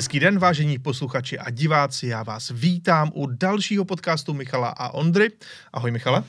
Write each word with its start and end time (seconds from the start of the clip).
Hezký 0.00 0.20
den, 0.20 0.38
vážení 0.38 0.78
posluchači 0.78 1.38
a 1.38 1.50
diváci, 1.50 2.06
já 2.06 2.22
vás 2.22 2.50
vítám 2.54 3.10
u 3.14 3.26
dalšího 3.26 3.84
podcastu 3.84 4.34
Michala 4.34 4.68
a 4.68 4.88
Ondry. 4.88 5.28
Ahoj 5.72 5.90
Michale. 5.90 6.22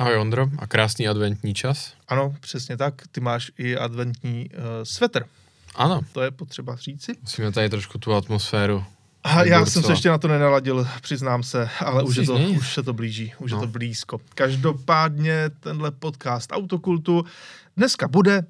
Ahoj 0.00 0.16
Ondro 0.16 0.48
a 0.58 0.66
krásný 0.66 1.08
adventní 1.08 1.54
čas. 1.54 1.94
Ano, 2.08 2.34
přesně 2.40 2.76
tak, 2.76 2.94
ty 3.12 3.20
máš 3.20 3.50
i 3.58 3.76
adventní 3.76 4.50
uh, 4.50 4.62
svetr. 4.82 5.24
Ano. 5.74 6.00
To 6.12 6.22
je 6.22 6.30
potřeba 6.30 6.76
říci. 6.76 7.12
Musíme 7.20 7.52
tady 7.52 7.68
trošku 7.68 7.98
tu 7.98 8.14
atmosféru. 8.14 8.84
A 9.24 9.44
já 9.44 9.66
jsem 9.66 9.82
se 9.82 9.92
ještě 9.92 10.08
na 10.08 10.18
to 10.18 10.28
nenaladil, 10.28 10.88
přiznám 11.02 11.42
se, 11.42 11.68
ale 11.80 12.02
už, 12.02 12.16
je 12.16 12.26
to, 12.26 12.36
už 12.36 12.74
se 12.74 12.82
to 12.82 12.92
blíží, 12.92 13.32
už 13.38 13.52
no. 13.52 13.58
je 13.58 13.60
to 13.60 13.66
blízko. 13.66 14.20
Každopádně 14.34 15.50
tenhle 15.60 15.90
podcast 15.90 16.52
Autokultu 16.52 17.24
dneska 17.76 18.08
bude 18.08 18.46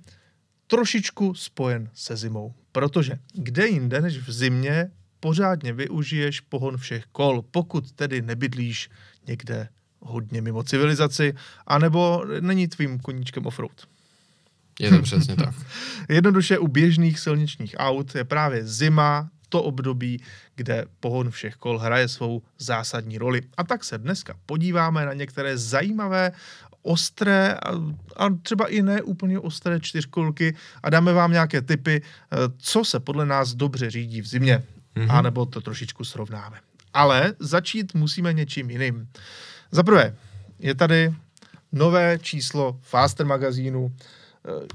trošičku 0.66 1.34
spojen 1.34 1.90
se 1.94 2.16
zimou. 2.16 2.54
Protože 2.74 3.18
kde 3.32 3.66
jinde 3.66 4.00
než 4.00 4.18
v 4.18 4.32
zimě 4.32 4.90
pořádně 5.20 5.72
využiješ 5.72 6.40
pohon 6.40 6.76
všech 6.76 7.04
kol, 7.12 7.42
pokud 7.50 7.92
tedy 7.92 8.22
nebydlíš 8.22 8.90
někde 9.26 9.68
hodně 10.00 10.42
mimo 10.42 10.62
civilizaci, 10.62 11.34
anebo 11.66 12.24
není 12.40 12.68
tvým 12.68 12.98
koníčkem 12.98 13.46
offroad. 13.46 13.86
Je 14.80 14.90
to 14.90 15.02
přesně 15.02 15.36
tak. 15.36 15.54
Jednoduše 16.08 16.58
u 16.58 16.68
běžných 16.68 17.18
silničních 17.18 17.74
aut 17.78 18.14
je 18.14 18.24
právě 18.24 18.66
zima 18.66 19.30
to 19.48 19.62
období, 19.62 20.22
kde 20.54 20.84
pohon 21.00 21.30
všech 21.30 21.54
kol 21.56 21.78
hraje 21.78 22.08
svou 22.08 22.42
zásadní 22.58 23.18
roli. 23.18 23.42
A 23.56 23.64
tak 23.64 23.84
se 23.84 23.98
dneska 23.98 24.34
podíváme 24.46 25.06
na 25.06 25.12
některé 25.12 25.58
zajímavé 25.58 26.32
ostré 26.84 27.54
a, 27.54 27.70
a 28.16 28.30
třeba 28.42 28.66
i 28.66 28.82
ne 28.82 29.02
úplně 29.02 29.38
ostré 29.38 29.80
čtyřkolky 29.80 30.56
a 30.82 30.90
dáme 30.90 31.12
vám 31.12 31.32
nějaké 31.32 31.62
typy, 31.62 32.02
eh, 32.02 32.36
co 32.58 32.84
se 32.84 33.00
podle 33.00 33.26
nás 33.26 33.54
dobře 33.54 33.90
řídí 33.90 34.20
v 34.20 34.26
zimě, 34.26 34.62
mm-hmm. 34.96 35.06
anebo 35.10 35.46
to 35.46 35.60
trošičku 35.60 36.04
srovnáme. 36.04 36.56
Ale 36.92 37.34
začít 37.38 37.94
musíme 37.94 38.32
něčím 38.32 38.70
jiným. 38.70 39.08
Za 39.70 39.82
prvé, 39.82 40.14
je 40.58 40.74
tady 40.74 41.14
nové 41.72 42.18
číslo 42.18 42.78
Faster 42.80 43.26
magazínu, 43.26 43.92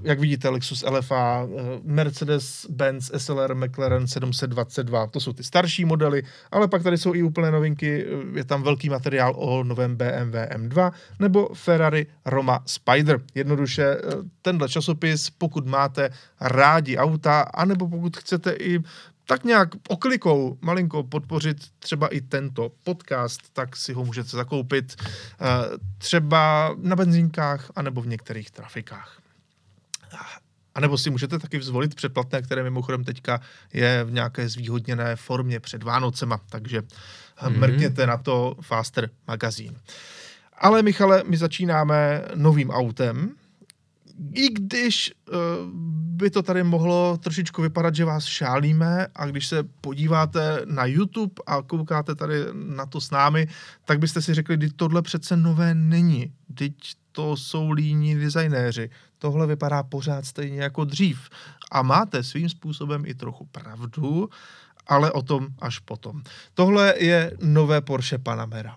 jak 0.04 0.20
vidíte, 0.20 0.50
Lexus 0.50 0.84
LFA, 0.84 1.44
eh, 1.44 1.80
Mercedes-Benz 1.84 3.12
SLR 3.18 3.56
McLaren 3.56 4.08
722, 4.08 5.08
to 5.08 5.20
jsou 5.20 5.34
ty 5.34 5.44
starší 5.44 5.86
modely, 5.86 6.24
ale 6.52 6.68
pak 6.68 6.84
tady 6.84 6.98
jsou 6.98 7.14
i 7.14 7.24
úplné 7.24 7.52
novinky, 7.52 8.06
eh, 8.06 8.38
je 8.38 8.44
tam 8.44 8.64
velký 8.64 8.90
materiál 8.90 9.34
o 9.38 9.64
novém 9.64 9.96
BMW 9.96 10.36
M2 10.50 10.92
nebo 11.20 11.50
Ferrari 11.54 12.08
Roma 12.26 12.64
Spider. 12.66 13.22
Jednoduše 13.36 13.98
tenhle 14.42 14.70
časopis, 14.70 15.30
pokud 15.30 15.68
máte 15.68 16.10
rádi 16.42 16.98
auta, 16.98 17.42
anebo 17.42 17.88
pokud 17.88 18.18
chcete 18.18 18.52
i 18.52 18.80
tak 19.26 19.44
nějak 19.44 19.70
oklikou 19.90 20.58
malinko 20.62 21.04
podpořit 21.04 21.58
třeba 21.80 22.08
i 22.08 22.22
tento 22.22 22.72
podcast, 22.84 23.42
tak 23.54 23.76
si 23.76 23.94
ho 23.94 24.06
můžete 24.06 24.30
zakoupit 24.30 24.96
třeba 25.98 26.76
na 26.78 26.96
benzínkách 26.96 27.72
anebo 27.76 28.02
v 28.02 28.08
některých 28.08 28.52
trafikách. 28.52 29.29
A 30.76 30.80
nebo 30.80 30.98
si 30.98 31.10
můžete 31.10 31.40
taky 31.40 31.62
zvolit 31.62 31.96
předplatné, 31.96 32.42
které 32.42 32.64
mimochodem 32.64 33.04
teďka 33.04 33.42
je 33.74 34.04
v 34.04 34.12
nějaké 34.12 34.50
zvýhodněné 34.50 35.16
formě 35.16 35.60
před 35.60 35.84
Vánocema, 35.84 36.40
takže 36.50 36.82
mm-hmm. 36.82 37.58
mrkněte 37.58 38.08
na 38.08 38.18
to 38.18 38.56
Faster 38.62 39.10
magazín. 39.28 39.76
Ale 40.58 40.84
Michale, 40.84 41.24
my 41.28 41.38
začínáme 41.38 42.22
novým 42.36 42.70
autem, 42.70 43.36
i 44.34 44.50
když 44.50 45.12
uh, 45.32 45.36
by 46.20 46.30
to 46.30 46.44
tady 46.44 46.64
mohlo 46.64 47.18
trošičku 47.18 47.62
vypadat, 47.62 47.96
že 47.96 48.06
vás 48.06 48.26
šálíme 48.26 49.08
a 49.16 49.26
když 49.26 49.48
se 49.48 49.64
podíváte 49.82 50.62
na 50.66 50.86
YouTube 50.86 51.34
a 51.46 51.62
koukáte 51.62 52.16
tady 52.16 52.36
na 52.54 52.86
to 52.86 53.02
s 53.02 53.12
námi, 53.12 53.48
tak 53.86 54.00
byste 54.00 54.22
si 54.22 54.34
řekli, 54.34 54.58
že 54.62 54.74
tohle 54.76 55.02
přece 55.02 55.38
nové 55.38 55.76
není. 55.76 56.34
Teď 56.54 56.74
to 57.20 57.38
jsou 57.38 57.72
líní 57.72 58.16
designéři. 58.16 58.90
Tohle 59.18 59.48
vypadá 59.48 59.84
pořád 59.84 60.26
stejně 60.26 60.62
jako 60.62 60.86
dřív. 60.86 61.30
A 61.72 61.82
máte 61.82 62.24
svým 62.24 62.50
způsobem 62.50 63.04
i 63.06 63.14
trochu 63.14 63.46
pravdu, 63.46 64.30
ale 64.88 65.12
o 65.12 65.22
tom 65.22 65.48
až 65.60 65.80
potom. 65.80 66.24
Tohle 66.54 66.94
je 66.98 67.32
nové 67.42 67.82
Porsche 67.82 68.18
Panamera. 68.18 68.76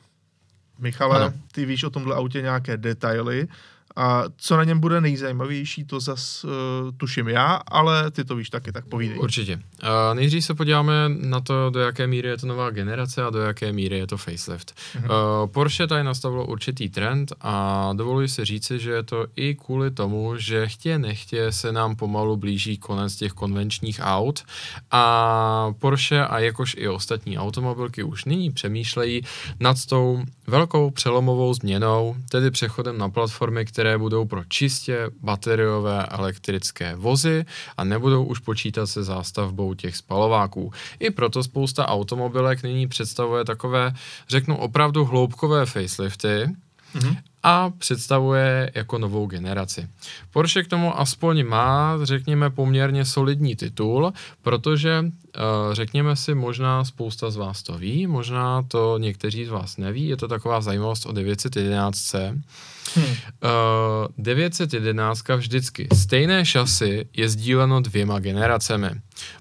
Michale, 0.79 1.17
ano. 1.17 1.35
ty 1.53 1.67
víš 1.67 1.85
o 1.85 1.91
tomhle 1.91 2.17
autě 2.17 2.43
nějaké 2.43 2.77
detaily 2.77 3.49
a 3.97 4.25
co 4.37 4.57
na 4.57 4.65
něm 4.65 4.81
bude 4.81 5.01
nejzajímavější, 5.01 5.85
to 5.85 6.01
zas 6.01 6.45
uh, 6.45 6.51
tuším 6.97 7.29
já, 7.29 7.61
ale 7.69 8.11
ty 8.11 8.25
to 8.25 8.37
víš 8.37 8.51
taky, 8.51 8.73
tak 8.73 8.87
povídej. 8.87 9.19
Určitě. 9.19 9.57
Uh, 9.57 10.15
nejdřív 10.15 10.45
se 10.45 10.55
podíváme 10.55 10.93
na 11.09 11.41
to, 11.41 11.71
do 11.71 11.81
jaké 11.81 12.07
míry 12.07 12.29
je 12.29 12.37
to 12.37 12.47
nová 12.47 12.71
generace 12.71 13.25
a 13.25 13.31
do 13.31 13.39
jaké 13.39 13.73
míry 13.73 13.99
je 13.99 14.07
to 14.07 14.17
facelift. 14.17 14.75
Uh-huh. 14.95 15.43
Uh, 15.43 15.51
Porsche 15.51 15.87
tady 15.87 16.05
nastavilo 16.05 16.47
určitý 16.47 16.89
trend 16.89 17.33
a 17.41 17.93
dovoluji 17.93 18.29
se 18.29 18.45
říci, 18.45 18.79
že 18.79 18.91
je 18.91 19.03
to 19.03 19.27
i 19.37 19.55
kvůli 19.55 19.91
tomu, 19.91 20.35
že 20.37 20.69
chtě 20.69 20.99
nechtě 20.99 21.53
se 21.53 21.73
nám 21.73 21.97
pomalu 21.97 22.37
blíží 22.37 22.79
konec 22.79 23.17
těch 23.17 23.33
konvenčních 23.33 24.01
aut 24.03 24.45
a 24.91 25.75
Porsche 25.79 26.27
a 26.27 26.39
jakož 26.39 26.77
i 26.79 26.89
ostatní 26.89 27.39
automobilky 27.39 28.03
už 28.03 28.25
nyní 28.25 28.51
přemýšlejí 28.51 29.23
nad 29.61 29.87
tou 29.87 30.23
velkou 30.47 30.91
přelomovou 30.91 31.55
změnou, 31.55 32.17
tedy 32.31 32.51
přechodem 32.51 32.99
na 32.99 33.09
platformy, 33.09 33.65
které 33.65 33.82
které 33.83 33.99
budou 33.99 34.25
pro 34.25 34.45
čistě 34.45 35.11
bateriové 35.23 36.07
elektrické 36.07 36.95
vozy 36.97 37.45
a 37.77 37.85
nebudou 37.85 38.25
už 38.25 38.39
počítat 38.39 38.87
se 38.87 39.05
zástavbou 39.05 39.75
těch 39.75 39.97
spalováků. 39.97 40.73
I 40.99 41.11
proto 41.11 41.43
spousta 41.43 41.89
automobilek 41.89 42.63
nyní 42.63 42.89
představuje 42.89 43.45
takové, 43.45 43.93
řeknu 44.29 44.57
opravdu 44.57 45.05
hloubkové 45.05 45.67
facelifty, 45.67 46.47
mm-hmm 46.95 47.17
a 47.43 47.71
představuje 47.71 48.71
jako 48.75 48.99
novou 48.99 49.27
generaci. 49.27 49.89
Porsche 50.31 50.63
k 50.63 50.69
tomu 50.69 51.01
aspoň 51.01 51.47
má, 51.47 51.99
řekněme, 52.03 52.51
poměrně 52.51 53.05
solidní 53.05 53.57
titul, 53.57 54.13
protože, 54.43 55.05
řekněme 55.73 56.17
si, 56.17 56.35
možná 56.35 56.85
spousta 56.85 57.31
z 57.31 57.37
vás 57.37 57.63
to 57.63 57.79
ví, 57.79 58.07
možná 58.07 58.63
to 58.63 58.99
někteří 58.99 59.45
z 59.45 59.49
vás 59.49 59.77
neví, 59.77 60.09
je 60.09 60.17
to 60.17 60.29
taková 60.29 60.61
zajímavost 60.61 61.07
o 61.07 61.13
911. 61.13 62.15
Hmm. 62.95 63.05
Uh, 63.05 63.15
911 64.19 65.29
vždycky 65.37 65.89
stejné 65.95 66.45
šasy 66.45 67.09
je 67.17 67.29
sdíleno 67.29 67.81
dvěma 67.81 68.19
generacemi. 68.19 68.91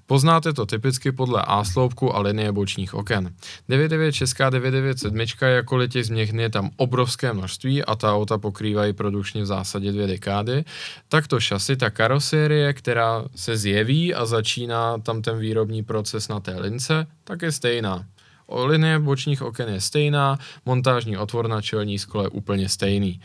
Poznáte 0.06 0.52
to 0.52 0.66
typicky 0.66 1.12
podle 1.12 1.42
A-sloupku 1.42 2.16
a 2.16 2.20
linie 2.20 2.52
bočních 2.52 2.94
oken. 2.94 3.34
996 3.68 4.40
a 4.40 4.50
997 4.50 5.20
jako 5.42 5.86
těch 5.86 6.06
změn 6.06 6.40
je 6.40 6.50
tam 6.50 6.70
obrovské 6.76 7.32
množství 7.32 7.84
a 7.84 7.94
ta 7.94 8.14
auta 8.14 8.38
pokrývají 8.38 8.92
produkčně 8.92 9.42
v 9.42 9.46
zásadě 9.46 9.92
dvě 9.92 10.06
dekády, 10.06 10.64
tak 11.08 11.28
to 11.28 11.40
šasy, 11.40 11.76
ta 11.76 11.90
karosérie, 11.90 12.72
která 12.72 13.24
se 13.36 13.56
zjeví 13.56 14.14
a 14.14 14.26
začíná 14.26 14.98
tam 14.98 15.22
ten 15.22 15.38
výrobní 15.38 15.81
proces 15.84 16.28
na 16.28 16.40
té 16.40 16.60
lince, 16.60 17.06
tak 17.24 17.42
je 17.42 17.52
stejná. 17.52 18.06
O 18.46 18.66
linie 18.66 18.98
bočních 18.98 19.42
oken 19.42 19.68
je 19.68 19.80
stejná, 19.80 20.38
montážní 20.66 21.16
otvor 21.16 21.48
na 21.48 21.62
čelní 21.62 21.98
skle 21.98 22.24
je 22.24 22.28
úplně 22.28 22.68
stejný 22.68 23.20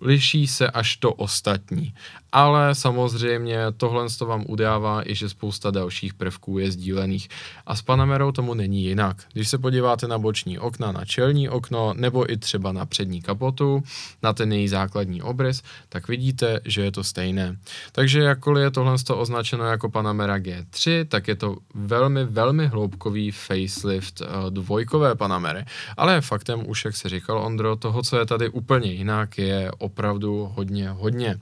liší 0.00 0.46
se 0.46 0.70
až 0.70 0.96
to 0.96 1.12
ostatní. 1.12 1.94
Ale 2.32 2.74
samozřejmě 2.74 3.58
tohle 3.76 4.06
to 4.18 4.26
vám 4.26 4.44
udává 4.48 5.10
i, 5.10 5.14
že 5.14 5.28
spousta 5.28 5.70
dalších 5.70 6.14
prvků 6.14 6.58
je 6.58 6.70
sdílených. 6.70 7.28
A 7.66 7.76
s 7.76 7.82
Panamerou 7.82 8.32
tomu 8.32 8.54
není 8.54 8.84
jinak. 8.84 9.16
Když 9.32 9.48
se 9.48 9.58
podíváte 9.58 10.08
na 10.08 10.18
boční 10.18 10.58
okna, 10.58 10.92
na 10.92 11.04
čelní 11.04 11.48
okno, 11.48 11.94
nebo 11.96 12.32
i 12.32 12.36
třeba 12.36 12.72
na 12.72 12.86
přední 12.86 13.22
kapotu, 13.22 13.82
na 14.22 14.32
ten 14.32 14.52
její 14.52 14.68
základní 14.68 15.22
obrys, 15.22 15.62
tak 15.88 16.08
vidíte, 16.08 16.60
že 16.64 16.82
je 16.82 16.92
to 16.92 17.04
stejné. 17.04 17.56
Takže 17.92 18.20
jakkoliv 18.20 18.62
je 18.62 18.70
tohle 18.70 18.94
označeno 19.14 19.64
jako 19.64 19.90
Panamera 19.90 20.38
G3, 20.38 21.06
tak 21.08 21.28
je 21.28 21.36
to 21.36 21.56
velmi, 21.74 22.24
velmi 22.24 22.66
hloubkový 22.66 23.30
facelift 23.30 24.20
uh, 24.20 24.50
dvojkové 24.50 25.14
Panamery. 25.14 25.64
Ale 25.96 26.20
faktem 26.20 26.62
už, 26.66 26.84
jak 26.84 26.96
se 26.96 27.08
říkal 27.08 27.38
Ondro, 27.38 27.76
toho, 27.76 28.02
co 28.02 28.18
je 28.18 28.26
tady 28.26 28.48
úplně 28.48 28.92
jinak, 28.92 29.38
je 29.38 29.70
opravdu 29.90 30.50
hodně, 30.54 30.90
hodně. 30.90 31.38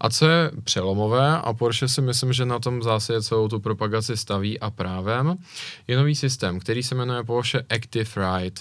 A 0.00 0.10
co 0.10 0.28
je 0.28 0.50
přelomové, 0.64 1.38
a 1.38 1.52
Porsche 1.52 1.88
si 1.88 2.02
myslím, 2.02 2.32
že 2.32 2.44
na 2.44 2.58
tom 2.58 2.82
zase 2.82 3.22
celou 3.22 3.48
tu 3.48 3.60
propagaci 3.60 4.16
staví 4.16 4.60
a 4.60 4.70
právem, 4.70 5.36
je 5.88 5.96
nový 5.96 6.14
systém, 6.14 6.60
který 6.60 6.82
se 6.82 6.94
jmenuje 6.94 7.24
Porsche 7.24 7.62
Active 7.70 8.10
Ride. 8.16 8.60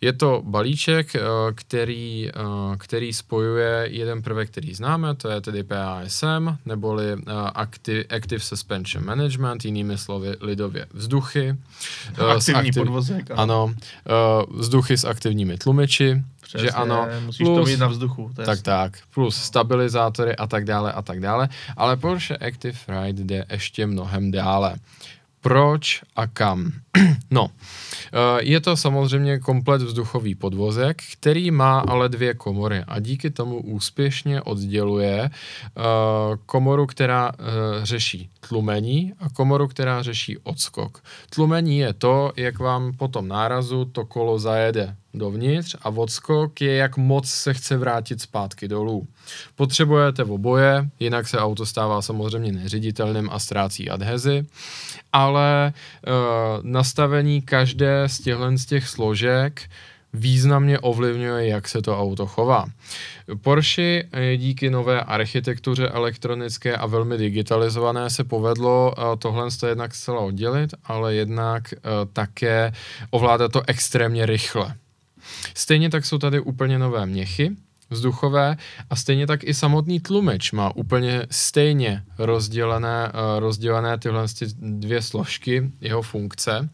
Je 0.00 0.12
to 0.12 0.42
balíček, 0.44 1.14
eh, 1.14 1.20
který, 1.54 2.28
eh, 2.28 2.76
který 2.78 3.12
spojuje 3.12 3.88
jeden 3.90 4.22
prvek, 4.22 4.50
který 4.50 4.74
známe, 4.74 5.14
to 5.14 5.28
je 5.28 5.40
tedy 5.40 5.62
PASM, 5.62 6.56
neboli 6.66 7.12
eh, 7.12 7.32
Active, 7.54 8.04
Active 8.04 8.40
Suspension 8.40 9.04
Management, 9.04 9.64
jinými 9.64 9.98
slovy 9.98 10.36
lidově 10.40 10.86
vzduchy. 10.92 11.56
Aktivní 12.36 12.68
aktiv, 12.68 12.74
podvozek. 12.74 13.30
Ano, 13.34 13.74
vzduchy 14.50 14.96
s 14.96 15.04
aktivními 15.04 15.58
tlumiči, 15.58 16.22
Přesně, 16.50 16.68
že 16.68 16.70
ano. 16.70 17.06
Musíš 17.26 17.44
plus, 17.46 17.58
to 17.58 17.70
mít 17.70 17.80
na 17.80 17.86
vzduchu. 17.86 18.28
To 18.28 18.34
tak, 18.34 18.48
jasný. 18.48 18.62
tak. 18.62 18.98
Plus 19.14 19.36
stabilizátory 19.36 20.36
a 20.36 20.46
tak 20.46 20.64
dále 20.64 20.92
a 20.92 21.02
tak 21.02 21.20
dále. 21.20 21.48
Ale 21.76 21.96
Porsche 21.96 22.36
Active 22.36 22.78
Ride 22.88 23.24
jde 23.24 23.44
ještě 23.50 23.86
mnohem 23.86 24.30
dále. 24.30 24.76
Proč 25.42 26.02
a 26.16 26.26
kam? 26.26 26.72
no, 27.30 27.50
eh, 27.50 28.42
je 28.42 28.60
to 28.60 28.76
samozřejmě 28.76 29.38
komplet 29.38 29.82
vzduchový 29.82 30.34
podvozek, 30.34 31.02
který 31.12 31.50
má 31.50 31.78
ale 31.78 32.08
dvě 32.08 32.34
komory 32.34 32.84
a 32.86 33.00
díky 33.00 33.30
tomu 33.30 33.60
úspěšně 33.60 34.42
odděluje 34.42 35.30
eh, 35.30 35.80
komoru, 36.46 36.86
která 36.86 37.32
eh, 37.32 37.44
řeší 37.86 38.30
tlumení 38.48 39.12
a 39.18 39.28
komoru, 39.30 39.68
která 39.68 40.02
řeší 40.02 40.38
odskok. 40.38 41.02
Tlumení 41.30 41.78
je 41.78 41.92
to, 41.92 42.32
jak 42.36 42.58
vám 42.58 42.92
po 42.92 43.08
tom 43.08 43.28
nárazu 43.28 43.84
to 43.84 44.04
kolo 44.04 44.38
zajede 44.38 44.96
dovnitř 45.14 45.76
a 45.82 45.88
odskok 45.88 46.60
je, 46.60 46.74
jak 46.74 46.96
moc 46.96 47.30
se 47.30 47.54
chce 47.54 47.76
vrátit 47.76 48.20
zpátky 48.20 48.68
dolů. 48.68 49.08
Potřebujete 49.56 50.24
oboje, 50.24 50.88
jinak 51.00 51.28
se 51.28 51.38
auto 51.38 51.66
stává 51.66 52.02
samozřejmě 52.02 52.52
neřiditelným 52.52 53.30
a 53.32 53.38
ztrácí 53.38 53.90
adhezi, 53.90 54.46
ale 55.12 55.66
e, 55.66 55.72
nastavení 56.62 57.42
každé 57.42 58.08
z 58.08 58.18
těchto 58.18 58.58
z 58.58 58.66
těch 58.66 58.88
složek 58.88 59.62
významně 60.12 60.78
ovlivňuje, 60.78 61.46
jak 61.46 61.68
se 61.68 61.82
to 61.82 62.00
auto 62.00 62.26
chová. 62.26 62.66
Porsche 63.42 64.02
díky 64.36 64.70
nové 64.70 65.00
architektuře 65.00 65.88
elektronické 65.88 66.76
a 66.76 66.86
velmi 66.86 67.18
digitalizované 67.18 68.10
se 68.10 68.24
povedlo 68.24 68.94
eh, 68.98 69.16
tohle 69.16 69.48
jednak 69.68 69.94
zcela 69.94 70.20
oddělit, 70.20 70.74
ale 70.84 71.14
jednak 71.14 71.72
eh, 71.72 71.78
také 72.12 72.72
ovládat 73.10 73.52
to 73.52 73.62
extrémně 73.66 74.26
rychle. 74.26 74.74
Stejně 75.54 75.90
tak 75.90 76.04
jsou 76.04 76.18
tady 76.18 76.40
úplně 76.40 76.78
nové 76.78 77.06
měchy, 77.06 77.50
vzduchové 77.90 78.56
a 78.90 78.96
stejně 78.96 79.26
tak 79.26 79.44
i 79.44 79.54
samotný 79.54 80.00
tlumič 80.00 80.52
má 80.52 80.76
úplně 80.76 81.26
stejně 81.30 82.02
rozdělené, 82.18 83.12
uh, 83.12 83.40
rozdělené 83.40 83.98
tyhle 83.98 84.24
dvě 84.60 85.02
složky, 85.02 85.70
jeho 85.80 86.02
funkce. 86.02 86.68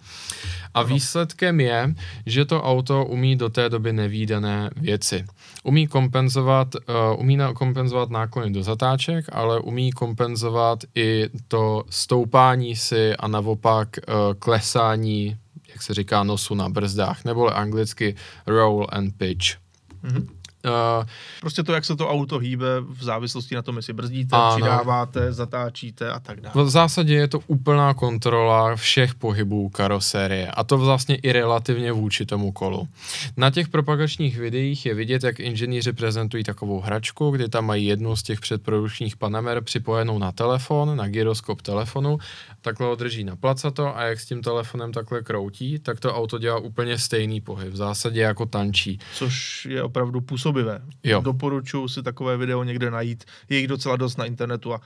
A 0.74 0.82
výsledkem 0.82 1.60
je, 1.60 1.94
že 2.26 2.44
to 2.44 2.62
auto 2.62 3.04
umí 3.04 3.36
do 3.36 3.48
té 3.48 3.68
doby 3.68 3.92
nevýdané 3.92 4.70
věci. 4.76 5.24
Umí 5.62 5.86
kompenzovat, 5.86 6.74
uh, 6.74 7.20
umí 7.20 7.36
na, 7.36 7.52
kompenzovat 7.52 8.10
náklony 8.10 8.50
do 8.52 8.62
zatáček, 8.62 9.24
ale 9.32 9.60
umí 9.60 9.92
kompenzovat 9.92 10.84
i 10.94 11.28
to 11.48 11.84
stoupání 11.90 12.76
si 12.76 13.16
a 13.16 13.28
naopak 13.28 13.88
uh, 14.08 14.14
klesání 14.38 15.36
jak 15.76 15.82
se 15.82 15.94
říká, 15.94 16.24
nosu 16.24 16.54
na 16.54 16.68
brzdách, 16.68 17.24
nebo 17.24 17.56
anglicky 17.56 18.14
roll 18.46 18.86
and 18.88 19.14
pitch. 19.16 19.56
Mm-hmm. 20.04 20.26
Uh, 20.66 21.06
prostě 21.40 21.62
to, 21.62 21.72
jak 21.72 21.84
se 21.84 21.96
to 21.96 22.08
auto 22.08 22.38
hýbe 22.38 22.66
v 22.80 23.04
závislosti 23.04 23.54
na 23.54 23.62
tom, 23.62 23.76
jestli 23.76 23.92
brzdíte, 23.92 24.36
ano. 24.36 24.56
přidáváte, 24.56 25.32
zatáčíte 25.32 26.10
a 26.10 26.20
tak 26.20 26.40
dále. 26.40 26.64
V 26.64 26.70
zásadě 26.70 27.14
je 27.14 27.28
to 27.28 27.40
úplná 27.46 27.94
kontrola 27.94 28.76
všech 28.76 29.14
pohybů 29.14 29.68
karosérie 29.68 30.50
a 30.50 30.64
to 30.64 30.78
vlastně 30.78 31.16
i 31.16 31.32
relativně 31.32 31.92
vůči 31.92 32.26
tomu 32.26 32.52
kolu. 32.52 32.88
Na 33.36 33.50
těch 33.50 33.68
propagačních 33.68 34.38
videích 34.38 34.86
je 34.86 34.94
vidět, 34.94 35.22
jak 35.24 35.40
inženýři 35.40 35.92
prezentují 35.92 36.44
takovou 36.44 36.80
hračku, 36.80 37.30
kdy 37.30 37.48
tam 37.48 37.66
mají 37.66 37.86
jednu 37.86 38.16
z 38.16 38.22
těch 38.22 38.40
předprodukčních 38.40 39.16
panamer 39.16 39.60
připojenou 39.60 40.18
na 40.18 40.32
telefon, 40.32 40.96
na 40.96 41.08
gyroskop 41.08 41.62
telefonu, 41.62 42.18
takhle 42.62 42.86
ho 42.86 42.94
drží 42.94 43.24
na 43.24 43.36
placato 43.36 43.96
a 43.96 44.02
jak 44.02 44.20
s 44.20 44.26
tím 44.26 44.42
telefonem 44.42 44.92
takhle 44.92 45.22
kroutí, 45.22 45.78
tak 45.78 46.00
to 46.00 46.14
auto 46.14 46.38
dělá 46.38 46.58
úplně 46.58 46.98
stejný 46.98 47.40
pohyb, 47.40 47.72
v 47.72 47.76
zásadě 47.76 48.20
jako 48.20 48.46
tančí. 48.46 48.98
Což 49.14 49.66
je 49.70 49.82
opravdu 49.82 50.20
působivé 50.20 50.55
působivé. 50.56 50.82
Jo. 51.02 51.20
Doporučuji 51.20 51.88
si 51.88 52.02
takové 52.02 52.36
video 52.36 52.64
někde 52.64 52.90
najít. 52.90 53.24
Je 53.48 53.58
jich 53.58 53.68
docela 53.68 53.96
dost 53.96 54.16
na 54.18 54.24
internetu 54.24 54.74
a 54.74 54.80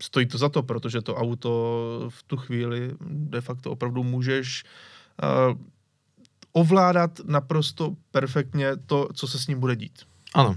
stojí 0.00 0.26
to 0.26 0.38
za 0.38 0.48
to, 0.48 0.62
protože 0.62 1.00
to 1.00 1.16
auto 1.16 1.50
v 2.08 2.22
tu 2.22 2.36
chvíli 2.36 2.94
de 3.10 3.40
facto 3.40 3.70
opravdu 3.70 4.04
můžeš 4.04 4.64
uh, 5.22 5.58
ovládat 6.52 7.20
naprosto 7.24 7.96
perfektně 8.10 8.76
to, 8.86 9.08
co 9.14 9.28
se 9.28 9.38
s 9.38 9.46
ním 9.46 9.60
bude 9.60 9.76
dít. 9.76 10.02
Ano. 10.34 10.56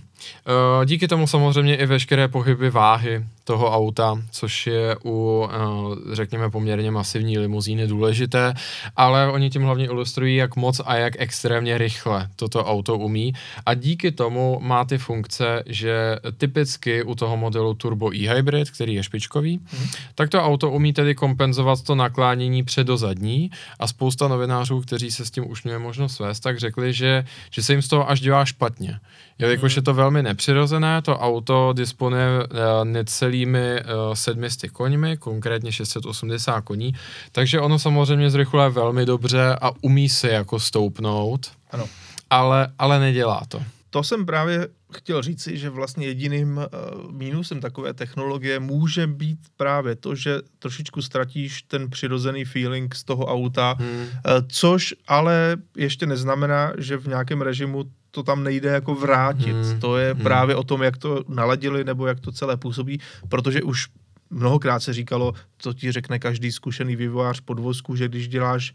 Eh, 0.82 0.86
díky 0.86 1.08
tomu 1.08 1.28
samozřejmě 1.28 1.76
i 1.76 1.86
veškeré 1.86 2.28
pohyby 2.28 2.70
váhy 2.70 3.24
toho 3.44 3.72
auta, 3.72 4.22
což 4.32 4.68
je 4.68 4.96
u, 5.06 5.48
eh, 5.52 6.16
řekněme, 6.16 6.50
poměrně 6.50 6.92
masivní 6.92 7.38
limuzíny 7.38 7.88
důležité, 7.88 8.54
ale 8.96 9.32
oni 9.32 9.50
tím 9.50 9.64
hlavně 9.64 9.86
ilustrují, 9.86 10.36
jak 10.36 10.56
moc 10.56 10.82
a 10.86 10.96
jak 10.96 11.14
extrémně 11.18 11.78
rychle 11.78 12.30
toto 12.36 12.66
auto 12.66 12.98
umí 12.98 13.34
a 13.66 13.74
díky 13.74 14.12
tomu 14.12 14.60
má 14.62 14.86
ty 14.86 14.98
funkce, 14.98 15.64
že 15.66 16.18
typicky 16.38 17.04
u 17.04 17.16
toho 17.16 17.38
modelu 17.38 17.74
Turbo 17.74 18.16
e-Hybrid, 18.16 18.72
který 18.72 18.94
je 18.94 19.04
špičkový, 19.04 19.60
hmm. 19.66 19.88
tak 20.16 20.30
to 20.30 20.44
auto 20.44 20.72
umí 20.72 20.94
tedy 20.94 21.16
kompenzovat 21.16 21.82
to 21.82 21.96
naklánění 21.96 22.64
předozadní 22.64 23.52
a 23.80 23.88
spousta 23.88 24.28
novinářů, 24.28 24.82
kteří 24.82 25.12
se 25.12 25.26
s 25.26 25.32
tím 25.32 25.52
už 25.52 25.64
měli 25.64 25.80
možnost 25.80 26.16
svést, 26.16 26.44
tak 26.44 26.60
řekli, 26.60 26.94
že, 26.94 27.26
že 27.52 27.64
se 27.64 27.74
jim 27.74 27.82
z 27.82 27.88
toho 27.88 28.10
až 28.10 28.20
dělá 28.20 28.46
špatně. 28.46 29.00
Jelikož 29.40 29.74
hmm. 29.74 29.80
je 29.80 29.82
to 29.82 29.94
velmi 29.94 30.11
nepřirozené, 30.14 31.02
to 31.02 31.18
auto 31.18 31.74
disponuje 31.74 32.28
uh, 32.28 32.48
necelými 32.84 33.82
uh, 33.82 34.14
700 34.14 34.72
koňmi, 34.72 35.18
konkrétně 35.18 35.72
680 35.72 36.62
koní, 36.62 36.94
takže 37.32 37.60
ono 37.60 37.80
samozřejmě 37.80 38.30
zrychluje 38.30 38.70
velmi 38.70 39.06
dobře 39.06 39.56
a 39.62 39.72
umí 39.82 40.10
se 40.10 40.30
jako 40.30 40.60
stoupnout, 40.60 41.52
ano. 41.72 41.86
Ale, 42.30 42.68
ale 42.80 43.00
nedělá 43.00 43.42
to. 43.48 43.62
To 43.94 44.04
jsem 44.04 44.26
právě 44.26 44.68
chtěl 44.94 45.22
říci, 45.22 45.58
že 45.58 45.70
vlastně 45.70 46.08
jediným 46.08 46.58
uh, 46.58 47.12
mínusem 47.12 47.60
takové 47.60 47.94
technologie 47.94 48.60
může 48.60 49.08
být 49.08 49.40
právě 49.58 49.96
to, 49.96 50.16
že 50.16 50.40
trošičku 50.60 51.02
ztratíš 51.02 51.62
ten 51.62 51.90
přirozený 51.90 52.46
feeling 52.46 52.96
z 52.96 53.04
toho 53.04 53.26
auta, 53.26 53.76
hmm. 53.80 54.02
uh, 54.02 54.08
což 54.48 54.96
ale 55.08 55.58
ještě 55.78 56.06
neznamená, 56.06 56.74
že 56.78 56.98
v 56.98 57.08
nějakém 57.08 57.42
režimu 57.42 57.86
to 58.12 58.24
tam 58.24 58.44
nejde 58.44 58.70
jako 58.70 58.96
vrátit. 58.96 59.56
Hmm. 59.56 59.80
To 59.80 59.98
je 59.98 60.14
hmm. 60.14 60.24
právě 60.24 60.56
o 60.56 60.64
tom, 60.64 60.84
jak 60.84 60.98
to 60.98 61.24
naladili 61.28 61.84
nebo 61.84 62.08
jak 62.08 62.20
to 62.20 62.32
celé 62.32 62.58
působí, 62.58 63.00
protože 63.30 63.62
už 63.62 63.88
mnohokrát 64.30 64.80
se 64.80 64.94
říkalo, 64.94 65.34
co 65.58 65.74
ti 65.74 65.92
řekne 65.92 66.20
každý 66.20 66.52
zkušený 66.52 66.96
vývojář 66.96 67.40
podvozku, 67.40 67.96
že 67.96 68.08
když 68.08 68.28
děláš 68.28 68.74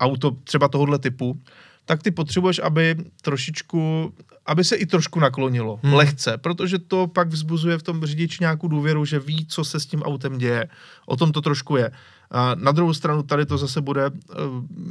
auto 0.00 0.30
třeba 0.30 0.68
tohohle 0.68 0.98
typu, 0.98 1.40
tak 1.88 2.02
ty 2.02 2.10
potřebuješ, 2.10 2.58
aby 2.58 2.96
trošičku, 3.22 4.12
aby 4.46 4.64
se 4.64 4.76
i 4.76 4.86
trošku 4.86 5.20
naklonilo, 5.20 5.80
hmm. 5.82 5.94
lehce, 5.94 6.38
protože 6.38 6.78
to 6.78 7.06
pak 7.06 7.28
vzbuzuje 7.28 7.78
v 7.78 7.82
tom 7.82 8.04
řidič 8.04 8.40
nějakou 8.40 8.68
důvěru, 8.68 9.04
že 9.04 9.18
ví, 9.18 9.46
co 9.46 9.64
se 9.64 9.80
s 9.80 9.86
tím 9.86 10.02
autem 10.02 10.38
děje. 10.38 10.68
O 11.06 11.16
tom 11.16 11.32
to 11.32 11.40
trošku 11.40 11.76
je. 11.76 11.90
A 12.30 12.54
na 12.54 12.72
druhou 12.72 12.94
stranu 12.94 13.22
tady 13.22 13.46
to 13.46 13.58
zase 13.58 13.80
bude 13.80 14.06
uh, 14.06 14.14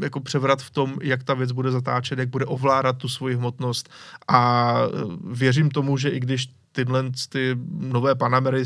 jako 0.02 0.20
převrat 0.20 0.62
v 0.62 0.70
tom, 0.70 0.96
jak 1.02 1.24
ta 1.24 1.34
věc 1.34 1.52
bude 1.52 1.72
zatáčet, 1.72 2.20
jak 2.20 2.30
bude 2.30 2.46
ovládat 2.46 2.98
tu 2.98 3.10
svoji 3.10 3.36
hmotnost 3.36 3.90
a 4.28 4.74
uh, 4.88 5.14
věřím 5.38 5.70
tomu, 5.70 5.98
že 5.98 6.10
i 6.10 6.20
když 6.20 6.50
tyhle 6.72 7.04
ty 7.30 7.58
nové 7.70 8.16
Panamery 8.16 8.66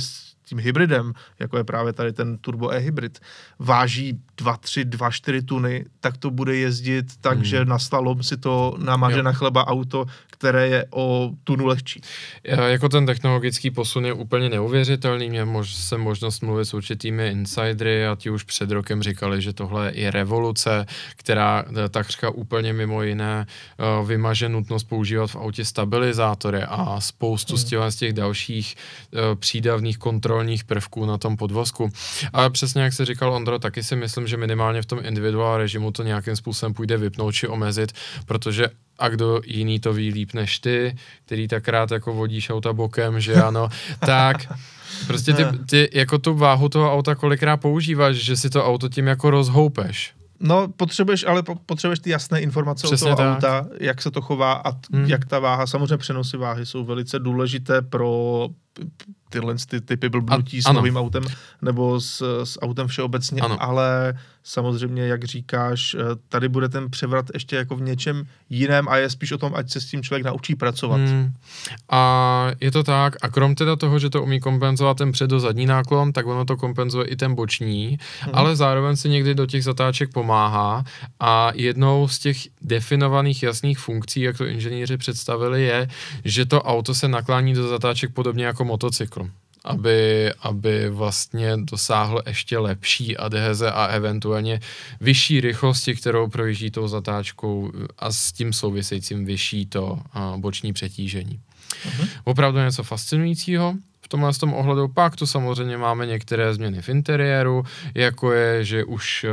tím 0.52 0.60
hybridem, 0.60 1.14
jako 1.40 1.58
je 1.58 1.64
právě 1.64 1.94
tady 1.94 2.14
ten 2.14 2.38
Turbo 2.38 2.70
e-hybrid, 2.70 3.20
váží 3.60 4.20
2, 4.38 4.58
3, 4.58 4.86
2, 4.86 5.12
4 5.12 5.42
tuny, 5.42 5.86
tak 6.00 6.18
to 6.18 6.32
bude 6.32 6.56
jezdit 6.56 7.06
tak, 7.22 7.38
hmm. 7.38 7.46
že 7.46 7.66
na 7.66 7.80
slalom 7.80 8.24
si 8.24 8.38
to 8.38 8.76
namaže 8.78 9.18
jo. 9.18 9.24
na 9.24 9.32
chleba 9.32 9.68
auto, 9.68 10.06
které 10.28 10.68
je 10.68 10.86
o 10.92 11.32
tunu 11.44 11.66
lehčí. 11.66 12.02
Já, 12.44 12.68
jako 12.68 12.90
ten 12.90 13.06
technologický 13.06 13.72
posun 13.72 14.06
je 14.06 14.14
úplně 14.14 14.50
neuvěřitelný. 14.50 15.30
Měl 15.30 15.46
mož, 15.46 15.74
jsem 15.74 16.02
možnost 16.02 16.42
mluvit 16.42 16.66
s 16.66 16.74
určitými 16.74 17.28
insidery 17.28 18.08
a 18.08 18.16
ti 18.16 18.30
už 18.30 18.44
před 18.44 18.72
rokem 18.72 19.04
říkali, 19.04 19.42
že 19.42 19.54
tohle 19.54 19.92
je 19.96 20.12
revoluce, 20.12 20.86
která 21.16 21.64
eh, 21.64 21.90
takřka 21.90 22.30
úplně 22.30 22.74
mimo 22.74 23.04
jiné 23.04 23.46
uh, 23.46 24.08
vymaže 24.08 24.50
nutnost 24.50 24.84
používat 24.84 25.32
v 25.32 25.36
autě 25.36 25.66
stabilizátory 25.66 26.64
a 26.64 27.00
spoustu 27.00 27.54
hmm. 27.54 27.92
z 27.92 27.96
těch 27.96 28.14
dalších 28.14 28.76
přídavných 29.36 29.98
kontrolních 30.42 30.64
prvků 30.64 31.06
na 31.06 31.18
tom 31.18 31.38
podvozku. 31.38 31.90
Ale 32.34 32.50
přesně 32.50 32.82
jak 32.82 32.94
se 32.94 33.06
říkal 33.06 33.34
Ondro, 33.34 33.60
taky 33.60 33.84
si 33.84 33.96
myslím, 33.96 34.28
že 34.28 34.38
minimálně 34.38 34.82
v 34.82 34.86
tom 34.86 35.00
individuál 35.04 35.58
režimu 35.58 35.92
to 35.92 36.04
nějakým 36.04 36.36
způsobem 36.36 36.74
půjde 36.74 36.98
vypnout 36.98 37.34
či 37.34 37.48
omezit, 37.48 37.92
protože 38.26 38.70
a 39.00 39.10
kdo 39.10 39.42
jiný 39.46 39.80
to 39.80 39.94
ví 39.94 40.12
líp 40.12 40.34
než 40.34 40.60
ty, 40.60 40.96
který 41.26 41.48
tak 41.48 41.68
rád 41.68 41.92
jako 41.92 42.14
vodíš 42.14 42.50
auta 42.50 42.74
bokem, 42.74 43.20
že 43.22 43.34
ano, 43.34 43.70
tak 44.00 44.38
prostě 45.08 45.34
ty, 45.34 45.44
ty 45.70 45.90
jako 45.94 46.18
tu 46.18 46.34
váhu 46.34 46.70
toho 46.70 46.94
auta 46.94 47.16
kolikrát 47.16 47.58
používáš, 47.58 48.16
že 48.16 48.36
si 48.38 48.50
to 48.50 48.66
auto 48.66 48.90
tím 48.90 49.08
jako 49.08 49.30
rozhoupeš. 49.30 50.14
No, 50.42 50.68
potřebuješ, 50.68 51.26
ale 51.28 51.44
potřebuješ 51.66 52.00
ty 52.00 52.10
jasné 52.10 52.42
informace 52.42 52.88
Přesně 52.88 53.12
o 53.12 53.16
toho 53.16 53.28
tak. 53.28 53.38
auta, 53.38 53.68
jak 53.80 54.02
se 54.02 54.12
to 54.12 54.22
chová 54.22 54.54
a 54.54 54.72
t- 54.72 54.88
hmm. 54.94 55.06
jak 55.06 55.26
ta 55.26 55.40
váha, 55.40 55.68
samozřejmě 55.68 55.98
přenosy 55.98 56.38
váhy 56.38 56.66
jsou 56.66 56.86
velice 56.86 57.20
důležité 57.20 57.82
pro 57.82 58.50
tyhle 59.30 59.56
ty 59.68 59.82
typy 59.82 60.10
blbnutí 60.10 60.58
A- 60.58 60.62
s 60.62 60.66
ano. 60.66 60.80
novým 60.80 60.98
autem 60.98 61.24
nebo 61.62 62.02
s, 62.02 62.44
s 62.44 62.62
autem 62.62 62.88
všeobecně, 62.88 63.42
Ano. 63.42 63.64
ale 63.64 64.14
samozřejmě, 64.44 65.08
jak 65.08 65.24
říkáš, 65.24 65.94
eh, 66.00 66.04
tady 66.30 66.50
bude 66.50 66.70
ten 66.70 66.90
převrat 66.90 67.26
ještě 67.34 67.56
jako 67.56 67.76
v 67.76 67.82
něčem 67.82 68.24
jiném 68.50 68.90
a 68.90 68.98
je 68.98 69.10
spíš 69.10 69.32
o 69.32 69.38
tom, 69.38 69.54
ať 69.56 69.70
se 69.72 69.82
s 69.82 69.86
tím 69.86 70.04
člověk 70.04 70.26
naučí 70.26 70.56
pracovat. 70.56 70.96
Hmm. 71.02 71.34
A 71.90 72.48
je 72.62 72.72
to 72.72 72.84
tak, 72.84 73.16
a 73.22 73.30
krom 73.30 73.56
teda 73.56 73.76
toho, 73.76 74.00
že 74.00 74.10
to 74.10 74.24
umí 74.24 74.40
kompenzovat 74.40 74.98
ten 74.98 75.12
před 75.12 75.30
zadní 75.32 75.66
náklon, 75.66 76.14
tak 76.14 76.26
ono 76.28 76.46
to 76.46 76.58
kompenzuje 76.58 77.08
i 77.08 77.16
ten 77.16 77.36
boční, 77.36 77.98
Mhm. 78.22 78.32
ale 78.34 78.56
zároveň 78.56 78.96
si 78.96 79.10
někdy 79.10 79.36
do 79.36 79.46
těch 79.46 79.64
zatáček 79.64 80.14
pomáhá 80.14 80.84
a 81.20 81.52
jednou 81.56 82.08
z 82.08 82.20
těch 82.20 82.38
definovaných 82.62 83.44
jasných 83.44 83.80
funkcí, 83.80 84.22
jak 84.22 84.38
to 84.38 84.46
inženýři 84.46 84.98
představili, 84.98 85.64
je, 85.64 85.88
že 86.26 86.46
to 86.46 86.62
auto 86.62 86.96
se 86.96 87.08
naklání 87.08 87.54
do 87.54 87.68
zatáček 87.68 88.14
podobně 88.14 88.46
jako 88.46 88.61
motocykl. 88.66 89.30
Aby, 89.64 90.32
aby 90.42 90.90
vlastně 90.90 91.58
dosáhl 91.58 92.22
ještě 92.28 92.58
lepší 92.58 93.18
adheze 93.18 93.72
a 93.72 93.86
eventuálně 93.86 94.60
vyšší 95.02 95.42
rychlosti, 95.42 95.96
kterou 95.96 96.28
projíždí 96.28 96.72
tou 96.72 96.88
zatáčkou 96.88 97.72
a 98.00 98.12
s 98.12 98.32
tím 98.32 98.54
souvisejícím 98.54 99.26
vyšší 99.26 99.66
to 99.66 100.00
a, 100.14 100.34
boční 100.38 100.74
přetížení. 100.74 101.40
Mhm. 101.86 102.08
Opravdu 102.24 102.60
něco 102.60 102.84
fascinujícího. 102.84 103.76
V 104.02 104.08
tomhle 104.08 104.34
z 104.34 104.38
tom 104.38 104.54
ohledu 104.54 104.88
pak 104.88 105.16
tu 105.16 105.26
samozřejmě 105.26 105.78
máme 105.78 106.06
některé 106.06 106.54
změny 106.54 106.82
v 106.82 106.90
interiéru, 106.90 107.64
jako 107.96 108.32
je, 108.32 108.66
že 108.66 108.84
už 108.84 109.26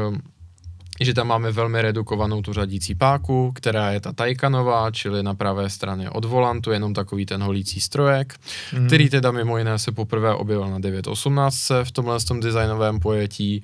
že 1.00 1.14
tam 1.14 1.26
máme 1.28 1.52
velmi 1.52 1.82
redukovanou 1.82 2.42
tu 2.42 2.52
řadící 2.52 2.94
páku, 2.94 3.52
která 3.54 3.90
je 3.92 4.00
ta 4.00 4.12
Taycanová, 4.12 4.90
čili 4.90 5.22
na 5.22 5.34
pravé 5.34 5.70
straně 5.70 6.10
od 6.10 6.24
volantu, 6.24 6.70
jenom 6.70 6.94
takový 6.94 7.26
ten 7.26 7.42
holící 7.42 7.80
strojek, 7.80 8.34
Mhm. 8.72 8.86
který 8.86 9.08
teda 9.10 9.30
mimo 9.30 9.58
jiné 9.58 9.78
se 9.78 9.92
poprvé 9.92 10.34
objevil 10.34 10.68
na 10.70 10.78
918 10.78 11.70
v 11.84 11.92
tomhle 11.92 12.20
tom 12.20 12.40
designovém 12.40 13.00
pojetí. 13.00 13.62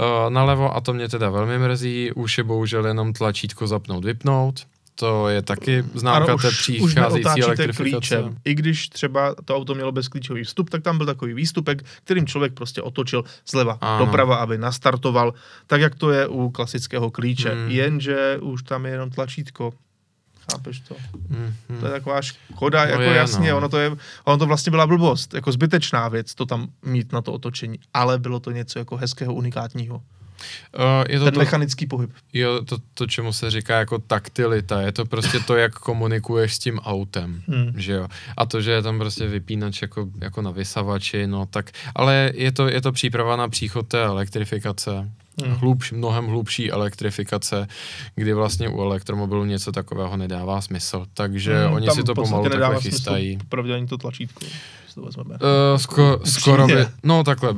Uh, 0.00 0.30
nalevo, 0.30 0.76
a 0.76 0.80
to 0.80 0.92
mě 0.94 1.08
teda 1.08 1.30
velmi 1.30 1.58
mrzí, 1.58 2.12
už 2.12 2.38
je 2.38 2.44
bohužel 2.44 2.86
jenom 2.86 3.12
tlačítko 3.12 3.66
zapnout, 3.66 4.04
vypnout. 4.04 4.60
To 4.98 5.28
je 5.28 5.42
taky 5.42 5.84
známka 5.94 6.32
Ano, 6.32 6.38
té 6.38 6.50
přicházející 6.50 7.42
elektrifikace. 7.42 7.90
klíčem. 7.90 8.36
I 8.44 8.54
když 8.54 8.88
třeba 8.88 9.34
to 9.44 9.56
auto 9.56 9.74
mělo 9.74 9.92
bezklíčový 9.92 10.44
vstup, 10.44 10.70
tak 10.70 10.82
tam 10.82 10.96
byl 10.96 11.06
takový 11.06 11.34
výstupek, 11.34 11.84
kterým 12.04 12.26
člověk 12.26 12.52
prostě 12.52 12.82
otočil 12.82 13.24
zleva 13.50 13.78
Ano. 13.80 14.04
doprava, 14.06 14.36
aby 14.36 14.58
nastartoval, 14.58 15.34
tak 15.66 15.80
jak 15.80 15.94
to 15.94 16.10
je 16.10 16.26
u 16.26 16.50
klasického 16.50 17.10
klíče. 17.10 17.50
Hmm. 17.54 17.70
Jenže 17.70 18.38
už 18.40 18.62
tam 18.62 18.86
je 18.86 18.92
jenom 18.92 19.10
tlačítko. 19.10 19.72
Chápeš 20.52 20.80
to? 20.80 20.94
Mm, 21.28 21.54
mm. 21.68 21.80
To 21.80 21.86
je 21.86 21.92
taková 21.92 22.22
škoda, 22.22 22.84
No 22.84 22.90
jako 22.90 23.02
je, 23.02 23.14
jasně, 23.14 23.50
no. 23.50 23.56
ono 23.56 23.68
to, 23.68 23.78
je, 23.78 23.96
ono 24.24 24.38
to 24.38 24.46
vlastně 24.46 24.70
byla 24.70 24.86
blbost, 24.86 25.34
jako 25.34 25.52
zbytečná 25.52 26.08
věc 26.08 26.34
to 26.34 26.46
tam 26.46 26.66
mít 26.84 27.12
na 27.12 27.22
to 27.22 27.32
otočení, 27.32 27.78
ale 27.94 28.18
bylo 28.18 28.40
to 28.40 28.50
něco 28.50 28.78
jako 28.78 28.96
hezkého, 28.96 29.34
unikátního. 29.34 30.02
Uh, 30.78 31.04
je 31.08 31.18
to, 31.18 31.24
Ten 31.24 31.34
to, 31.34 31.40
mechanický 31.40 31.86
pohyb. 31.86 32.10
jo, 32.32 32.64
to, 32.64 32.76
to, 32.94 33.06
čemu 33.06 33.32
se 33.32 33.50
říká 33.50 33.78
jako 33.78 33.98
taktilita, 33.98 34.80
je 34.80 34.92
to 34.92 35.04
prostě 35.04 35.40
to, 35.40 35.56
jak 35.56 35.74
komunikuješ 35.74 36.54
s 36.54 36.58
tím 36.58 36.78
autem, 36.78 37.42
Hmm. 37.48 37.72
že 37.76 37.92
jo. 37.92 38.08
A 38.36 38.46
to, 38.46 38.60
že 38.60 38.70
je 38.70 38.82
tam 38.82 38.98
prostě 38.98 39.26
vypínač 39.26 39.82
jako, 39.82 40.08
jako 40.20 40.42
na 40.42 40.50
vysavači, 40.50 41.26
no 41.26 41.46
tak, 41.46 41.70
ale 41.94 42.32
je 42.34 42.52
to, 42.52 42.68
je 42.68 42.80
to 42.82 42.92
příprava 42.92 43.36
na 43.36 43.48
příchod 43.48 43.88
té 43.88 44.04
elektrifikace, 44.04 45.10
Hmm. 45.44 45.54
hlubš, 45.54 45.92
mnohem 45.92 46.26
hlubší 46.26 46.70
elektrifikace, 46.70 47.68
kdy 48.14 48.32
vlastně 48.34 48.68
u 48.68 48.82
elektromobilu 48.82 49.44
něco 49.44 49.72
takového 49.72 50.16
nedává 50.16 50.60
smysl, 50.60 51.06
takže 51.14 51.64
Hmm, 51.64 51.74
oni 51.74 51.90
si 51.90 52.02
to 52.02 52.14
pomalu 52.14 52.48
takhle 52.48 52.80
smysl 52.80 52.80
chystají. 52.80 53.38
Popravdě 53.38 53.74
ani 53.74 53.86
to 53.86 53.98
tlačítko, 53.98 54.46
to 54.94 55.02
vezmeme. 55.02 55.34
Uh, 55.34 55.78
sko, 55.78 56.20
skoro 56.24 56.66
by, 56.66 56.86
no 57.02 57.24
takhle, 57.24 57.54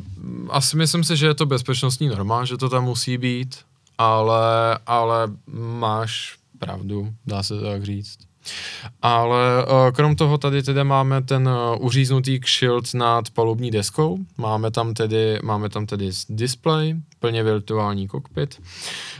asi 0.50 0.76
myslím 0.76 1.04
si, 1.04 1.16
že 1.16 1.26
je 1.26 1.34
to 1.34 1.46
bezpečnostní 1.46 2.08
norma, 2.08 2.44
že 2.44 2.56
to 2.56 2.68
tam 2.68 2.84
musí 2.84 3.18
být, 3.18 3.58
ale, 3.98 4.78
ale 4.86 5.28
máš 5.78 6.36
pravdu, 6.58 7.12
dá 7.26 7.42
se 7.42 7.58
to 7.58 7.64
tak 7.64 7.84
říct. 7.84 8.27
Ale 9.02 9.64
uh, 9.64 9.90
krom 9.92 10.16
toho 10.16 10.38
tady 10.38 10.62
teda 10.62 10.84
máme 10.84 11.22
ten 11.22 11.48
uh, 11.48 11.86
uříznutý 11.86 12.40
kšilt 12.40 12.94
nad 12.94 13.30
palubní 13.30 13.70
deskou, 13.70 14.18
máme 14.38 14.70
tam 14.70 14.94
tedy, 14.94 15.38
máme 15.42 15.68
tam 15.68 15.86
tedy 15.86 16.10
display, 16.28 16.94
plně 17.18 17.42
virtuální 17.42 18.08
kokpit. 18.08 18.60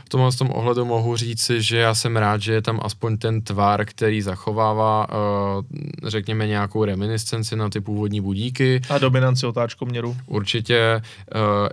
V 0.05 0.09
tomhle 0.09 0.31
tom 0.31 0.49
ohledu 0.53 0.85
mohu 0.85 1.15
říci, 1.15 1.61
že 1.61 1.77
já 1.77 1.95
jsem 1.95 2.17
rád, 2.17 2.41
že 2.41 2.53
je 2.53 2.61
tam 2.61 2.79
aspoň 2.83 3.17
ten 3.17 3.41
tvar, 3.41 3.85
který 3.85 4.21
zachovává, 4.21 5.07
uh, 5.09 5.63
řekněme, 6.09 6.47
nějakou 6.47 6.83
reminiscenci 6.83 7.55
na 7.55 7.69
ty 7.69 7.81
původní 7.81 8.21
budíky. 8.21 8.81
A 8.89 8.97
dominanci 8.97 9.45
otáčkoměru. 9.45 10.17
Určitě, 10.25 11.01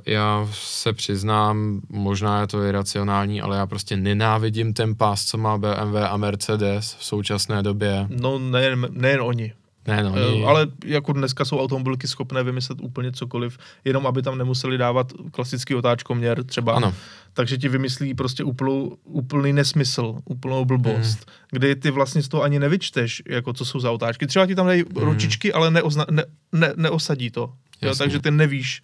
já 0.06 0.48
se 0.52 0.92
přiznám, 0.92 1.80
možná 1.88 2.40
je 2.40 2.46
to 2.46 2.62
iracionální, 2.62 3.40
ale 3.40 3.56
já 3.56 3.66
prostě 3.66 3.96
nenávidím 3.96 4.75
ten 4.75 4.94
pás, 4.94 5.25
co 5.25 5.38
má 5.38 5.58
BMW 5.58 5.96
a 6.08 6.16
Mercedes 6.16 6.96
v 6.98 7.04
současné 7.04 7.45
době. 7.62 8.06
No 8.08 8.38
nejen, 8.38 8.88
nejen 8.90 9.20
oni. 9.20 9.52
Ne, 9.86 10.02
no, 10.02 10.12
Eh, 10.16 10.26
oni, 10.26 10.44
Ale 10.44 10.66
jako 10.84 11.12
dneska 11.12 11.44
jsou 11.44 11.60
automobilky 11.60 12.08
schopné 12.08 12.42
vymyslet 12.42 12.78
úplně 12.80 13.12
cokoliv, 13.12 13.58
jenom 13.84 14.06
aby 14.06 14.22
tam 14.22 14.38
nemuseli 14.38 14.78
dávat 14.78 15.12
klasický 15.30 15.74
otáčkoměr 15.74 16.44
třeba. 16.44 16.74
Ano. 16.74 16.94
Takže 17.32 17.58
ti 17.58 17.68
vymyslí 17.68 18.14
prostě 18.14 18.44
úplnou, 18.44 18.96
úplný 19.04 19.52
nesmysl, 19.52 20.14
úplnou 20.24 20.64
blbost, 20.64 21.18
hmm. 21.18 21.34
kdy 21.50 21.76
ty 21.76 21.90
vlastně 21.90 22.22
z 22.22 22.28
toho 22.28 22.42
ani 22.42 22.58
nevyčteš, 22.58 23.22
jako 23.28 23.52
co 23.52 23.64
jsou 23.64 23.80
za 23.80 23.90
otáčky. 23.90 24.26
Třeba 24.26 24.46
ti 24.46 24.54
tam 24.54 24.66
dají 24.66 24.82
hmm. 24.82 25.04
ručičky, 25.04 25.52
ale 25.52 25.70
neozna, 25.70 26.06
ne, 26.10 26.24
ne, 26.52 26.72
neosadí 26.76 27.30
to. 27.30 27.52
Jo, 27.82 27.94
takže 27.94 28.20
ty 28.20 28.30
nevíš, 28.30 28.82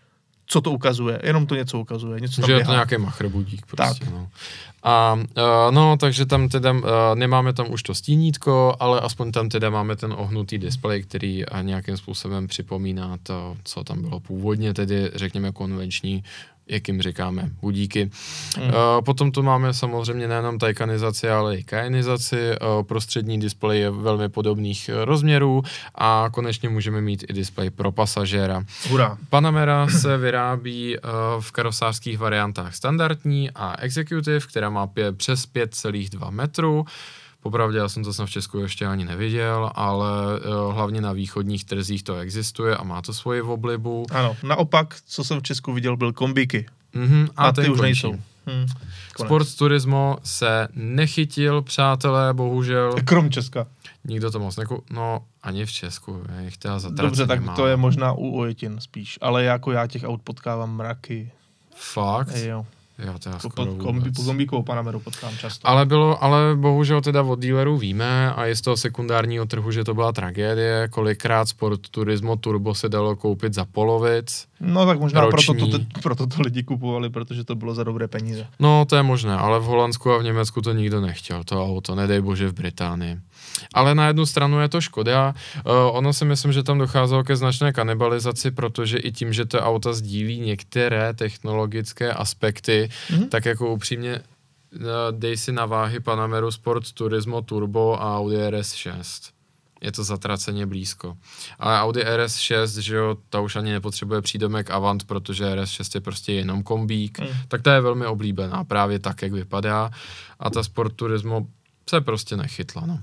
co 0.52 0.60
to 0.60 0.70
ukazuje, 0.70 1.20
jenom 1.22 1.46
to 1.46 1.54
něco 1.54 1.78
ukazuje, 1.78 2.20
něco 2.20 2.40
tam 2.40 2.46
že 2.46 2.52
je 2.52 2.58
to 2.58 2.62
běhá. 2.64 2.72
nějaký 2.72 2.96
machrbudík 2.98 3.66
prostě, 3.66 4.04
Tak. 4.04 4.12
no. 4.14 4.28
A 4.82 5.14
uh, 5.14 5.74
no, 5.74 5.96
takže 5.96 6.26
tam 6.26 6.48
teda 6.48 6.72
uh, 6.72 6.80
nemáme 7.14 7.52
tam 7.52 7.66
už 7.70 7.82
to 7.82 7.94
stínítko, 7.94 8.76
ale 8.80 9.00
aspoň 9.00 9.32
tam 9.32 9.48
teda 9.48 9.70
máme 9.70 9.96
ten 9.96 10.12
ohnutý 10.16 10.58
displej, 10.58 11.02
který 11.02 11.46
uh, 11.46 11.62
nějakým 11.62 11.96
způsobem 11.96 12.46
připomíná 12.46 13.18
to, 13.22 13.56
co 13.64 13.84
tam 13.84 14.02
bylo 14.02 14.20
původně, 14.20 14.74
tedy 14.74 15.10
řekněme 15.14 15.52
konvenční 15.52 16.24
jak 16.66 16.88
jim 16.88 17.02
říkáme, 17.02 17.50
budíky. 17.62 18.10
Hmm. 18.56 18.66
Mm. 18.66 18.74
Uh, 18.74 19.04
potom 19.04 19.32
tu 19.32 19.42
máme 19.42 19.74
samozřejmě 19.74 20.28
nejenom 20.28 20.58
tajkanizaci, 20.58 21.28
ale 21.28 21.56
i 21.56 21.64
kajenizaci. 21.64 22.36
Uh, 22.36 22.82
prostřední 22.82 23.40
displej 23.40 23.80
je 23.80 23.90
velmi 23.90 24.28
podobných 24.28 24.88
eh, 24.88 25.04
rozměrů 25.04 25.62
a 25.94 26.28
konečně 26.32 26.68
můžeme 26.68 27.00
mít 27.00 27.24
i 27.28 27.32
displej 27.32 27.70
pro 27.70 27.92
pasažéra. 27.92 28.64
Hurá. 28.88 29.18
Panamera 29.30 29.88
se 29.88 30.16
vyrábí 30.16 30.96
uh, 30.98 31.10
v 31.40 31.52
karosářských 31.52 32.18
variantách 32.18 32.74
standardní 32.74 33.50
a 33.50 33.80
executive, 33.80 34.40
která 34.40 34.70
má 34.70 34.86
pě- 34.86 35.16
přes 35.16 35.48
5,2 35.54 36.30
metru. 36.30 36.86
Popravdě 37.42 37.78
já 37.78 37.88
jsem 37.88 38.04
to 38.04 38.12
snad 38.12 38.26
v 38.26 38.30
Česku 38.30 38.58
ještě 38.58 38.86
ani 38.86 39.04
neviděl, 39.04 39.70
ale 39.74 40.40
uh, 40.40 40.74
hlavně 40.74 41.00
na 41.00 41.12
východních 41.12 41.64
trzích 41.64 42.02
to 42.02 42.16
existuje 42.16 42.76
a 42.76 42.82
má 42.84 43.02
to 43.02 43.12
svoji 43.14 43.42
oblibu. 43.42 44.06
Ano, 44.10 44.36
naopak, 44.42 44.96
co 45.06 45.24
jsem 45.24 45.40
v 45.40 45.42
Česku 45.42 45.72
viděl, 45.72 45.96
byl 45.96 46.12
kombíky. 46.12 46.66
Mm-hmm, 46.94 47.28
A, 47.36 47.44
a 47.44 47.52
ty 47.52 47.60
už 47.60 47.66
končí. 47.66 47.82
nejsou. 47.82 48.12
Hm. 48.12 48.66
Konec. 49.14 49.28
Sport 49.28 49.56
Turismo 49.56 50.16
se 50.24 50.68
nechytil, 50.74 51.62
přátelé, 51.62 52.34
bohužel. 52.34 52.94
Krom 53.04 53.30
Česka. 53.30 53.66
Nikdo 54.04 54.30
to 54.30 54.38
moc 54.38 54.56
neku... 54.56 54.82
No, 54.90 55.24
ani 55.42 55.66
v 55.66 55.72
Česku, 55.72 56.22
jich 56.44 56.56
teda 56.58 56.78
zatraceně 56.78 57.06
Dobře, 57.08 57.26
tak 57.26 57.44
málo. 57.44 57.56
to 57.56 57.66
je 57.66 57.76
možná 57.76 58.12
u 58.12 58.38
ojetin 58.38 58.80
spíš, 58.80 59.18
ale 59.20 59.44
jako 59.44 59.72
já 59.72 59.86
těch 59.86 60.04
aut 60.04 60.20
potkávám 60.24 60.76
mraky. 60.76 61.30
Fakt? 61.76 62.36
Jo. 62.36 62.66
Já 62.98 63.38
skoro 63.38 63.66
pod 63.66 63.82
kombi, 63.82 64.10
kombíkovou 64.24 64.62
Panameru 64.62 65.00
potkám 65.00 65.36
často. 65.36 65.68
Ale 65.68 65.86
bylo, 65.86 66.24
ale 66.24 66.56
bohužel 66.56 67.00
teda 67.00 67.22
od 67.22 67.38
dealerů 67.38 67.78
víme 67.78 68.32
a 68.32 68.44
je 68.44 68.56
z 68.56 68.60
toho 68.60 68.76
sekundárního 68.76 69.46
trhu, 69.46 69.70
že 69.70 69.84
to 69.84 69.94
byla 69.94 70.12
tragédie, 70.12 70.88
kolikrát 70.90 71.48
Sport 71.48 71.88
Turismo 71.88 72.36
Turbo 72.36 72.74
se 72.74 72.88
dalo 72.88 73.16
koupit 73.16 73.54
za 73.54 73.64
polovic. 73.64 74.46
No 74.60 74.86
tak 74.86 75.00
možná 75.00 75.26
proto 75.26 75.54
to, 75.54 75.78
proto 76.02 76.26
to 76.26 76.42
lidi 76.42 76.62
kupovali, 76.62 77.10
protože 77.10 77.44
to 77.44 77.54
bylo 77.54 77.74
za 77.74 77.84
dobré 77.84 78.08
peníze. 78.08 78.46
No, 78.60 78.84
to 78.84 78.96
je 78.96 79.02
možné, 79.02 79.34
ale 79.34 79.60
v 79.60 79.64
Holandsku 79.64 80.10
a 80.12 80.18
v 80.18 80.22
Německu 80.22 80.62
to 80.62 80.72
nikdo 80.72 81.00
nechtěl, 81.00 81.44
to 81.44 81.66
auto, 81.66 81.94
nedej 81.94 82.20
bože 82.20 82.48
v 82.48 82.52
Británii. 82.52 83.18
Ale 83.74 83.94
na 83.94 84.06
jednu 84.06 84.26
stranu 84.26 84.60
je 84.60 84.68
to 84.68 84.80
škoda. 84.80 85.34
Uh, 85.66 85.72
ono 85.96 86.12
si 86.12 86.24
myslím, 86.24 86.52
že 86.52 86.62
tam 86.62 86.78
docházelo 86.78 87.24
ke 87.24 87.36
značné 87.36 87.72
kanibalizaci, 87.72 88.50
protože 88.50 88.98
i 88.98 89.12
tím, 89.12 89.32
že 89.32 89.44
to 89.44 89.60
auta 89.60 89.92
sdílí 89.92 90.40
některé 90.40 91.14
technologické 91.14 92.12
aspekty, 92.12 92.88
Mhm. 93.10 93.28
tak 93.28 93.44
jako 93.44 93.72
upřímně 93.72 94.20
uh, 94.20 94.80
dej 95.10 95.36
si 95.36 95.52
na 95.52 95.66
váhy 95.66 96.00
Panameru 96.00 96.50
Sport 96.50 96.92
Turismo 96.92 97.42
Turbo 97.42 98.02
a 98.02 98.18
Audi 98.18 98.36
RS6. 98.36 99.30
Je 99.82 99.92
to 99.92 100.04
zatraceně 100.04 100.66
blízko. 100.66 101.16
Ale 101.58 101.80
Audi 101.80 102.00
RS6, 102.04 102.80
že 102.80 102.96
jo, 102.96 103.16
ta 103.30 103.40
už 103.40 103.56
ani 103.56 103.72
nepotřebuje 103.72 104.22
přídomek 104.22 104.70
Avant, 104.70 105.04
protože 105.04 105.44
RS6 105.44 105.90
je 105.94 106.00
prostě 106.00 106.32
jenom 106.32 106.62
kombík, 106.62 107.18
Hmm. 107.18 107.28
tak 107.48 107.62
ta 107.62 107.74
je 107.74 107.80
velmi 107.80 108.06
oblíbená, 108.06 108.64
právě 108.64 108.98
tak, 108.98 109.22
jak 109.22 109.32
vypadá. 109.32 109.90
A 110.40 110.50
ta 110.50 110.62
Sport 110.62 110.92
Turismo 110.96 111.46
se 111.90 112.00
prostě 112.00 112.36
nechytla, 112.36 112.82
no. 112.86 112.98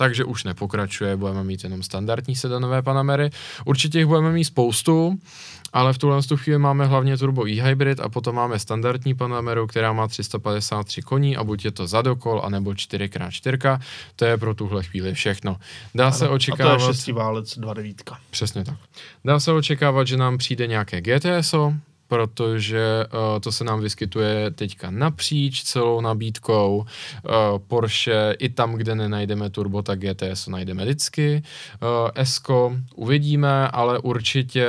Takže 0.00 0.24
už 0.24 0.44
nepokračuje, 0.44 1.16
budeme 1.16 1.44
mít 1.44 1.64
jenom 1.64 1.82
standardní 1.82 2.36
sedanové 2.36 2.82
Panamery. 2.82 3.30
Určitě 3.64 3.98
jich 3.98 4.06
budeme 4.06 4.32
mít 4.32 4.44
spoustu, 4.44 5.18
ale 5.72 5.92
v 5.92 5.98
tuhle 5.98 6.20
chvíli 6.36 6.58
máme 6.58 6.86
hlavně 6.86 7.16
turbo 7.16 7.48
e-hybrid 7.48 8.00
a 8.00 8.08
potom 8.08 8.34
máme 8.34 8.58
standardní 8.58 9.14
Panameru, 9.14 9.66
která 9.66 9.92
má 9.92 10.08
353 10.08 11.02
koní 11.02 11.36
a 11.36 11.44
buď 11.44 11.64
je 11.64 11.70
to 11.70 11.86
zadokol, 11.86 12.40
anebo 12.44 12.70
4x4. 12.70 13.80
To 14.16 14.24
je 14.24 14.36
pro 14.36 14.54
tuhle 14.54 14.82
chvíli 14.82 15.14
všechno. 15.14 15.56
Dá 15.94 16.06
ano, 16.06 16.16
se 16.16 16.28
očekávat... 16.28 16.72
A 16.72 16.76
to 16.78 16.82
je 16.82 16.94
šestý 16.94 17.12
válec 17.12 17.58
2.9. 17.58 18.16
Přesně 18.30 18.64
tak. 18.64 18.76
Dá 19.24 19.40
se 19.40 19.52
očekávat, 19.52 20.06
že 20.06 20.16
nám 20.16 20.38
přijde 20.38 20.66
nějaké 20.66 21.00
GTSO, 21.00 21.74
protože 22.10 23.06
uh, 23.12 23.40
to 23.40 23.52
se 23.52 23.64
nám 23.64 23.80
vyskytuje 23.80 24.50
teďka 24.50 24.90
napříč 24.90 25.62
celou 25.62 26.00
nabídkou. 26.00 26.76
Uh, 26.76 27.58
Porsche 27.58 28.34
i 28.38 28.48
tam, 28.48 28.74
kde 28.74 28.94
nenajdeme 28.94 29.50
turbo, 29.50 29.82
tak 29.82 29.98
GTS 29.98 30.46
najdeme 30.46 30.84
vždycky. 30.84 31.42
Uh, 31.82 32.10
Esko 32.14 32.76
uvidíme, 32.94 33.68
ale 33.68 33.98
určitě, 33.98 34.66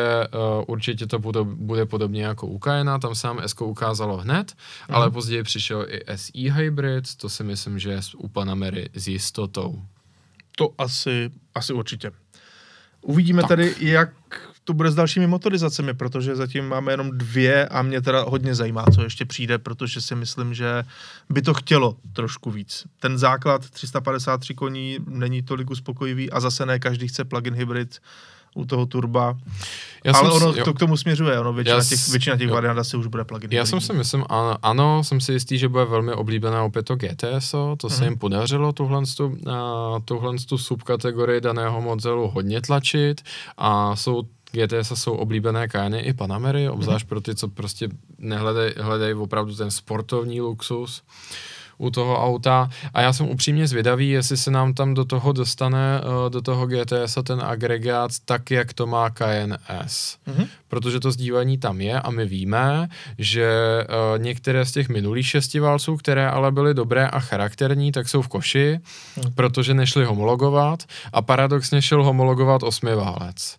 uh, 0.57 0.63
určitě 0.67 1.07
to 1.07 1.19
bude, 1.19 1.43
bude 1.43 1.85
podobně 1.85 2.23
jako 2.23 2.47
u 2.47 2.59
Cayena, 2.59 2.99
tam 2.99 3.15
se 3.15 3.27
nám 3.27 3.39
Esko 3.39 3.65
ukázalo 3.65 4.17
hned, 4.17 4.53
mm. 4.89 4.95
ale 4.95 5.11
později 5.11 5.43
přišel 5.43 5.85
i 5.89 6.17
SE 6.17 6.51
Hybrid, 6.51 7.15
to 7.15 7.29
si 7.29 7.43
myslím, 7.43 7.79
že 7.79 7.89
je 7.89 7.99
u 8.17 8.27
Panamery 8.27 8.89
s 8.93 9.07
jistotou. 9.07 9.81
To 10.57 10.69
asi, 10.77 11.29
asi 11.55 11.73
určitě. 11.73 12.11
Uvidíme 13.01 13.41
tak. 13.41 13.49
tady, 13.49 13.75
jak 13.79 14.13
to 14.63 14.73
bude 14.73 14.91
s 14.91 14.95
dalšími 14.95 15.27
motorizacemi, 15.27 15.93
protože 15.93 16.35
zatím 16.35 16.67
máme 16.67 16.93
jenom 16.93 17.11
dvě 17.11 17.67
a 17.67 17.81
mě 17.81 18.01
teda 18.01 18.23
hodně 18.23 18.55
zajímá, 18.55 18.85
co 18.95 19.03
ještě 19.03 19.25
přijde, 19.25 19.57
protože 19.57 20.01
si 20.01 20.15
myslím, 20.15 20.53
že 20.53 20.83
by 21.29 21.41
to 21.41 21.53
chtělo 21.53 21.95
trošku 22.13 22.51
víc. 22.51 22.85
Ten 22.99 23.17
základ 23.17 23.69
353 23.69 24.53
koní 24.53 24.97
není 25.07 25.41
tolik 25.41 25.69
uspokojivý 25.69 26.31
a 26.31 26.39
zase 26.39 26.65
ne 26.65 26.79
každý 26.79 27.07
chce 27.07 27.25
plug-in 27.25 27.53
hybrid 27.53 27.99
u 28.55 28.65
toho 28.65 28.85
turba. 28.85 29.37
Já 30.03 30.13
Ale 30.13 30.31
ono 30.31 30.53
jo. 30.55 30.65
to 30.65 30.73
k 30.73 30.79
tomu 30.79 30.97
směřuje, 30.97 31.39
ono 31.39 31.53
většina 31.53 31.77
já 31.77 31.83
těch, 31.83 32.07
většina 32.07 32.37
těch 32.37 32.49
variant 32.49 32.79
asi 32.79 32.97
už 32.97 33.07
bude 33.07 33.23
plug-in. 33.23 33.49
Já 33.51 33.65
jsem 33.65 33.81
si 33.81 33.93
myslím, 33.93 34.25
ano, 34.29 34.57
ano, 34.61 35.03
jsem 35.03 35.21
si 35.21 35.33
jistý, 35.33 35.57
že 35.57 35.67
bude 35.67 35.85
velmi 35.85 36.13
oblíbené 36.13 36.61
opět 36.61 36.83
to 36.83 36.95
GTSO, 36.95 37.75
to 37.77 37.87
mm-hmm. 37.87 37.89
se 37.89 37.95
mhm. 37.95 38.03
jim 38.03 38.17
podařilo 38.17 38.73
tuhle, 38.73 39.01
tu, 39.17 39.37
tuhle 40.05 40.35
tu 40.49 40.57
subkategorii 40.57 41.41
daného 41.41 41.81
modelu 41.81 42.27
hodně 42.27 42.61
tlačit 42.61 43.21
a 43.57 43.95
jsou 43.95 44.23
GTS 44.51 44.91
jsou 44.93 45.13
oblíbené 45.13 45.67
Cayenne 45.67 46.01
i 46.01 46.13
Panamery, 46.13 46.69
obzvlášť 46.69 47.05
mm-hmm. 47.05 47.09
pro 47.09 47.21
ty, 47.21 47.35
co 47.35 47.47
prostě 47.47 47.89
nehledají 48.17 48.73
hledaj 48.77 49.13
opravdu 49.13 49.55
ten 49.55 49.71
sportovní 49.71 50.41
luxus 50.41 51.03
u 51.81 51.89
toho 51.89 52.25
auta 52.25 52.69
a 52.93 53.01
já 53.01 53.13
jsem 53.13 53.29
upřímně 53.29 53.67
zvědavý, 53.67 54.09
jestli 54.09 54.37
se 54.37 54.51
nám 54.51 54.73
tam 54.73 54.93
do 54.93 55.05
toho 55.05 55.31
dostane, 55.31 56.01
uh, 56.01 56.29
do 56.29 56.41
toho 56.41 56.67
GTS 56.67 57.17
a 57.17 57.21
ten 57.21 57.41
agregát 57.41 58.11
tak, 58.25 58.51
jak 58.51 58.73
to 58.73 58.87
má 58.87 59.09
Cayenne 59.09 59.57
S. 59.67 60.17
Mm-hmm. 60.27 60.47
Protože 60.67 60.99
to 60.99 61.11
sdílení 61.11 61.57
tam 61.57 61.81
je 61.81 62.01
a 62.01 62.11
my 62.11 62.25
víme, 62.25 62.87
že 63.17 63.49
uh, 63.83 64.23
některé 64.23 64.65
z 64.65 64.71
těch 64.71 64.89
minulých 64.89 65.27
šesti 65.27 65.59
válců, 65.59 65.97
které 65.97 66.29
ale 66.29 66.51
byly 66.51 66.73
dobré 66.73 67.07
a 67.07 67.19
charakterní, 67.19 67.91
tak 67.91 68.09
jsou 68.09 68.21
v 68.21 68.27
koši, 68.27 68.79
mm-hmm. 68.79 69.33
protože 69.35 69.73
nešli 69.73 70.05
homologovat 70.05 70.83
a 71.13 71.21
paradoxně 71.21 71.81
šel 71.81 72.03
homologovat 72.03 72.63
osmi 72.63 72.95
válec. 72.95 73.57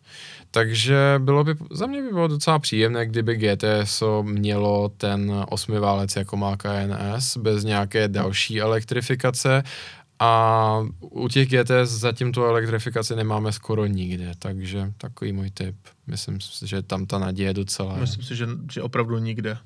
Takže 0.54 1.14
bylo 1.18 1.44
by, 1.44 1.54
za 1.70 1.86
mě 1.86 2.02
by 2.02 2.08
bylo 2.08 2.28
docela 2.28 2.58
příjemné, 2.58 3.06
kdyby 3.06 3.36
GTSO 3.36 4.22
mělo 4.22 4.88
ten 4.88 5.44
osmiválec 5.48 6.16
jako 6.16 6.36
má 6.36 6.56
KNS 6.56 7.36
bez 7.36 7.64
nějaké 7.64 8.08
další 8.08 8.60
elektrifikace 8.60 9.62
a 10.18 10.86
u 11.00 11.28
těch 11.28 11.48
GTS 11.48 11.90
zatím 11.90 12.32
tu 12.32 12.44
elektrifikaci 12.44 13.16
nemáme 13.16 13.52
skoro 13.52 13.86
nikde, 13.86 14.32
takže 14.38 14.92
takový 14.98 15.32
můj 15.32 15.50
tip. 15.50 15.76
Myslím 16.06 16.40
si, 16.40 16.66
že 16.66 16.82
tam 16.82 17.06
ta 17.06 17.18
naděje 17.18 17.54
docela 17.54 17.96
Myslím 17.96 18.24
si, 18.24 18.36
že, 18.36 18.46
že 18.72 18.82
opravdu 18.82 19.18
nikde. 19.18 19.58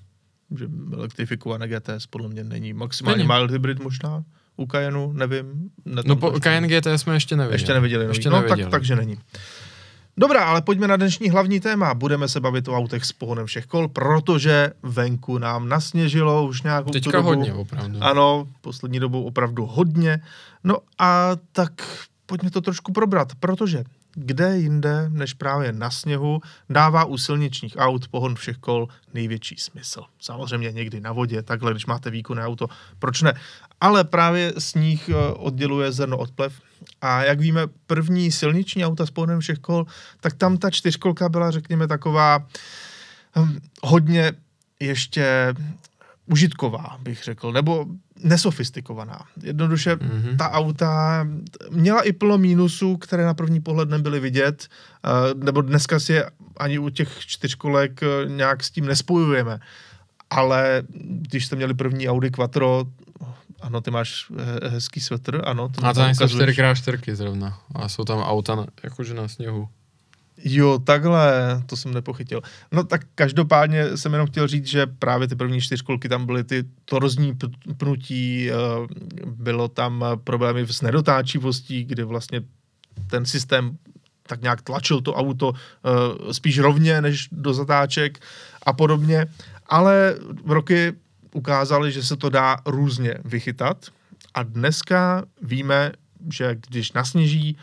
Že 0.58 0.68
elektrifikované 0.92 1.68
GTS 1.68 2.06
podle 2.06 2.28
mě 2.28 2.44
není. 2.44 2.72
Maximálně 2.72 3.18
není. 3.18 3.28
mild 3.28 3.50
hybrid 3.50 3.78
možná 3.78 4.24
u 4.56 4.66
Cayenu, 4.66 5.12
nevím. 5.12 5.70
No 6.04 6.16
po 6.16 6.40
Cayenne 6.40 6.68
GTS 6.68 7.02
jsme 7.02 7.14
ještě 7.14 7.36
neviděli. 7.36 7.54
Ještě 7.54 7.74
neviděli. 7.74 8.06
Ještě 8.06 8.30
no, 8.30 8.36
neviděli. 8.36 8.62
Tak, 8.62 8.70
takže 8.70 8.96
není. 8.96 9.18
Dobrá, 10.18 10.44
ale 10.44 10.62
pojďme 10.62 10.88
na 10.88 10.96
dnešní 10.96 11.30
hlavní 11.30 11.60
téma. 11.60 11.94
Budeme 11.94 12.28
se 12.28 12.40
bavit 12.40 12.68
o 12.68 12.76
autech 12.76 13.04
s 13.04 13.12
pohonem 13.12 13.46
všech 13.46 13.66
kol, 13.66 13.88
protože 13.88 14.72
venku 14.82 15.38
nám 15.38 15.68
nasněžilo 15.68 16.46
už 16.46 16.62
nějakou 16.62 16.90
Teďka 16.90 17.10
dobu. 17.18 17.28
hodně, 17.28 17.54
opravdu. 17.54 17.98
Ano, 18.00 18.48
poslední 18.60 19.00
dobou 19.00 19.24
opravdu 19.24 19.66
hodně. 19.66 20.20
No 20.64 20.76
a 20.98 21.30
tak 21.52 21.72
pojďme 22.26 22.50
to 22.50 22.60
trošku 22.60 22.92
probrat, 22.92 23.28
protože 23.40 23.84
kde 24.16 24.58
jinde 24.58 25.08
než 25.08 25.34
právě 25.34 25.72
na 25.72 25.90
sněhu 25.90 26.40
dává 26.70 27.04
u 27.04 27.18
silničních 27.18 27.74
aut 27.76 28.08
pohon 28.08 28.34
všech 28.34 28.56
kol 28.56 28.88
největší 29.14 29.56
smysl. 29.58 30.02
Samozřejmě 30.20 30.72
někdy 30.72 31.00
na 31.00 31.12
vodě, 31.12 31.42
takhle, 31.42 31.70
když 31.70 31.86
máte 31.86 32.10
výkonné 32.10 32.46
auto, 32.46 32.66
proč 32.98 33.22
ne? 33.22 33.32
Ale 33.80 34.04
právě 34.04 34.52
sníh 34.58 35.08
eh, 35.08 35.14
odděluje 35.32 35.92
zrno 35.92 36.18
od 36.18 36.30
plev 36.30 36.60
a 37.00 37.24
jak 37.24 37.40
víme, 37.40 37.66
první 37.86 38.32
silniční 38.32 38.84
auta 38.84 39.06
s 39.06 39.10
pohonem 39.10 39.40
všech 39.40 39.58
kol, 39.58 39.86
tak 40.20 40.34
tam 40.34 40.56
ta 40.56 40.70
čtyřkolka 40.70 41.28
byla, 41.28 41.50
řekněme, 41.50 41.88
taková 41.88 42.46
hm, 43.36 43.58
hodně 43.82 44.32
ještě 44.80 45.54
užitková, 46.26 46.96
bych 47.00 47.22
řekl, 47.22 47.52
nebo 47.52 47.86
nesofistikovaná. 48.22 49.20
Jednoduše 49.42 49.96
mm-hmm. 49.96 50.36
ta 50.36 50.50
auta 50.50 51.26
měla 51.70 52.02
i 52.02 52.12
plno 52.12 52.38
mínusů, 52.38 52.96
které 52.96 53.24
na 53.24 53.34
první 53.34 53.60
pohled 53.60 53.88
nebyly 53.88 54.20
vidět, 54.20 54.68
uh, 55.34 55.42
nebo 55.44 55.60
dneska 55.60 56.00
si 56.00 56.12
je 56.12 56.30
ani 56.56 56.78
u 56.78 56.88
těch 56.88 57.26
čtyřkolek 57.26 58.00
uh, 58.02 58.30
nějak 58.30 58.64
s 58.64 58.70
tím 58.70 58.86
nespojujeme. 58.86 59.60
Ale 60.30 60.82
když 60.98 61.46
jste 61.46 61.56
měli 61.56 61.74
první 61.74 62.08
Audi 62.08 62.30
Quattro, 62.30 62.84
ano, 63.60 63.80
ty 63.80 63.90
máš 63.90 64.26
hezký 64.68 65.00
svetr, 65.00 65.42
ano. 65.44 65.70
A 65.82 65.94
to 65.94 66.00
jsou 66.00 66.38
4x4 66.38 67.14
zrovna. 67.14 67.58
A 67.74 67.88
jsou 67.88 68.04
tam 68.04 68.18
auta 68.18 68.66
jakože 68.82 69.14
na 69.14 69.28
sněhu. 69.28 69.68
Jo, 70.44 70.78
takhle, 70.84 71.32
to 71.66 71.76
jsem 71.76 71.94
nepochytil. 71.94 72.42
No 72.72 72.84
tak 72.84 73.00
každopádně 73.14 73.96
jsem 73.96 74.12
jenom 74.12 74.26
chtěl 74.26 74.46
říct, 74.46 74.66
že 74.66 74.86
právě 74.86 75.28
ty 75.28 75.36
první 75.36 75.60
čtyřkolky 75.60 76.08
tam 76.08 76.26
byly 76.26 76.44
ty 76.44 76.64
torzní 76.84 77.38
pnutí, 77.76 78.50
eh, 78.50 78.54
bylo 79.26 79.68
tam 79.68 80.04
problémy 80.24 80.66
s 80.66 80.82
nedotáčivostí, 80.82 81.84
kdy 81.84 82.02
vlastně 82.02 82.42
ten 83.06 83.26
systém 83.26 83.78
tak 84.26 84.42
nějak 84.42 84.62
tlačil 84.62 85.00
to 85.00 85.14
auto 85.14 85.52
eh, 85.52 86.34
spíš 86.34 86.58
rovně 86.58 87.00
než 87.00 87.28
do 87.32 87.54
zatáček 87.54 88.18
a 88.62 88.72
podobně, 88.72 89.26
ale 89.66 90.14
roky 90.46 90.92
ukázali, 91.32 91.92
že 91.92 92.02
se 92.02 92.16
to 92.16 92.28
dá 92.28 92.56
různě 92.66 93.14
vychytat 93.24 93.86
a 94.34 94.42
dneska 94.42 95.24
víme, 95.42 95.92
že 96.32 96.56
když 96.68 96.92
nasněží, 96.92 97.56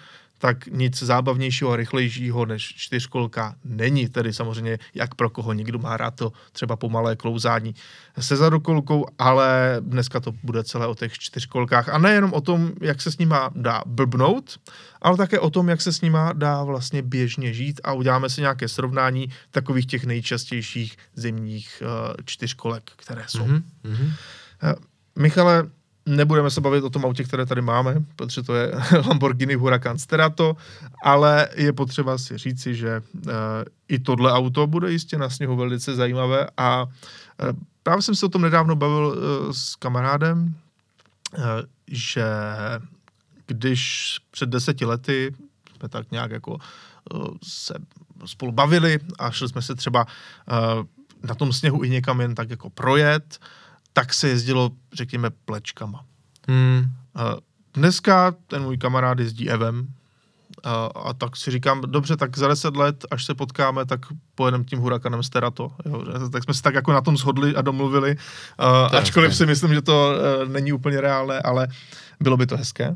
tak 0.44 0.68
nic 0.68 1.04
zábavnějšího 1.04 1.72
a 1.72 1.76
rychlejšího 1.76 2.46
než 2.46 2.76
čtyřkolka 2.76 3.56
není. 3.64 4.10
Tedy 4.10 4.34
samozřejmě 4.34 4.80
jak 4.94 5.16
pro 5.16 5.30
koho 5.30 5.54
někdo 5.54 5.80
má 5.80 5.98
rád 5.98 6.16
to 6.16 6.32
třeba 6.52 6.76
pomalé 6.76 7.16
klouzání 7.16 7.76
se 8.20 8.36
zadokolkou, 8.36 9.06
ale 9.20 9.78
dneska 9.80 10.20
to 10.20 10.32
bude 10.44 10.64
celé 10.64 10.88
o 10.88 10.96
těch 10.96 11.20
čtyřkolkách. 11.20 11.90
A 11.90 11.98
nejenom 11.98 12.34
o 12.34 12.42
tom, 12.42 12.72
jak 12.82 13.02
se 13.02 13.12
s 13.12 13.18
nima 13.18 13.52
dá 13.56 13.84
blbnout, 13.86 14.60
ale 15.02 15.18
také 15.18 15.40
o 15.40 15.50
tom, 15.50 15.70
jak 15.70 15.82
se 15.82 15.94
s 15.94 16.02
nima 16.02 16.34
dá 16.34 16.64
vlastně 16.64 17.02
běžně 17.02 17.54
žít 17.54 17.82
a 17.84 17.94
uděláme 17.94 18.30
si 18.30 18.42
nějaké 18.42 18.68
srovnání 18.68 19.30
takových 19.52 19.86
těch 19.86 20.04
nejčastějších 20.06 20.98
zimních 21.16 21.84
uh, 21.86 22.14
čtyřkolek, 22.26 22.92
které 22.96 23.24
jsou. 23.28 23.46
Mm-hmm. 23.46 24.12
Michale, 25.16 25.70
Nebudeme 26.06 26.52
se 26.52 26.62
bavit 26.62 26.84
o 26.84 26.90
tom 26.90 27.06
autě, 27.06 27.24
které 27.24 27.46
tady 27.46 27.62
máme, 27.62 27.96
protože 28.16 28.44
to 28.44 28.56
je 28.56 28.72
Lamborghini 29.08 29.56
Huracan 29.56 29.98
Sterato, 29.98 30.58
ale 31.04 31.50
je 31.56 31.74
potřeba 31.74 32.18
si 32.18 32.38
říci, 32.38 32.76
že 32.76 33.02
uh, 33.16 33.32
i 33.88 34.00
tohle 34.00 34.34
auto 34.34 34.68
bude 34.68 34.92
jistě 34.92 35.18
na 35.18 35.30
sněhu 35.30 35.56
velice 35.56 35.96
zajímavé 35.96 36.48
a 36.58 36.84
uh, 36.84 36.90
právě 37.84 38.02
jsem 38.02 38.16
se 38.16 38.26
o 38.26 38.30
tom 38.30 38.42
nedávno 38.42 38.76
bavil 38.76 39.06
uh, 39.06 39.52
s 39.52 39.76
kamarádem, 39.76 40.56
uh, 41.38 41.44
že 41.88 42.26
když 43.48 44.18
před 44.32 44.50
deseti 44.50 44.86
lety 44.86 45.36
jsme 45.78 45.90
tak 45.90 46.12
nějak 46.12 46.32
jako 46.32 46.52
uh, 47.14 47.28
se 47.44 47.74
spolu 48.26 48.52
bavili 48.52 49.00
a 49.20 49.32
šli 49.32 49.50
jsme 49.50 49.62
se 49.62 49.76
třeba 49.76 50.06
uh, 50.06 50.86
na 51.24 51.36
tom 51.36 51.54
sněhu 51.54 51.84
i 51.84 51.90
někam 51.90 52.22
jen 52.22 52.36
tak 52.36 52.50
jako 52.50 52.70
projet, 52.70 53.40
uh, 53.42 53.63
tak 53.94 54.14
se 54.14 54.30
jezdilo, 54.30 54.72
řekněme, 54.94 55.30
plečkama. 55.46 56.06
Hmm. 56.48 56.86
Dneska 57.74 58.36
ten 58.48 58.64
můj 58.64 58.78
kamarád 58.78 59.20
jezdí 59.20 59.50
Evem 59.50 59.88
a, 60.64 60.86
a 60.86 61.14
tak 61.14 61.36
si 61.38 61.52
říkám, 61.52 61.82
dobře, 61.82 62.18
tak 62.18 62.38
za 62.38 62.48
deset 62.48 62.76
let, 62.76 63.06
až 63.12 63.26
se 63.26 63.34
potkáme, 63.34 63.86
tak 63.86 64.00
pojedeme 64.36 64.64
tím 64.64 64.80
hurakanem 64.80 65.24
Sterato. 65.24 65.72
Jo, 65.86 66.04
tak 66.30 66.44
jsme 66.44 66.54
se 66.54 66.62
tak 66.62 66.76
jako 66.76 66.94
na 66.94 67.02
tom 67.02 67.18
shodli 67.18 67.56
a 67.56 67.62
domluvili, 67.62 68.18
uh, 68.60 68.96
ačkoliv 68.96 69.36
si 69.36 69.46
myslím, 69.46 69.74
že 69.74 69.82
to 69.82 70.12
uh, 70.12 70.50
není 70.50 70.74
úplně 70.74 71.02
reálné, 71.02 71.40
ale 71.40 71.68
bylo 72.20 72.38
by 72.38 72.46
to 72.48 72.58
hezké. 72.58 72.96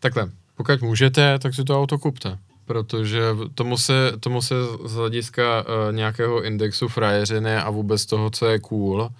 Takhle, 0.00 0.30
Pokud 0.56 0.82
můžete, 0.82 1.38
tak 1.38 1.54
si 1.54 1.64
to 1.64 1.80
auto 1.80 1.98
kupte. 1.98 2.38
Protože 2.64 3.22
tomu 3.54 3.78
se, 3.78 4.12
tomu 4.20 4.42
se 4.42 4.54
z 4.84 4.94
hlediska 4.94 5.42
uh, 5.60 5.96
nějakého 5.96 6.42
indexu 6.42 6.88
frajeřiny 6.88 7.56
a 7.56 7.70
vůbec 7.70 8.06
toho, 8.06 8.30
co 8.30 8.46
je 8.46 8.58
cool, 8.58 9.10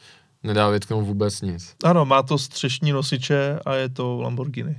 nedá 0.44 0.68
vytknout 0.68 1.06
vůbec 1.06 1.40
nic. 1.40 1.74
Ano, 1.84 2.04
má 2.04 2.22
to 2.22 2.38
střešní 2.38 2.92
nosiče 2.92 3.58
a 3.66 3.74
je 3.74 3.88
to 3.88 4.20
Lamborghini. 4.20 4.76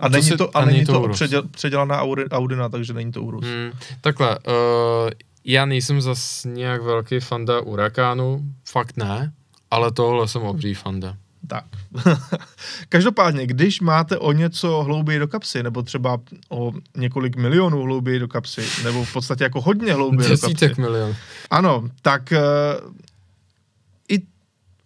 A 0.00 0.08
To 0.08 0.12
není 0.12 0.30
to, 0.30 0.56
a 0.56 0.60
a 0.60 0.64
není 0.64 0.84
to 0.84 0.92
to 0.92 1.08
předěl, 1.08 1.42
předělaná 1.48 2.00
Audi, 2.00 2.24
Audina, 2.30 2.68
takže 2.68 2.92
není 2.92 3.12
to 3.12 3.22
Urus. 3.22 3.44
Hmm, 3.44 3.70
takhle, 4.00 4.38
uh, 4.38 5.10
já 5.44 5.64
nejsem 5.66 6.00
zas 6.00 6.44
nějak 6.44 6.82
velký 6.82 7.20
fanda 7.20 7.60
Urakánu, 7.60 8.42
fakt 8.68 8.96
ne, 8.96 9.32
ale 9.70 9.90
tohle 9.92 10.28
jsem 10.28 10.42
obří 10.42 10.74
fanda. 10.74 11.16
Tak. 11.46 11.64
Každopádně, 12.88 13.46
když 13.46 13.80
máte 13.80 14.18
o 14.18 14.32
něco 14.32 14.82
hlouběji 14.82 15.18
do 15.18 15.28
kapsy, 15.28 15.62
nebo 15.62 15.82
třeba 15.82 16.18
o 16.48 16.72
několik 16.96 17.36
milionů 17.36 17.82
hlouběji 17.82 18.18
do 18.18 18.28
kapsy, 18.28 18.62
nebo 18.84 19.04
v 19.04 19.12
podstatě 19.12 19.44
jako 19.44 19.60
hodně 19.60 19.94
hlouběji 19.94 20.28
do 20.28 20.34
kapsy, 20.38 20.46
Desítek 20.46 20.78
milion. 20.78 21.16
Ano, 21.50 21.88
tak 22.02 22.32
i 22.32 22.36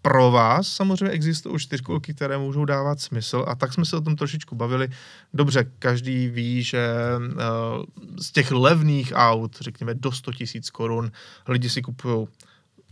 pro 0.04 0.30
vás 0.30 0.68
samozřejmě 0.68 1.08
existují 1.08 1.58
čtyřkolky, 1.58 2.14
které 2.14 2.38
můžou 2.38 2.64
dávat 2.64 3.00
smysl 3.00 3.44
a 3.48 3.54
tak 3.54 3.72
jsme 3.72 3.84
se 3.84 3.96
o 3.96 4.00
tom 4.00 4.16
trošičku 4.16 4.54
bavili. 4.54 4.88
Dobře, 5.34 5.70
každý 5.78 6.28
ví, 6.28 6.62
že 6.62 6.94
uh, 7.18 7.84
z 8.20 8.32
těch 8.32 8.50
levných 8.52 9.12
aut, 9.14 9.56
řekněme 9.60 9.94
do 9.94 10.12
100 10.12 10.32
tisíc 10.32 10.70
korun, 10.70 11.12
lidi 11.48 11.70
si 11.70 11.82
kupují 11.82 12.26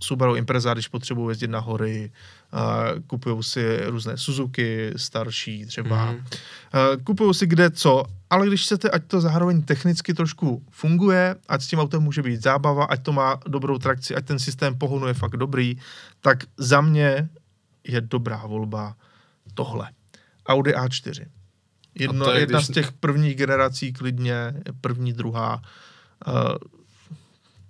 Subaru 0.02 0.36
Impreza, 0.36 0.74
když 0.74 0.88
potřebují 0.88 1.30
jezdit 1.30 1.50
na 1.50 1.58
hory, 1.58 2.12
kupují 3.06 3.42
si 3.42 3.78
různé 3.86 4.16
Suzuki, 4.16 4.92
starší 4.96 5.66
třeba, 5.66 6.12
mm. 6.12 6.20
kupují 7.04 7.34
si 7.34 7.46
kde 7.46 7.70
co, 7.70 8.04
ale 8.30 8.46
když 8.46 8.62
chcete, 8.62 8.90
ať 8.90 9.04
to 9.04 9.20
zároveň 9.20 9.62
technicky 9.62 10.14
trošku 10.14 10.62
funguje, 10.70 11.36
ať 11.48 11.62
s 11.62 11.66
tím 11.66 11.78
autem 11.78 12.02
může 12.02 12.22
být 12.22 12.42
zábava, 12.42 12.84
ať 12.84 13.02
to 13.02 13.12
má 13.12 13.40
dobrou 13.48 13.78
trakci, 13.78 14.14
ať 14.14 14.24
ten 14.24 14.38
systém 14.38 14.78
pohonu 14.78 15.06
je 15.06 15.14
fakt 15.14 15.36
dobrý, 15.36 15.78
tak 16.20 16.38
za 16.56 16.80
mě 16.80 17.28
je 17.84 18.00
dobrá 18.00 18.46
volba 18.46 18.96
tohle. 19.54 19.90
Audi 20.46 20.72
A4. 20.72 21.26
Jedno, 21.94 22.30
je, 22.30 22.40
jedna 22.40 22.58
když- 22.58 22.68
z 22.68 22.72
těch 22.72 22.92
prvních 22.92 23.36
generací 23.36 23.92
klidně, 23.92 24.54
první, 24.80 25.12
druhá. 25.12 25.62
Uh, 26.26 26.81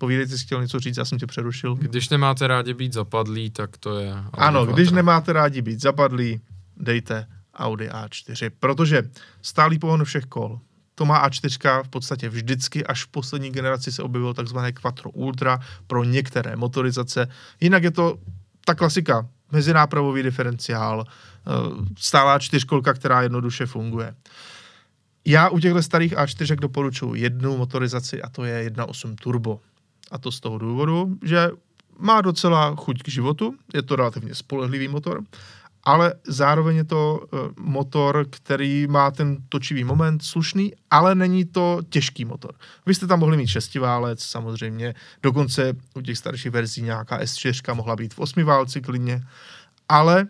povídejte, 0.02 0.38
jsi 0.38 0.44
chtěl 0.44 0.62
něco 0.62 0.80
říct, 0.80 0.96
já 0.96 1.04
jsem 1.04 1.18
tě 1.18 1.26
přerušil. 1.26 1.74
Když 1.74 2.08
nemáte 2.08 2.46
rádi 2.46 2.74
být 2.74 2.92
zapadlý, 2.92 3.50
tak 3.50 3.76
to 3.76 3.98
je... 3.98 4.12
Audi 4.12 4.26
Ano, 4.32 4.66
když 4.66 4.90
nemáte 4.90 5.32
rádi 5.32 5.62
být 5.62 5.80
zapadlí, 5.80 6.40
dejte 6.76 7.26
Audi 7.54 7.88
A4, 7.88 8.50
protože 8.58 9.02
stálý 9.42 9.78
pohon 9.78 10.04
všech 10.04 10.24
kol, 10.24 10.60
to 10.94 11.04
má 11.04 11.28
A4 11.28 11.82
v 11.82 11.88
podstatě 11.88 12.28
vždycky, 12.28 12.86
až 12.86 13.04
v 13.04 13.08
poslední 13.08 13.50
generaci 13.50 13.92
se 13.92 14.02
objevilo 14.02 14.34
takzvané 14.34 14.72
Quattro 14.72 15.10
Ultra 15.10 15.58
pro 15.86 16.04
některé 16.04 16.56
motorizace. 16.56 17.28
Jinak 17.60 17.82
je 17.82 17.90
to 17.90 18.18
ta 18.64 18.74
klasika, 18.74 19.28
mezinápravový 19.52 20.22
diferenciál, 20.22 21.04
eh, 21.06 21.50
stálá 21.98 22.38
čtyřkolka, 22.38 22.94
která 22.94 23.22
jednoduše 23.22 23.66
funguje. 23.66 24.14
Já 25.24 25.48
u 25.48 25.58
těchto 25.58 25.82
starých 25.82 26.12
A4 26.12 26.56
doporučuji 26.56 27.14
jednu 27.14 27.56
motorizaci 27.56 28.22
a 28.22 28.28
to 28.28 28.44
je 28.44 28.70
1.8 28.70 29.14
Turbo. 29.14 29.60
A 30.12 30.18
to 30.18 30.32
z 30.32 30.40
toho 30.40 30.58
důvodu, 30.58 31.18
že 31.22 31.50
má 31.98 32.20
docela 32.20 32.76
chuť 32.76 33.02
k 33.02 33.08
životu, 33.08 33.54
je 33.74 33.82
to 33.82 33.96
relativně 33.96 34.34
spolehlivý 34.34 34.88
motor, 34.88 35.22
ale 35.84 36.14
zároveň 36.26 36.76
je 36.76 36.84
to 36.84 37.20
eh, 37.24 37.36
motor, 37.60 38.26
který 38.30 38.86
má 38.86 39.10
ten 39.10 39.38
točivý 39.48 39.84
moment 39.84 40.22
slušný, 40.22 40.72
ale 40.90 41.14
není 41.14 41.44
to 41.44 41.80
těžký 41.88 42.24
motor. 42.24 42.54
Vy 42.86 42.94
jste 42.94 43.06
tam 43.06 43.20
mohli 43.20 43.36
mít 43.36 43.46
šestiválec, 43.46 44.22
samozřejmě, 44.22 44.94
dokonce 45.22 45.72
u 45.94 46.00
těch 46.00 46.18
starších 46.18 46.52
verzí 46.52 46.82
nějaká 46.82 47.20
S4 47.20 47.74
mohla 47.74 47.96
být 47.96 48.14
v 48.14 48.18
osmiválci 48.18 48.80
klidně, 48.80 49.22
ale 49.88 50.26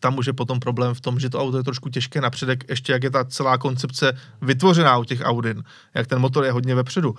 tam 0.00 0.18
už 0.18 0.26
je 0.26 0.32
potom 0.32 0.60
problém 0.60 0.94
v 0.94 1.00
tom, 1.00 1.20
že 1.20 1.30
to 1.30 1.40
auto 1.40 1.56
je 1.56 1.62
trošku 1.62 1.88
těžké 1.88 2.20
na 2.20 2.30
předek, 2.30 2.64
ještě 2.68 2.92
jak 2.92 3.02
je 3.02 3.10
ta 3.10 3.24
celá 3.24 3.58
koncepce 3.58 4.12
vytvořená 4.42 4.98
u 4.98 5.04
těch 5.04 5.20
Audin, 5.24 5.64
jak 5.94 6.06
ten 6.06 6.18
motor 6.18 6.44
je 6.44 6.52
hodně 6.52 6.74
vepředu 6.74 7.14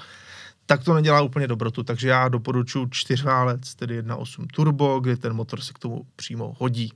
tak 0.72 0.84
to 0.84 0.94
nedělá 0.94 1.22
úplně 1.22 1.48
dobrotu, 1.48 1.84
takže 1.84 2.10
já 2.10 2.28
doporučuji 2.30 2.88
čtyřválec, 2.92 3.76
tedy 3.76 4.02
1.8 4.04 4.46
turbo, 4.54 5.00
kdy 5.00 5.18
ten 5.18 5.34
motor 5.34 5.62
se 5.62 5.74
k 5.74 5.80
tomu 5.80 6.02
přímo 6.16 6.56
hodí. 6.60 6.94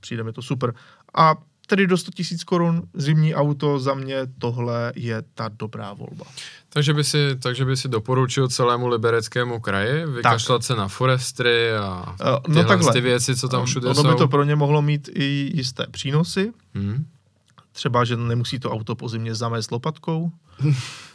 Přijde 0.00 0.22
mi 0.24 0.32
to 0.32 0.42
super. 0.42 0.74
A 1.14 1.34
tedy 1.66 1.86
do 1.86 1.96
100 1.96 2.10
000 2.18 2.38
korun 2.46 2.82
zimní 2.94 3.34
auto, 3.34 3.78
za 3.78 3.94
mě 3.94 4.16
tohle 4.38 4.92
je 4.96 5.22
ta 5.34 5.48
dobrá 5.48 5.92
volba. 5.92 6.24
Takže 6.68 6.94
by, 6.94 7.04
si, 7.04 7.36
takže 7.42 7.64
by 7.64 7.76
si 7.76 7.88
doporučil 7.88 8.48
celému 8.48 8.88
libereckému 8.88 9.60
kraji 9.60 10.06
vykašlat 10.06 10.64
se 10.64 10.76
na 10.76 10.88
forestry 10.88 11.72
a 11.72 12.16
Eh, 12.20 12.24
no 12.30 12.40
tyhle 12.40 12.64
takhle. 12.64 12.92
ty 12.92 13.00
věci, 13.00 13.36
co 13.36 13.48
tam 13.48 13.66
všude 13.66 13.86
ono 13.88 13.94
jsou. 14.02 14.08
by 14.08 14.14
to 14.14 14.28
pro 14.28 14.44
ně 14.44 14.56
mohlo 14.56 14.82
mít 14.82 15.08
i 15.14 15.50
jisté 15.54 15.86
přínosy, 15.90 16.52
Hmm. 16.74 17.06
třeba, 17.72 18.04
že 18.04 18.16
nemusí 18.16 18.58
to 18.58 18.70
auto 18.70 18.94
po 18.94 19.08
zimě 19.08 19.34
zamést 19.34 19.70
lopatkou, 19.72 20.30
Eh, 20.68 20.74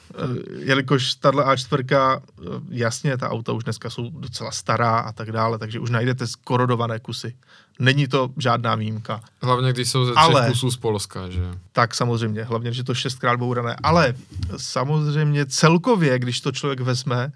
jelikož 0.60 1.16
tahle 1.16 1.44
A4, 1.46 1.86
eh, 1.96 2.46
jasně, 2.70 3.18
ta 3.18 3.30
auta 3.30 3.52
už 3.54 3.64
dneska 3.64 3.90
jsou 3.90 4.10
docela 4.10 4.52
stará 4.52 5.00
a 5.00 5.12
tak 5.12 5.32
dále, 5.32 5.58
takže 5.60 5.80
už 5.80 5.90
najdete 5.90 6.28
skorodované 6.28 7.00
kusy. 7.00 7.36
Není 7.80 8.08
to 8.08 8.30
žádná 8.38 8.76
výjimka. 8.76 9.22
Hlavně, 9.42 9.74
když 9.74 9.90
jsou 9.90 10.06
ze 10.06 10.12
třech 10.12 10.24
Ale- 10.24 10.48
kusů 10.50 10.72
z 10.72 10.78
Polska, 10.78 11.30
že? 11.30 11.42
Tak 11.72 11.96
samozřejmě, 11.96 12.44
hlavně, 12.44 12.74
že 12.74 12.84
to 12.84 12.94
šestkrát 12.94 13.40
bourané. 13.40 13.76
Ale 13.84 14.14
samozřejmě 14.58 15.46
celkově, 15.46 16.20
když 16.20 16.42
to 16.42 16.52
člověk 16.52 16.80
vezme, 16.80 17.32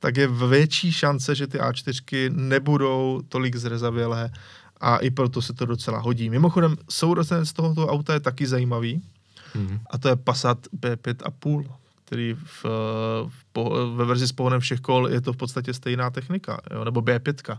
tak 0.00 0.16
je 0.16 0.26
větší 0.28 0.92
šance, 0.92 1.34
že 1.34 1.46
ty 1.46 1.58
A4 1.58 2.30
nebudou 2.34 3.22
tolik 3.28 3.56
zrezavělé 3.56 4.30
a 4.80 4.96
i 4.96 5.10
proto 5.10 5.42
se 5.42 5.52
to 5.52 5.66
docela 5.66 5.98
hodí. 5.98 6.30
Mimochodem, 6.30 6.76
sourozenec 6.90 7.52
tohoto 7.52 7.86
auta 7.88 8.14
je 8.14 8.20
taky 8.20 8.46
zajímavý 8.46 9.02
Hmm. 9.56 9.78
a 9.90 9.98
to 9.98 10.08
je 10.08 10.16
Passat 10.16 10.58
B5,5, 10.80 11.64
který 12.14 12.34
v, 12.34 12.64
v, 13.28 13.44
po- 13.52 13.92
ve 13.94 14.04
verzi 14.04 14.28
s 14.28 14.32
pohonem 14.32 14.60
všech 14.60 14.80
kol 14.80 15.08
je 15.08 15.20
to 15.20 15.32
v 15.32 15.36
podstatě 15.36 15.74
stejná 15.74 16.10
technika, 16.10 16.60
jo, 16.70 16.84
nebo 16.84 17.00
B5. 17.00 17.58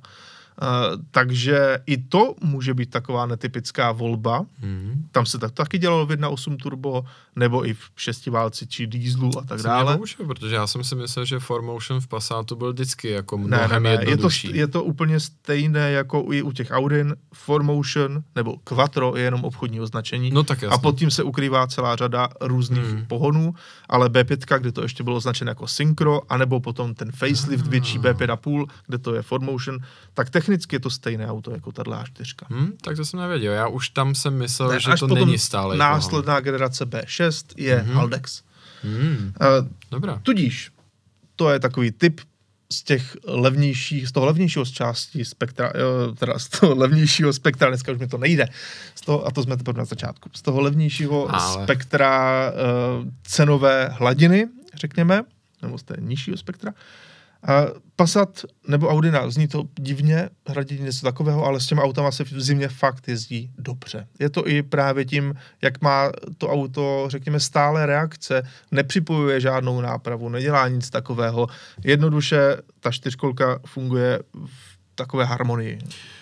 Uh, 0.62 1.02
takže 1.12 1.80
i 1.86 1.98
to 1.98 2.36
může 2.44 2.74
být 2.74 2.90
taková 2.90 3.26
netypická 3.26 3.92
volba, 3.92 4.46
Hmm. 4.62 5.06
tam 5.12 5.26
se 5.26 5.40
tak 5.40 5.52
taky 5.52 5.78
dělalo 5.78 6.06
v 6.06 6.12
1.8 6.12 6.58
turbo, 6.58 7.06
nebo 7.36 7.68
i 7.68 7.74
v 7.74 7.80
šestiválci 7.96 8.68
či 8.68 8.88
dýzlu 8.88 9.32
a 9.40 9.42
tak 9.44 9.62
dále. 9.62 9.98
poučil, 9.98 10.26
protože 10.26 10.56
já 10.56 10.68
jsem 10.68 10.84
si 10.84 10.96
myslel, 10.96 11.26
že 11.26 11.40
Formotion 11.40 12.02
v 12.02 12.08
Passatu 12.08 12.56
byl 12.56 12.74
vždycky 12.74 13.10
jako 13.10 13.38
Ne, 13.38 13.44
mnohem 13.44 13.84
ne, 13.84 13.98
ne, 13.98 14.04
je 14.10 14.18
to, 14.18 14.30
je 14.54 14.68
to 14.68 14.84
úplně 14.84 15.20
stejné 15.20 15.92
jako 15.92 16.26
i 16.32 16.42
u 16.42 16.52
těch 16.52 16.68
Audin, 16.72 17.16
Formotion 17.34 18.24
nebo 18.36 18.58
Quattro 18.64 19.14
je 19.18 19.24
jenom 19.24 19.44
obchodní 19.44 19.82
označení. 19.82 20.32
No 20.32 20.44
tak. 20.44 20.64
A 20.64 20.78
pod 20.78 20.98
tím 21.00 21.12
se 21.12 21.24
ukrývá 21.24 21.68
celá 21.68 21.96
řada 21.96 22.30
různých 22.42 22.84
Hmm. 22.84 22.96
hmm. 22.98 23.06
pohonů, 23.06 23.56
ale 23.90 24.10
B5, 24.10 24.60
kde 24.60 24.72
to 24.72 24.82
ještě 24.82 25.04
bylo 25.04 25.16
označeno 25.16 25.52
jako 25.52 25.68
Synchro, 25.68 26.22
anebo 26.32 26.60
potom 26.60 26.94
ten 26.94 27.12
facelift 27.12 27.66
Ah. 27.68 27.70
větší 27.70 28.00
B5,5, 28.00 28.66
kde 28.88 28.98
to 28.98 29.16
je 29.16 29.22
Formotion, 29.22 29.78
tak 30.14 30.30
technicky 30.46 30.76
je 30.76 30.80
to 30.80 30.90
stejné 30.90 31.28
auto 31.28 31.52
jako 31.52 31.72
ta 31.72 31.84
A4. 31.84 32.46
Hmm, 32.50 32.72
tak 32.82 32.96
to 32.98 33.06
jsem 33.06 33.20
nevěděl. 33.20 33.54
Já 33.54 33.68
už 33.68 33.90
tam 33.90 34.16
jsem 34.16 34.38
myslel, 34.38 34.70
Ne, 34.70 34.80
že 34.80 34.92
to 35.00 35.08
není 35.08 35.38
stále. 35.38 35.78
Následná 35.78 36.40
generace 36.40 36.86
B6 36.86 37.46
je 37.58 37.76
Mhm. 37.78 37.88
mm-hmm. 37.90 37.94
Haldex. 37.96 38.42
Hmm, 38.84 39.34
Uh, 39.42 39.68
dobrá. 39.92 40.20
Tudíž 40.24 40.72
to 41.36 41.50
je 41.50 41.60
takový 41.60 41.92
typ 41.92 42.22
z 42.72 42.84
těch 42.84 43.18
levnějších, 43.28 44.08
z 44.08 44.12
toho 44.12 44.26
levnějšího 44.26 44.66
z 44.66 44.72
části 44.72 45.26
spektra, 45.26 45.72
jo, 45.80 46.16
teda 46.16 46.40
z 46.40 46.48
toho 46.50 46.76
levnějšího 46.84 47.34
spektra, 47.34 47.70
dneska 47.70 47.92
už 47.92 47.98
mi 48.00 48.08
to 48.08 48.18
nejde, 48.18 48.48
z 48.96 49.02
toho, 49.02 49.28
a 49.28 49.32
to 49.32 49.44
jsme 49.44 49.58
teprve 49.58 49.78
na 49.78 49.86
začátku, 49.86 50.30
z 50.34 50.42
toho 50.42 50.62
levnějšího 50.62 51.36
Ale. 51.36 51.64
Spektra 51.64 52.52
uh, 52.52 53.08
cenové 53.24 53.88
hladiny, 53.88 54.48
řekněme, 54.76 55.22
nebo 55.62 55.78
z 55.78 55.84
té 55.84 55.96
nižšího 56.00 56.38
spektra. 56.38 56.74
A 57.48 57.66
Passat 57.96 58.46
nebo 58.68 58.90
Audina, 58.90 59.30
zní 59.30 59.48
to 59.48 59.64
divně, 59.80 60.30
hradit 60.48 60.82
něco 60.82 61.06
takového, 61.06 61.46
ale 61.46 61.60
s 61.60 61.66
těma 61.66 61.84
autama 61.84 62.12
se 62.12 62.24
v 62.24 62.42
zimě 62.42 62.68
fakt 62.68 63.08
jezdí 63.08 63.52
dobře. 63.58 64.08
Je 64.20 64.30
to 64.30 64.48
i 64.48 64.64
právě 64.64 65.06
tím, 65.06 65.34
jak 65.62 65.82
má 65.82 66.12
to 66.38 66.50
auto, 66.50 67.06
řekněme, 67.10 67.40
stále 67.40 67.86
reakce, 67.86 68.44
nepřipojuje 68.72 69.42
žádnou 69.42 69.82
nápravu, 69.82 70.30
nedělá 70.30 70.68
nic 70.68 70.90
takového. 70.90 71.48
Jednoduše 71.84 72.58
ta 72.80 72.92
čtyřkolka 72.92 73.60
funguje 73.66 74.20
v 74.46 74.78
takové 74.96 75.26
harmonii. 75.26 75.80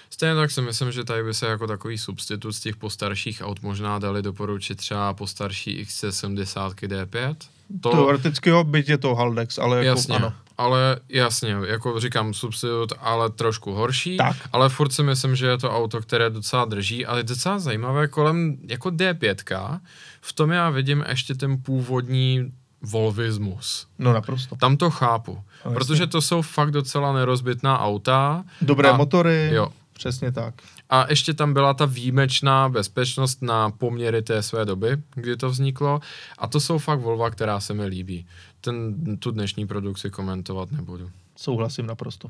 Stejně 0.10 0.36
tak 0.36 0.52
si 0.52 0.62
myslím, 0.62 0.92
že 0.92 1.04
tady 1.04 1.24
by 1.24 1.34
se 1.34 1.46
jako 1.46 1.68
takový 1.68 1.98
substitut 1.98 2.52
z 2.52 2.60
těch 2.60 2.76
postarších 2.76 3.42
aut 3.42 3.62
možná 3.62 4.00
dali 4.00 4.22
doporučit 4.22 4.76
třeba 4.76 5.14
postarší 5.14 5.84
XC70 5.84 6.74
D5. 6.74 7.36
To, 7.82 7.92
Teoreticky 7.92 8.50
jo, 8.50 8.64
byť 8.64 8.90
je 8.90 8.98
to 8.98 9.16
Haldex, 9.16 9.58
ale 9.58 9.78
jako 9.78 10.00
jasně, 10.00 10.16
ano. 10.16 10.34
Ale 10.58 10.98
jasně, 11.10 11.56
jako 11.66 12.00
říkám 12.00 12.34
substitut, 12.34 12.94
ale 13.00 13.30
trošku 13.30 13.72
horší, 13.74 14.18
Tak. 14.18 14.36
ale 14.54 14.70
furt 14.70 14.92
si 14.92 15.04
myslím, 15.04 15.36
že 15.36 15.48
je 15.48 15.58
to 15.58 15.72
auto, 15.72 16.02
které 16.02 16.30
docela 16.30 16.66
drží, 16.66 17.06
ale 17.06 17.20
je 17.20 17.24
docela 17.24 17.60
zajímavé 17.60 18.08
kolem 18.08 18.58
jako 18.68 18.90
D5, 18.90 19.80
v 20.22 20.34
tom 20.34 20.52
já 20.52 20.70
vidím 20.70 21.06
ještě 21.10 21.36
ten 21.36 21.58
původní 21.62 22.52
volvismus. 22.82 23.88
No 24.00 24.14
naprosto. 24.14 24.56
Tam 24.56 24.78
to 24.78 24.90
chápu, 24.90 25.32
No, 25.34 25.42
jasně. 25.72 25.74
protože 25.74 26.08
to 26.08 26.22
jsou 26.22 26.42
fakt 26.42 26.72
docela 26.72 27.14
nerozbitná 27.14 27.80
auta. 27.80 28.44
Dobré 28.62 28.90
a, 28.90 28.98
motory, 28.98 29.50
Jo. 29.54 29.68
přesně 29.94 30.32
tak. 30.32 30.54
A 30.90 31.06
ještě 31.10 31.34
tam 31.34 31.54
byla 31.54 31.74
ta 31.74 31.86
výjimečná 31.86 32.70
bezpečnost 32.70 33.42
na 33.42 33.70
poměry 33.72 34.22
té 34.22 34.44
své 34.44 34.66
doby, 34.66 34.98
kdy 35.16 35.38
to 35.38 35.50
vzniklo. 35.50 36.00
A 36.38 36.48
to 36.48 36.60
jsou 36.60 36.78
fakt 36.78 37.00
Volva, 37.00 37.30
která 37.30 37.60
se 37.60 37.74
mi 37.74 37.86
líbí. 37.86 38.26
Ten, 38.64 39.18
tu 39.18 39.32
dnešní 39.32 39.68
produkci 39.68 40.10
komentovat 40.10 40.72
nebudu. 40.72 41.12
Souhlasím 41.36 41.86
naprosto. 41.86 42.30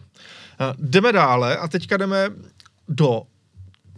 Eh, 0.60 0.74
Jdeme 0.78 1.12
dále 1.12 1.58
a 1.58 1.68
teďka 1.68 1.98
jdeme 1.98 2.30
do 2.88 3.22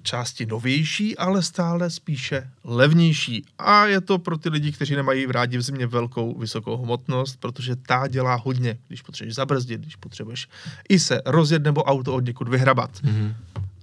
části 0.01 0.45
novější, 0.45 1.17
ale 1.17 1.41
stále 1.41 1.89
spíše 1.89 2.49
levnější. 2.63 3.45
A 3.59 3.85
je 3.85 4.01
to 4.01 4.19
pro 4.19 4.37
ty 4.37 4.49
lidi, 4.49 4.71
kteří 4.71 4.95
nemají 4.95 5.25
v 5.25 5.31
rádi 5.31 5.57
v 5.57 5.61
zimě 5.61 5.87
velkou 5.87 6.39
vysokou 6.39 6.77
hmotnost, 6.77 7.39
protože 7.39 7.75
ta 7.75 8.07
dělá 8.07 8.35
hodně, 8.35 8.77
když 8.87 9.01
potřebuješ 9.01 9.35
zabrzdit, 9.35 9.81
když 9.81 9.95
potřebuješ 9.95 10.47
i 10.89 10.99
se 10.99 11.21
rozjet 11.25 11.63
nebo 11.63 11.83
auto 11.83 12.13
od 12.13 12.25
někud 12.25 12.47
vyhrabat. 12.47 12.91
Mhm. 13.03 13.35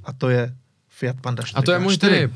A 0.05 0.13
to 0.13 0.29
je 0.29 0.55
Fiat 0.89 1.21
Panda 1.21 1.43
4 1.43 1.59
A 1.59 1.63
to 1.63 1.73
je 1.73 1.79
můj 1.79 1.99
tip. 1.99 2.33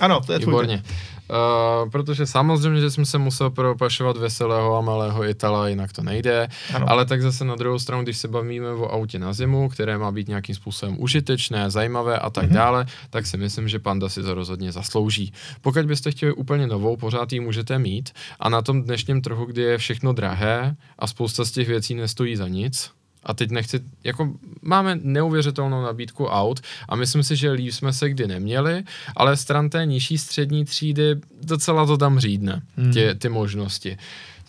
Ano, 0.00 0.20
to 0.20 0.32
je 0.32 0.38
tvůj 0.38 0.52
Výborně. 0.52 0.82
Uh, 1.30 1.90
protože 1.90 2.26
samozřejmě, 2.26 2.80
že 2.80 2.90
jsem 2.90 3.04
se 3.06 3.18
musel 3.18 3.50
propašovat 3.50 4.16
veselého 4.16 4.76
a 4.76 4.80
malého 4.80 5.24
Itala, 5.28 5.68
jinak 5.68 5.92
to 5.92 6.02
nejde. 6.02 6.48
Ano. 6.74 6.86
Ale 6.90 7.04
tak 7.04 7.22
zase 7.22 7.44
na 7.44 7.56
druhou 7.56 7.78
stranu, 7.78 8.02
když 8.02 8.18
se 8.18 8.28
bavíme 8.28 8.70
o 8.70 8.92
autě 8.92 9.18
na 9.18 9.32
zimu, 9.32 9.68
které 9.68 9.98
má 9.98 10.12
být 10.12 10.28
nějakým 10.28 10.54
způsobem 10.54 10.96
užitečné, 10.98 11.70
zajímavé 11.70 12.18
a 12.18 12.30
tak 12.30 12.44
Mhm. 12.44 12.54
dále, 12.54 12.86
tak 13.10 13.26
si 13.26 13.36
myslím, 13.36 13.68
že 13.68 13.78
Panda 13.78 14.08
si 14.08 14.22
to 14.22 14.34
rozhodně 14.34 14.72
zaslouží. 14.72 15.32
Pokud 15.60 15.86
byste 15.86 16.10
chtěli 16.10 16.32
úplně 16.32 16.66
novou, 16.66 16.96
pořád 16.96 17.32
ji 17.32 17.40
můžete 17.40 17.78
mít. 17.78 18.10
A 18.40 18.48
na 18.48 18.62
tom 18.62 18.82
dnešním 18.82 19.22
trhu, 19.22 19.44
kdy 19.44 19.62
je 19.62 19.78
všechno 19.78 20.12
drahé 20.12 20.76
a 20.98 21.06
spousta 21.06 21.44
z 21.44 21.50
těch 21.50 21.68
věcí 21.68 21.94
nestojí 21.94 22.36
za 22.36 22.48
nic, 22.48 22.90
a 23.26 23.34
teď 23.34 23.50
nechci, 23.50 23.80
jako 24.04 24.32
máme 24.62 24.98
neuvěřitelnou 25.02 25.82
nabídku 25.82 26.26
aut 26.26 26.60
a 26.88 26.96
myslím 26.96 27.22
si, 27.22 27.36
že 27.36 27.50
líp 27.50 27.72
jsme 27.72 27.92
se 27.92 28.10
kdy 28.10 28.26
neměli, 28.26 28.82
ale 29.16 29.36
stran 29.36 29.70
té 29.70 29.86
nižší 29.86 30.18
střední 30.18 30.64
třídy 30.64 31.16
docela 31.42 31.86
to 31.86 31.96
tam 31.96 32.18
řídne, 32.18 32.62
Hmm. 32.76 32.92
tě, 32.92 33.14
ty 33.14 33.28
možnosti. 33.28 33.96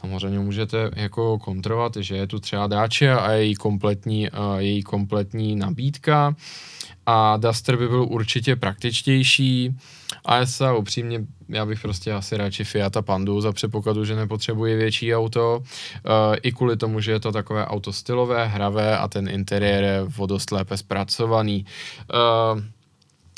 Samozřejmě 0.06 0.40
můžete 0.40 0.92
jako 0.96 1.40
kontrolovat, 1.40 1.96
že 1.96 2.16
je 2.16 2.28
tu 2.28 2.40
třeba 2.40 2.68
Dacia 2.68 3.18
a 3.18 3.32
její 3.32 3.56
kompletní, 3.56 4.30
uh, 4.30 4.56
její 4.58 4.84
kompletní 4.84 5.56
nabídka 5.56 6.36
a 7.06 7.38
Duster 7.38 7.78
by 7.78 7.88
byl 7.88 8.04
určitě 8.04 8.56
praktičtější 8.56 9.76
a 10.26 10.38
já 10.38 10.74
upřímně, 10.74 11.26
já 11.50 11.66
bych 11.66 11.82
prostě 11.82 12.14
asi 12.14 12.38
radši 12.38 12.64
Fiat 12.64 12.98
a 12.98 13.02
Pandu 13.02 13.42
za 13.42 13.52
předpokladu, 13.52 14.06
že 14.06 14.16
nepotřebuji 14.16 14.76
větší 14.76 15.16
auto, 15.16 15.58
uh, 15.58 16.36
i 16.42 16.52
kvůli 16.52 16.78
tomu, 16.78 17.00
že 17.00 17.12
je 17.12 17.20
to 17.20 17.32
takové 17.32 17.66
auto 17.66 17.94
stylové, 17.94 18.48
hravé 18.48 18.98
a 18.98 19.08
ten 19.08 19.30
interiér 19.30 19.84
je 19.84 20.02
o 20.18 20.26
dost 20.26 20.52
lépe 20.52 20.78
zpracovaný. 20.78 21.66
Uh, 22.14 22.62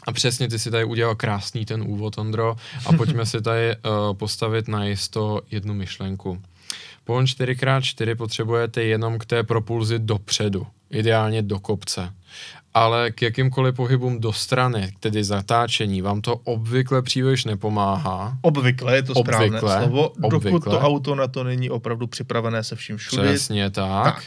a 0.08 0.12
přesně 0.12 0.47
ty 0.47 0.60
si 0.60 0.71
tady 0.71 0.84
udělal 0.84 1.15
krásný 1.15 1.65
ten 1.65 1.82
úvod, 1.82 2.17
Ondro, 2.17 2.56
a 2.86 2.93
pojďme 2.93 3.25
si 3.25 3.41
tady 3.41 3.75
uh, 3.75 4.17
postavit 4.17 4.67
na 4.67 4.86
jisto 4.86 5.41
jednu 5.51 5.73
myšlenku. 5.73 6.41
Pohon 7.08 7.26
4x4 7.26 8.15
potřebujete 8.15 8.84
jenom 8.84 9.17
k 9.20 9.26
té 9.26 9.43
propulzi 9.43 10.00
dopředu, 10.00 10.67
ideálně 10.89 11.41
do 11.41 11.60
kopce. 11.60 12.13
Ale 12.74 13.12
k 13.12 13.22
jakýmkoliv 13.22 13.76
pohybům 13.76 14.20
do 14.20 14.34
strany, 14.34 14.91
tedy 15.00 15.24
zatáčení, 15.24 16.02
vám 16.02 16.22
to 16.22 16.36
obvykle 16.36 17.02
příliš 17.02 17.46
nepomáhá. 17.46 18.38
Obvykle 18.41 18.96
je 18.96 19.04
to 19.04 19.15
správné 19.15 19.48
Obvykle, 19.48 19.78
slovo, 19.78 20.12
dokud 20.17 20.36
obvykle. 20.36 20.60
to 20.74 20.80
auto 20.80 21.15
na 21.15 21.28
to 21.28 21.43
není 21.43 21.70
opravdu 21.70 22.08
připravené 22.08 22.63
se 22.63 22.76
vším 22.76 22.98
všude. 22.98 23.24
Přesně 23.24 23.70
tak. 23.70 24.04
Tak, 24.04 24.24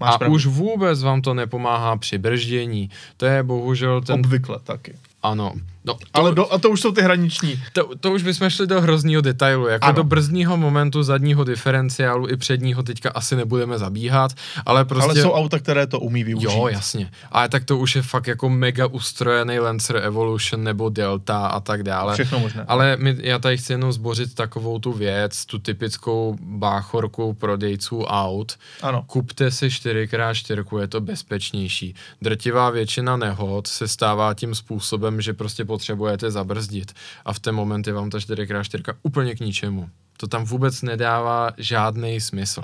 máš 0.00 0.14
A 0.14 0.18
pravdu. 0.18 0.34
už 0.34 0.46
vůbec 0.46 1.02
vám 1.02 1.22
to 1.22 1.34
nepomáhá 1.34 1.96
při 1.96 2.18
brždění. 2.18 2.90
To 3.16 3.26
je 3.26 3.42
bohužel 3.42 4.00
ten... 4.00 4.20
Obvykle 4.20 4.58
taky. 4.64 4.94
Ano. 5.22 5.52
No, 5.84 5.94
to, 5.94 6.00
Ale 6.14 6.34
do, 6.34 6.52
a 6.52 6.58
to 6.58 6.70
už 6.70 6.80
jsou 6.80 6.92
ty 6.92 7.02
hraniční. 7.02 7.62
To, 7.72 7.90
to 8.00 8.12
už 8.12 8.22
bychom 8.22 8.50
šli 8.50 8.66
do 8.66 8.80
hrozného 8.80 9.22
detailu, 9.22 9.66
jako 9.66 9.84
Ano. 9.84 9.90
ano. 9.90 9.96
do 9.96 10.04
brzdního 10.04 10.56
momentu 10.56 11.02
zadního 11.02 11.44
diferenciálu 11.44 12.28
i 12.28 12.36
předního 12.36 12.82
teďka 12.82 13.10
asi 13.10 13.36
nebudeme 13.36 13.78
zabíhat, 13.78 14.32
ale 14.66 14.84
prostě... 14.84 15.10
Ale 15.10 15.20
jsou 15.20 15.32
auta, 15.32 15.58
které 15.58 15.86
to 15.86 16.00
umí 16.00 16.24
využít. 16.24 16.44
Jo, 16.44 16.68
jasně. 16.68 17.10
Ale 17.32 17.48
tak 17.48 17.64
to 17.64 17.78
už 17.78 17.96
je 17.96 18.02
fakt 18.02 18.26
jako 18.26 18.48
mega 18.48 18.86
ustrojený 18.86 19.58
Lancer 19.58 19.96
Evolution 19.96 20.64
nebo 20.64 20.88
Delta 20.88 21.46
a 21.46 21.60
tak 21.60 21.82
dále. 21.82 22.14
Všechno 22.14 22.38
možné. 22.38 22.64
Ale 22.68 22.96
my, 22.96 23.16
já 23.20 23.38
tady 23.38 23.56
chci 23.56 23.72
jenom 23.72 23.92
zbořit 23.92 24.34
takovou 24.34 24.78
tu 24.78 24.92
věc, 24.92 25.46
tu 25.46 25.58
typickou 25.58 26.36
báchorku 26.40 27.34
prodejců 27.34 28.04
aut. 28.04 28.52
Ano. 28.82 29.04
Kupte 29.06 29.50
si 29.50 29.68
4x4, 29.68 30.80
je 30.80 30.88
to 30.88 31.00
bezpečnější. 31.00 31.94
Drtivá 32.22 32.70
většina 32.70 33.16
nehod 33.16 33.66
se 33.66 33.88
stává 33.88 34.34
tím 34.34 34.54
způsobem, 34.54 35.20
že 35.20 35.32
prostě 35.32 35.64
potřebujete 35.72 36.30
zabrzdit 36.30 36.92
a 37.24 37.32
v 37.32 37.40
ten 37.40 37.54
moment 37.54 37.86
je 37.86 37.92
vám 37.92 38.10
ta 38.10 38.18
4x4 38.18 38.94
úplně 39.02 39.34
k 39.34 39.40
ničemu. 39.40 39.88
To 40.16 40.26
tam 40.26 40.44
vůbec 40.44 40.82
nedává 40.82 41.50
žádný 41.58 42.20
smysl. 42.20 42.62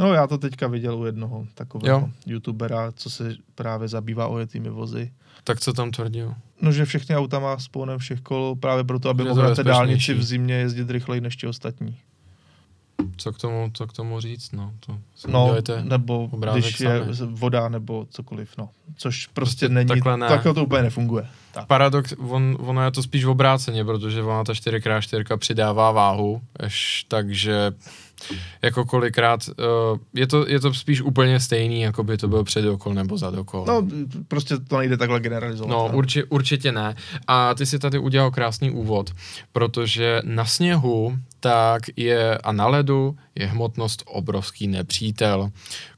No 0.00 0.12
já 0.14 0.26
to 0.26 0.38
teďka 0.38 0.66
viděl 0.66 0.98
u 0.98 1.04
jednoho 1.06 1.46
takového 1.54 1.98
Jo. 1.98 2.08
youtubera, 2.26 2.92
co 2.92 3.10
se 3.10 3.34
právě 3.54 3.88
zabývá 3.88 4.26
ojetými 4.26 4.70
vozy. 4.70 5.12
Tak 5.44 5.60
co 5.60 5.72
tam 5.72 5.90
tvrdil? 5.90 6.34
No, 6.60 6.72
že 6.72 6.84
všechny 6.84 7.16
auta 7.16 7.38
má 7.38 7.58
s 7.58 7.68
pohnem 7.68 7.98
všech 7.98 8.20
kol 8.20 8.56
právě 8.56 8.84
proto, 8.84 9.08
aby 9.08 9.22
Že 9.22 9.28
mohl 9.28 9.40
to 9.40 9.44
je 9.44 9.48
na 9.48 9.54
té 9.54 9.64
dálnici 9.64 10.14
v 10.14 10.22
zimě 10.22 10.54
jezdit 10.54 10.90
rychleji 10.90 11.20
než 11.20 11.36
ti 11.36 11.46
ostatní. 11.46 11.96
Co 13.16 13.32
k 13.32 13.38
tomu, 13.38 13.70
co 13.74 13.86
k 13.86 13.92
tomu 13.92 14.20
říct? 14.20 14.52
No, 14.52 14.72
to 14.86 14.98
si 15.16 15.30
No, 15.30 15.56
nebo 15.82 16.24
obrázek 16.32 16.62
když 16.62 16.80
je 16.80 16.98
sami. 17.00 17.14
z- 17.14 17.20
voda 17.30 17.68
nebo 17.68 18.06
cokoliv, 18.10 18.50
no. 18.58 18.68
Což 18.96 19.26
prostě, 19.26 19.30
Prostě 19.34 19.68
není, 19.68 19.88
takhle 19.88 20.16
ne. 20.16 20.28
takhle 20.28 20.54
to 20.54 20.64
úplně 20.64 20.82
nefunguje. 20.82 21.26
Tak. 21.52 21.66
Paradox, 21.66 22.14
on, 22.28 22.56
ono 22.60 22.84
je 22.84 22.90
to 22.90 23.02
spíš 23.02 23.24
v 23.24 23.30
obráceně, 23.30 23.84
protože 23.84 24.22
ona 24.22 24.44
ta 24.44 24.52
4x4 24.52 25.36
přidává 25.36 25.92
váhu, 25.92 26.40
až, 26.60 27.04
takže 27.08 27.72
jako 28.62 28.84
kolikrát, 28.84 29.40
uh, 29.48 29.98
je, 30.14 30.26
to, 30.26 30.48
je 30.48 30.60
to 30.60 30.74
spíš 30.74 31.02
úplně 31.02 31.40
stejný, 31.40 31.80
jako 31.80 32.04
by 32.04 32.16
to 32.16 32.28
byl 32.28 32.44
předokol 32.44 32.94
nebo 32.94 33.18
zadokol. 33.18 33.64
No, 33.68 33.86
prostě 34.28 34.58
to 34.58 34.78
nejde 34.78 34.96
takhle 34.96 35.20
generalizovat. 35.20 35.70
No, 35.70 35.90
urči, 35.96 36.24
určitě 36.24 36.72
ne. 36.72 36.96
A 37.26 37.54
ty 37.54 37.66
si 37.66 37.78
tady 37.78 37.98
udělal 37.98 38.30
krásný 38.30 38.70
úvod, 38.70 39.10
protože 39.52 40.22
na 40.24 40.44
sněhu 40.44 41.18
tak 41.40 41.82
je 41.96 42.38
a 42.38 42.52
na 42.52 42.66
ledu 42.66 43.16
je 43.34 43.46
hmotnost 43.46 44.02
obrovský 44.06 44.66
nepřítel. 44.66 45.50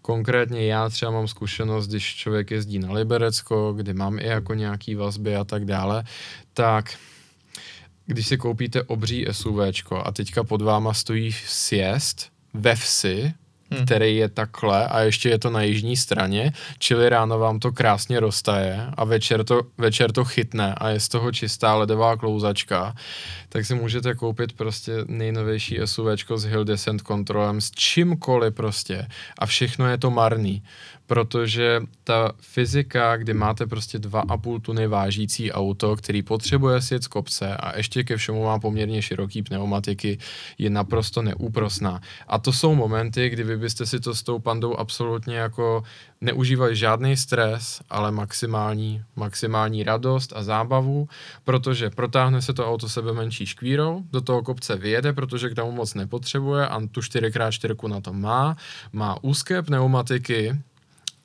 Konkrétně 0.03 0.67
já 0.67 0.89
třeba 0.89 1.11
mám 1.11 1.29
zkušenost, 1.29 1.87
když 1.87 2.15
člověk 2.15 2.51
jezdí 2.51 2.79
na 2.79 2.93
Liberecko, 2.93 3.73
kde 3.73 3.95
mám 3.95 4.19
i 4.19 4.27
jako 4.27 4.55
nějaký 4.55 4.95
vazby 4.95 5.37
a 5.37 5.45
tak 5.45 5.65
dále, 5.65 6.05
tak 6.55 6.95
když 8.09 8.27
si 8.27 8.37
koupíte 8.37 8.83
obří 8.83 9.27
SUVčko 9.33 10.07
a 10.07 10.13
teďka 10.13 10.45
pod 10.45 10.63
váma 10.63 10.95
stojí 10.95 11.33
sjezd 11.33 12.31
ve 12.55 12.75
vsi, 12.75 13.35
Hmm. 13.71 13.85
který 13.85 14.17
je 14.17 14.29
takhle 14.29 14.89
a 14.89 15.01
ještě 15.01 15.29
je 15.29 15.39
to 15.39 15.51
na 15.51 15.63
jižní 15.63 15.97
straně, 15.97 16.53
čili 16.79 17.09
ráno 17.09 17.39
vám 17.39 17.59
to 17.59 17.73
krásně 17.73 18.21
roztaje 18.21 18.87
a 18.97 19.05
večer 19.05 19.45
to, 19.45 19.63
večer 19.79 20.13
to 20.13 20.25
chytne 20.25 20.75
a 20.75 20.89
je 20.89 21.01
z 21.01 21.09
toho 21.09 21.33
čistá 21.33 21.75
ledová 21.75 22.17
klouzačka, 22.17 22.95
tak 23.49 23.67
si 23.67 23.75
můžete 23.75 24.15
koupit 24.15 24.53
prostě 24.53 24.93
nejnovější 25.07 25.79
SUVčko 25.85 26.39
s 26.39 26.45
Hill 26.45 26.65
Descent 26.65 27.03
kontrolem 27.03 27.61
s 27.61 27.71
čímkoliv 27.71 28.55
prostě 28.55 29.09
a 29.39 29.47
všechno 29.47 29.89
je 29.89 29.99
to 29.99 30.11
marný, 30.11 30.63
protože 31.09 31.83
ta 32.05 32.33
fyzika, 32.41 33.17
kdy 33.17 33.35
máte 33.35 33.67
prostě 33.67 33.99
2,5 33.99 34.61
tuny 34.61 34.87
vážící 34.87 35.53
auto, 35.53 35.97
který 35.97 36.23
potřebuje 36.23 36.81
sjet 36.81 37.05
z 37.05 37.07
kopce 37.07 37.57
a 37.57 37.77
ještě 37.77 38.05
ke 38.05 38.17
všemu 38.17 38.45
má 38.45 38.59
poměrně 38.59 39.03
široký 39.03 39.43
pneumatiky, 39.43 40.19
je 40.59 40.71
naprosto 40.71 41.23
neúprosná. 41.23 42.01
A 42.27 42.39
to 42.39 42.53
jsou 42.53 42.75
momenty, 42.75 43.29
kdy 43.29 43.45
vy 43.45 43.57
byste 43.57 43.87
si 43.87 44.01
to 44.01 44.15
s 44.15 44.23
tou 44.23 44.39
pandou 44.39 44.77
absolutně 44.77 45.37
jako 45.37 45.83
neužívali 46.21 46.77
žádný 46.77 47.17
stres, 47.17 47.81
ale 47.91 48.13
maximální, 48.13 49.03
maximální 49.17 49.85
radost 49.85 50.33
a 50.37 50.43
zábavu, 50.43 51.09
protože 51.45 51.91
protáhne 51.91 52.43
se 52.43 52.53
to 52.53 52.69
auto 52.69 52.89
sebe 52.89 53.13
menší 53.13 53.47
škvírou, 53.47 54.03
do 54.11 54.21
toho 54.21 54.43
kopce 54.43 54.77
vyjede, 54.77 55.13
protože 55.13 55.51
k 55.51 55.55
tomu 55.55 55.73
moc 55.73 55.95
nepotřebuje 55.95 56.69
a 56.69 56.81
tu 56.93 57.01
4x4 57.01 57.89
na 57.89 58.01
to 58.01 58.13
má, 58.13 58.57
má 58.93 59.17
úzké 59.23 59.63
pneumatiky, 59.63 60.59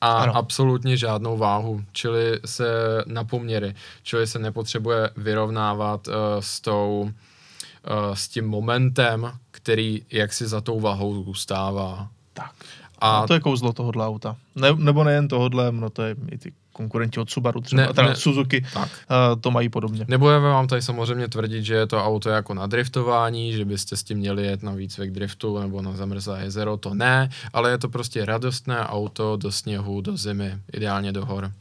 a 0.03 0.17
Ano. 0.23 0.35
absolutně 0.35 0.97
žádnou 0.97 1.37
váhu, 1.37 1.83
čili 1.91 2.39
se 2.45 2.65
na 3.07 3.23
poměry, 3.23 3.75
čili 4.03 4.27
se 4.27 4.39
nepotřebuje 4.39 5.09
vyrovnávat 5.17 6.07
uh, 6.07 6.13
s 6.39 6.61
tou, 6.61 7.01
uh, 7.01 8.13
s 8.13 8.27
tím 8.27 8.45
momentem, 8.45 9.31
který 9.51 10.01
jaksi 10.11 10.47
za 10.47 10.61
tou 10.61 10.79
váhou 10.79 11.23
zůstává. 11.23 12.07
Tak. 12.33 12.51
A, 12.99 13.17
a 13.17 13.27
to 13.27 13.33
je 13.33 13.39
kouzlo 13.39 13.73
tohohle 13.73 14.07
auta. 14.07 14.35
Ne, 14.55 14.73
nebo 14.75 15.03
nejen 15.03 15.27
tohohle, 15.27 15.71
no 15.71 15.89
to 15.89 16.01
je 16.01 16.15
i 16.31 16.37
ty 16.37 16.53
konkurenti 16.73 17.19
od 17.19 17.29
Subaru 17.29 17.61
třeba, 17.61 17.81
ne, 17.81 17.93
teda 17.93 18.07
ne, 18.07 18.15
Suzuki, 18.15 18.65
tak. 18.73 18.89
Uh, 18.89 19.41
to 19.41 19.51
mají 19.51 19.69
podobně. 19.69 20.05
Nebudeme 20.07 20.49
vám 20.49 20.67
tady 20.67 20.81
samozřejmě 20.81 21.27
tvrdit, 21.27 21.63
že 21.63 21.73
je 21.73 21.87
to 21.87 22.05
auto 22.05 22.29
jako 22.29 22.53
na 22.53 22.67
driftování, 22.67 23.53
že 23.53 23.65
byste 23.65 23.97
s 23.97 24.03
tím 24.03 24.17
měli 24.17 24.45
jet 24.45 24.63
na 24.63 24.71
výcvik 24.71 25.11
driftu 25.11 25.59
nebo 25.59 25.81
na 25.81 25.91
zamrzlé 25.91 26.43
jezero, 26.43 26.77
to 26.77 26.93
ne, 26.93 27.29
ale 27.53 27.71
je 27.71 27.77
to 27.77 27.89
prostě 27.89 28.25
radostné 28.25 28.79
auto 28.79 29.37
do 29.37 29.51
sněhu, 29.51 30.01
do 30.01 30.17
zimy, 30.17 30.57
ideálně 30.73 31.11
do 31.11 31.25
hor. 31.25 31.51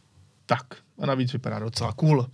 Tak, 0.46 0.66
a 0.98 1.06
navíc 1.06 1.32
vypadá 1.32 1.58
docela 1.58 1.92
cool. 1.92 2.26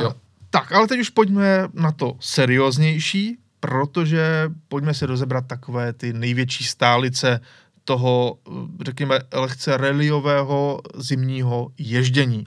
Jo. 0.00 0.14
Tak, 0.50 0.72
ale 0.72 0.86
teď 0.88 1.00
už 1.00 1.10
pojďme 1.10 1.68
na 1.74 1.92
to 1.92 2.16
serióznější, 2.20 3.38
protože 3.60 4.50
pojďme 4.68 4.94
si 4.94 5.06
rozebrat 5.06 5.46
takové 5.46 5.92
ty 5.92 6.12
největší 6.12 6.64
stálice 6.64 7.40
toho, 7.84 8.38
řekněme, 8.84 9.18
lehce 9.32 9.76
reliového 9.76 10.80
zimního 10.96 11.68
ježdění. 11.78 12.46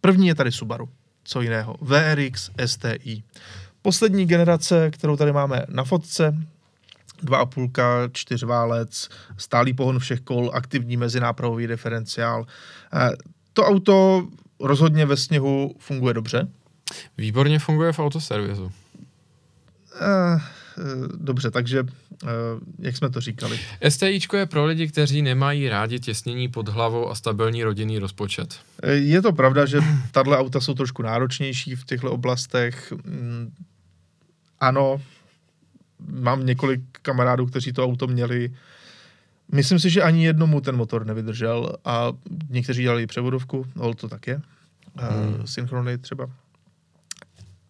První 0.00 0.26
je 0.26 0.34
tady 0.34 0.52
Subaru, 0.52 0.88
co 1.24 1.40
jiného, 1.40 1.76
VRX 1.80 2.50
STI. 2.66 3.22
Poslední 3.82 4.26
generace, 4.26 4.90
kterou 4.90 5.16
tady 5.16 5.32
máme 5.32 5.62
na 5.68 5.84
fotce, 5.84 6.36
2,5, 7.24 8.10
čtyřválec, 8.12 9.08
stálý 9.36 9.72
pohon 9.72 9.98
všech 9.98 10.20
kol, 10.20 10.50
aktivní 10.54 10.96
mezinápravový 10.96 11.66
diferenciál. 11.66 12.46
Eh, 12.94 13.10
to 13.52 13.64
auto 13.64 14.26
rozhodně 14.60 15.06
ve 15.06 15.16
sněhu 15.16 15.74
funguje 15.78 16.14
dobře. 16.14 16.48
Výborně 17.18 17.58
funguje 17.58 17.92
v 17.92 17.98
autoservisu. 17.98 18.64
Uh, 18.64 20.40
dobře, 21.16 21.50
takže 21.50 21.82
uh, 21.82 21.88
jak 22.78 22.96
jsme 22.96 23.10
to 23.10 23.20
říkali? 23.20 23.60
STIčko 23.88 24.36
je 24.36 24.46
pro 24.46 24.66
lidi, 24.66 24.88
kteří 24.88 25.22
nemají 25.22 25.68
rádi 25.68 26.00
těsnění 26.00 26.48
pod 26.48 26.68
hlavou 26.68 27.10
a 27.10 27.14
stabilní 27.14 27.64
rodinný 27.64 27.98
rozpočet. 27.98 28.60
Je 28.92 29.22
to 29.22 29.32
pravda, 29.32 29.66
že 29.66 29.80
tahle 30.12 30.38
auta 30.38 30.60
jsou 30.60 30.74
trošku 30.74 31.02
náročnější 31.02 31.74
v 31.74 31.84
těchto 31.84 32.12
oblastech. 32.12 32.92
Mm, 33.04 33.52
ano, 34.60 35.02
mám 36.08 36.46
několik 36.46 36.80
kamarádů, 37.02 37.46
kteří 37.46 37.72
to 37.72 37.84
auto 37.84 38.06
měli. 38.06 38.54
Myslím 39.52 39.78
si, 39.78 39.90
že 39.90 40.02
ani 40.02 40.24
jednomu 40.24 40.60
ten 40.60 40.76
motor 40.76 41.06
nevydržel 41.06 41.72
a 41.84 42.12
někteří 42.48 42.82
dělali 42.82 43.06
převodovku, 43.06 43.66
no 43.76 43.94
to 43.94 44.08
tak 44.08 44.26
je. 44.26 44.40
Hmm. 44.96 45.46
Synchrony 45.46 45.98
třeba. 45.98 46.30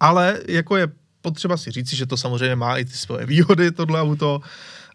Ale 0.00 0.40
jako 0.48 0.76
je 0.76 0.88
potřeba 1.30 1.56
si 1.56 1.70
říci, 1.70 1.96
že 1.96 2.06
to 2.06 2.16
samozřejmě 2.16 2.56
má 2.56 2.76
i 2.76 2.84
ty 2.84 2.92
svoje 2.92 3.26
výhody, 3.26 3.70
tohle 3.72 4.00
auto, 4.00 4.40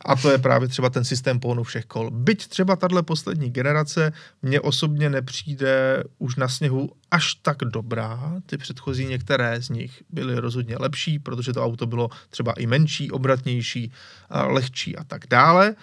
a 0.05 0.15
to 0.15 0.31
je 0.31 0.37
právě 0.37 0.67
třeba 0.67 0.89
ten 0.89 1.03
systém 1.03 1.39
pohonu 1.39 1.63
všech 1.63 1.85
kol. 1.85 2.11
Byť 2.11 2.47
třeba 2.47 2.75
tahle 2.75 3.03
poslední 3.03 3.49
generace 3.49 4.13
mně 4.41 4.61
osobně 4.61 5.09
nepřijde 5.09 6.03
už 6.17 6.35
na 6.35 6.47
sněhu 6.47 6.91
až 7.11 7.35
tak 7.35 7.57
dobrá. 7.57 8.33
Ty 8.45 8.57
předchozí 8.57 9.05
některé 9.05 9.61
z 9.61 9.69
nich 9.69 10.03
byly 10.09 10.35
rozhodně 10.35 10.75
lepší, 10.79 11.19
protože 11.19 11.53
to 11.53 11.63
auto 11.63 11.85
bylo 11.85 12.09
třeba 12.29 12.53
i 12.53 12.67
menší, 12.67 13.11
obratnější, 13.11 13.91
lehčí 14.29 14.97
a 14.97 15.03
tak 15.03 15.27
dále, 15.29 15.75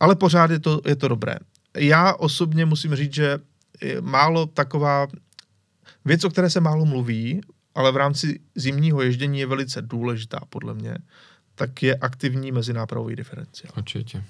ale 0.00 0.14
pořád 0.14 0.50
je 0.50 0.58
to, 0.58 0.80
je 0.86 0.96
to 0.96 1.08
dobré. 1.08 1.36
Já 1.76 2.14
osobně 2.14 2.64
musím 2.64 2.94
říct, 2.94 3.14
že 3.14 3.38
málo 4.00 4.46
taková 4.46 5.06
věc, 6.04 6.24
o 6.24 6.30
které 6.30 6.50
se 6.50 6.60
málo 6.60 6.86
mluví, 6.86 7.40
ale 7.76 7.92
v 7.92 7.96
rámci 7.96 8.40
zimního 8.54 9.02
ježdění 9.02 9.38
je 9.40 9.46
velice 9.46 9.82
důležitá 9.82 10.40
podle 10.48 10.74
mě, 10.74 10.98
tak 11.54 11.82
je 11.82 11.96
aktivní 11.96 12.52
mezinápravový 12.52 13.16
diferenciál. 13.16 13.72
Určitě. 13.76 14.24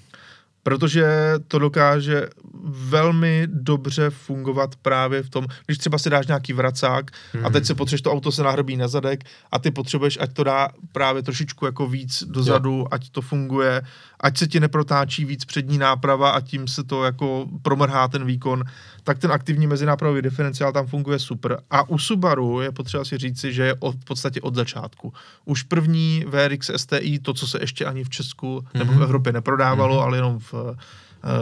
Protože 0.67 1.33
to 1.47 1.59
dokáže 1.59 2.27
velmi 2.63 3.47
dobře 3.51 4.09
fungovat 4.09 4.75
právě 4.75 5.23
v 5.23 5.29
tom, 5.29 5.45
když 5.65 5.77
třeba 5.77 5.97
si 5.97 6.09
dáš 6.09 6.27
nějaký 6.27 6.53
vracák 6.53 7.11
hmm. 7.33 7.45
a 7.45 7.49
teď 7.49 7.65
se 7.65 7.75
potřebuješ, 7.75 8.01
to 8.01 8.11
auto 8.11 8.31
se 8.31 8.43
nahrobí 8.43 8.77
na 8.77 8.87
zadek 8.87 9.23
a 9.51 9.59
ty 9.59 9.71
potřebuješ, 9.71 10.17
ať 10.21 10.33
to 10.33 10.43
dá 10.43 10.69
právě 10.91 11.23
trošičku 11.23 11.65
jako 11.65 11.87
víc 11.87 12.23
dozadu, 12.27 12.77
jo. 12.77 12.87
ať 12.91 13.09
to 13.09 13.21
funguje, 13.21 13.81
ať 14.19 14.37
se 14.37 14.47
ti 14.47 14.59
neprotáčí 14.59 15.25
víc 15.25 15.45
přední 15.45 15.77
náprava 15.77 16.29
a 16.29 16.41
tím 16.41 16.67
se 16.67 16.83
to 16.83 17.03
jako 17.03 17.47
promrhá 17.61 18.07
ten 18.07 18.25
výkon, 18.25 18.63
tak 19.03 19.19
ten 19.19 19.31
aktivní 19.31 19.67
mezinápravový 19.67 20.21
diferenciál 20.21 20.71
tam 20.71 20.87
funguje 20.87 21.19
super. 21.19 21.57
A 21.69 21.89
u 21.89 21.97
Subaru 21.97 22.61
je 22.61 22.71
potřeba 22.71 23.05
si 23.05 23.17
říci, 23.17 23.53
že 23.53 23.63
je 23.63 23.75
od, 23.79 23.95
v 23.95 24.05
podstatě 24.05 24.41
od 24.41 24.55
začátku. 24.55 25.13
Už 25.45 25.63
první 25.63 26.25
VRX 26.27 26.71
STI, 26.75 27.19
to, 27.19 27.33
co 27.33 27.47
se 27.47 27.57
ještě 27.61 27.85
ani 27.85 28.03
v 28.03 28.09
Česku 28.09 28.59
mm-hmm. 28.59 28.77
nebo 28.79 28.91
v 28.91 28.95
mhm. 28.95 29.03
Evropě 29.03 29.33
neprodávalo, 29.33 29.95
mm-hmm. 29.95 30.03
ale 30.03 30.17
jenom 30.17 30.39
v 30.39 30.56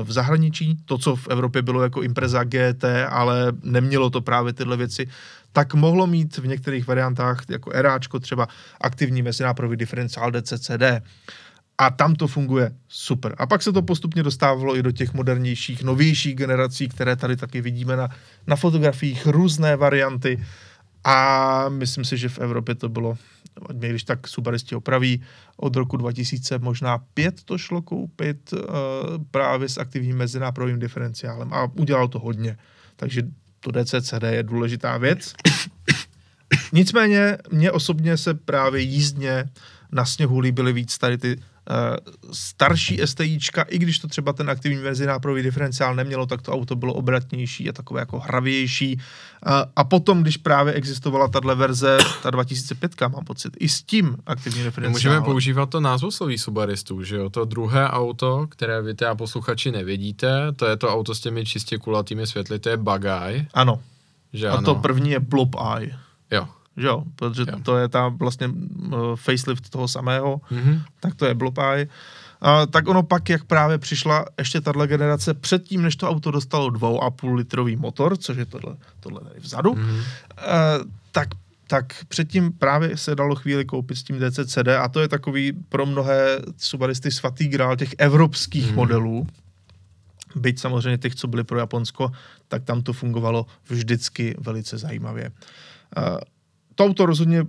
v 0.04 0.12
zahraničí, 0.12 0.78
to, 0.86 0.98
co 0.98 1.16
v 1.16 1.28
Evropě 1.28 1.62
bylo 1.62 1.84
jako 1.84 2.04
Impreza 2.04 2.44
GT, 2.44 2.84
ale 3.10 3.54
nemělo 3.64 4.10
to 4.10 4.22
právě 4.22 4.54
tyhle 4.54 4.78
věci, 4.78 5.08
tak 5.52 5.74
mohlo 5.74 6.08
mít 6.08 6.38
v 6.38 6.48
některých 6.48 6.88
variantách, 6.88 7.44
jako 7.50 7.72
Eráčko 7.74 8.20
třeba, 8.20 8.48
aktivní 8.82 9.22
mezinápravový 9.22 9.78
diferenciál 9.78 10.32
DCCD 10.32 10.84
a 11.78 11.90
tam 11.90 12.16
to 12.16 12.28
funguje 12.28 12.72
super. 12.88 13.36
A 13.38 13.46
pak 13.46 13.62
se 13.62 13.72
to 13.72 13.82
postupně 13.82 14.24
dostávalo 14.24 14.78
i 14.78 14.84
do 14.84 14.92
těch 14.92 15.14
modernějších, 15.14 15.84
novějších 15.84 16.36
generací, 16.36 16.88
které 16.88 17.16
tady 17.16 17.36
taky 17.36 17.62
vidíme 17.62 17.96
na, 17.96 18.10
na 18.48 18.56
fotografiích, 18.56 19.28
různé 19.28 19.76
varianty. 19.76 20.44
A 21.06 21.70
myslím 21.70 22.06
si, 22.06 22.18
že 22.18 22.30
v 22.30 22.40
Evropě 22.40 22.76
to 22.76 22.90
bylo, 22.90 23.18
mě 23.74 23.90
když 23.90 24.04
tak 24.04 24.28
subaristi 24.28 24.76
opraví, 24.76 25.24
od 25.58 25.76
roku 25.76 25.98
2000 25.98 26.60
možná 26.60 26.98
pět 26.98 27.44
to 27.44 27.58
šlo 27.58 27.82
koupit 27.82 28.54
uh, 28.54 28.60
právě 29.32 29.70
s 29.70 29.78
aktivním 29.78 30.18
mezináprovým 30.18 30.80
diferenciálem 30.80 31.54
a 31.54 31.64
udělal 31.64 32.08
to 32.08 32.20
hodně. 32.20 32.58
Takže 32.96 33.24
to 33.60 33.72
DCCD 33.72 34.24
je 34.24 34.44
důležitá 34.44 34.98
věc. 34.98 35.34
Nicméně 36.74 37.38
mně 37.52 37.72
osobně 37.72 38.18
se 38.18 38.34
právě 38.34 38.82
jízdně 38.82 39.50
na 39.92 40.06
sněhu 40.06 40.40
líbily 40.40 40.74
víc 40.74 40.98
tady 40.98 41.18
ty 41.18 41.38
starší 42.32 43.00
STIčka, 43.06 43.62
i 43.62 43.78
když 43.78 44.00
to 44.00 44.08
třeba 44.08 44.34
ten 44.34 44.50
aktivní 44.50 44.78
mezináprový 44.78 45.44
diferenciál 45.44 45.96
nemělo, 45.96 46.26
tak 46.26 46.42
to 46.42 46.54
auto 46.54 46.76
bylo 46.76 46.94
obratnější 46.94 47.70
a 47.70 47.74
takové 47.74 48.02
jako 48.02 48.20
hravější. 48.20 48.96
Uh, 48.96 49.54
a 49.76 49.84
potom, 49.84 50.22
když 50.22 50.38
právě 50.38 50.74
existovala 50.74 51.28
tahle 51.28 51.56
verze, 51.56 51.98
ta 52.24 52.30
2005, 52.30 53.02
mám 53.02 53.26
pocit, 53.26 53.58
i 53.60 53.70
s 53.70 53.82
tím 53.82 54.18
aktivním 54.26 54.64
diferenciálem. 54.64 54.92
Můžeme 54.92 55.22
používat 55.22 55.70
to 55.70 55.80
názvosloví 55.80 56.38
Subaristů, 56.38 57.04
že 57.04 57.16
jo? 57.16 57.30
To 57.30 57.46
druhé 57.46 57.90
auto, 57.90 58.48
které 58.48 58.82
vy 58.82 58.96
a 59.10 59.16
posluchači 59.16 59.72
nevidíte, 59.72 60.52
to 60.56 60.66
je 60.66 60.78
to 60.78 60.94
auto 60.94 61.16
s 61.16 61.20
těmi 61.20 61.46
čistě 61.46 61.78
kulatými 61.78 62.28
světly, 62.28 62.60
to 62.60 62.70
je 62.70 62.78
Bagaj. 62.78 63.46
Ano. 63.54 63.82
Že 64.34 64.50
a 64.50 64.54
ano. 64.54 64.66
to 64.66 64.76
první 64.76 65.12
je 65.12 65.20
Blob 65.20 65.56
Eye. 65.76 65.98
Jo 66.32 66.48
že 66.78 66.88
jo, 66.88 67.04
protože 67.16 67.46
jo. 67.52 67.60
to 67.64 67.78
je 67.78 67.88
ta 67.88 68.08
vlastně 68.08 68.48
uh, 68.48 69.16
facelift 69.16 69.70
toho 69.70 69.88
samého, 69.88 70.38
mm-hmm. 70.38 70.82
tak 71.00 71.16
to 71.16 71.26
je 71.26 71.34
Blopaj. 71.34 71.88
Uh, 72.44 72.66
tak 72.72 72.88
ono 72.88 73.04
pak, 73.04 73.30
jak 73.30 73.44
právě 73.44 73.78
přišla 73.78 74.26
ještě 74.38 74.62
tahle 74.62 74.88
generace, 74.88 75.34
předtím, 75.34 75.82
než 75.82 75.96
to 75.96 76.10
auto 76.10 76.32
dostalo 76.32 76.68
2,5 76.68 77.34
litrový 77.34 77.76
motor, 77.76 78.18
což 78.18 78.38
je 78.38 78.46
tohle, 78.46 78.76
tohle 79.00 79.22
tady 79.22 79.40
vzadu, 79.40 79.74
mm-hmm. 79.74 79.98
uh, 79.98 80.04
tak 81.12 81.28
tak 81.68 82.06
předtím 82.08 82.52
právě 82.52 82.98
se 82.98 83.16
dalo 83.16 83.36
chvíli 83.36 83.66
koupit 83.66 83.96
s 83.96 84.04
tím 84.04 84.20
DCCD 84.20 84.68
a 84.68 84.88
to 84.88 85.00
je 85.00 85.08
takový 85.08 85.52
pro 85.70 85.86
mnohé 85.86 86.40
subaristy 86.58 87.12
svatý 87.12 87.48
grál 87.48 87.76
těch 87.76 87.90
evropských 87.98 88.70
mm. 88.70 88.76
modelů. 88.76 89.28
Byť 90.36 90.60
samozřejmě 90.60 90.98
těch, 90.98 91.16
co 91.16 91.28
byly 91.28 91.44
pro 91.44 91.60
Japonsko, 91.60 92.12
tak 92.48 92.64
tam 92.64 92.82
to 92.82 92.94
fungovalo 92.94 93.46
vždycky 93.70 94.36
velice 94.40 94.78
zajímavě. 94.78 95.32
Uh, 95.98 96.18
to 96.76 96.86
auto 96.86 97.06
rozhodně 97.06 97.46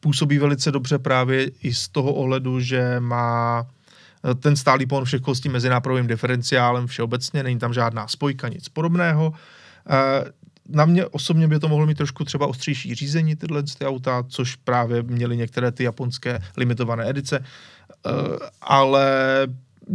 působí 0.00 0.38
velice 0.38 0.72
dobře 0.72 0.98
právě 0.98 1.50
i 1.62 1.74
z 1.74 1.88
toho 1.88 2.14
ohledu, 2.14 2.60
že 2.60 3.00
má 3.00 3.66
eh, 4.30 4.34
ten 4.34 4.56
stálý 4.56 4.86
pohon 4.86 5.04
všech 5.04 5.20
kostí 5.20 5.48
mezi 5.48 5.68
nápravovým 5.68 6.06
diferenciálem 6.06 6.86
všeobecně, 6.86 7.42
není 7.42 7.58
tam 7.58 7.74
žádná 7.74 8.08
spojka, 8.08 8.48
nic 8.48 8.68
podobného. 8.68 9.32
Eh, 9.90 10.24
na 10.68 10.84
mě 10.84 11.06
osobně 11.06 11.48
by 11.48 11.58
to 11.58 11.68
mohlo 11.68 11.86
mít 11.86 11.98
trošku 11.98 12.24
třeba 12.24 12.46
ostřejší 12.46 12.94
řízení 12.94 13.36
tyhle 13.36 13.62
ty 13.62 13.86
auta, 13.86 14.24
což 14.28 14.56
právě 14.56 15.02
měly 15.02 15.36
některé 15.36 15.72
ty 15.72 15.84
japonské 15.84 16.38
limitované 16.56 17.10
edice, 17.10 17.44
eh, 17.44 18.10
ale 18.60 19.08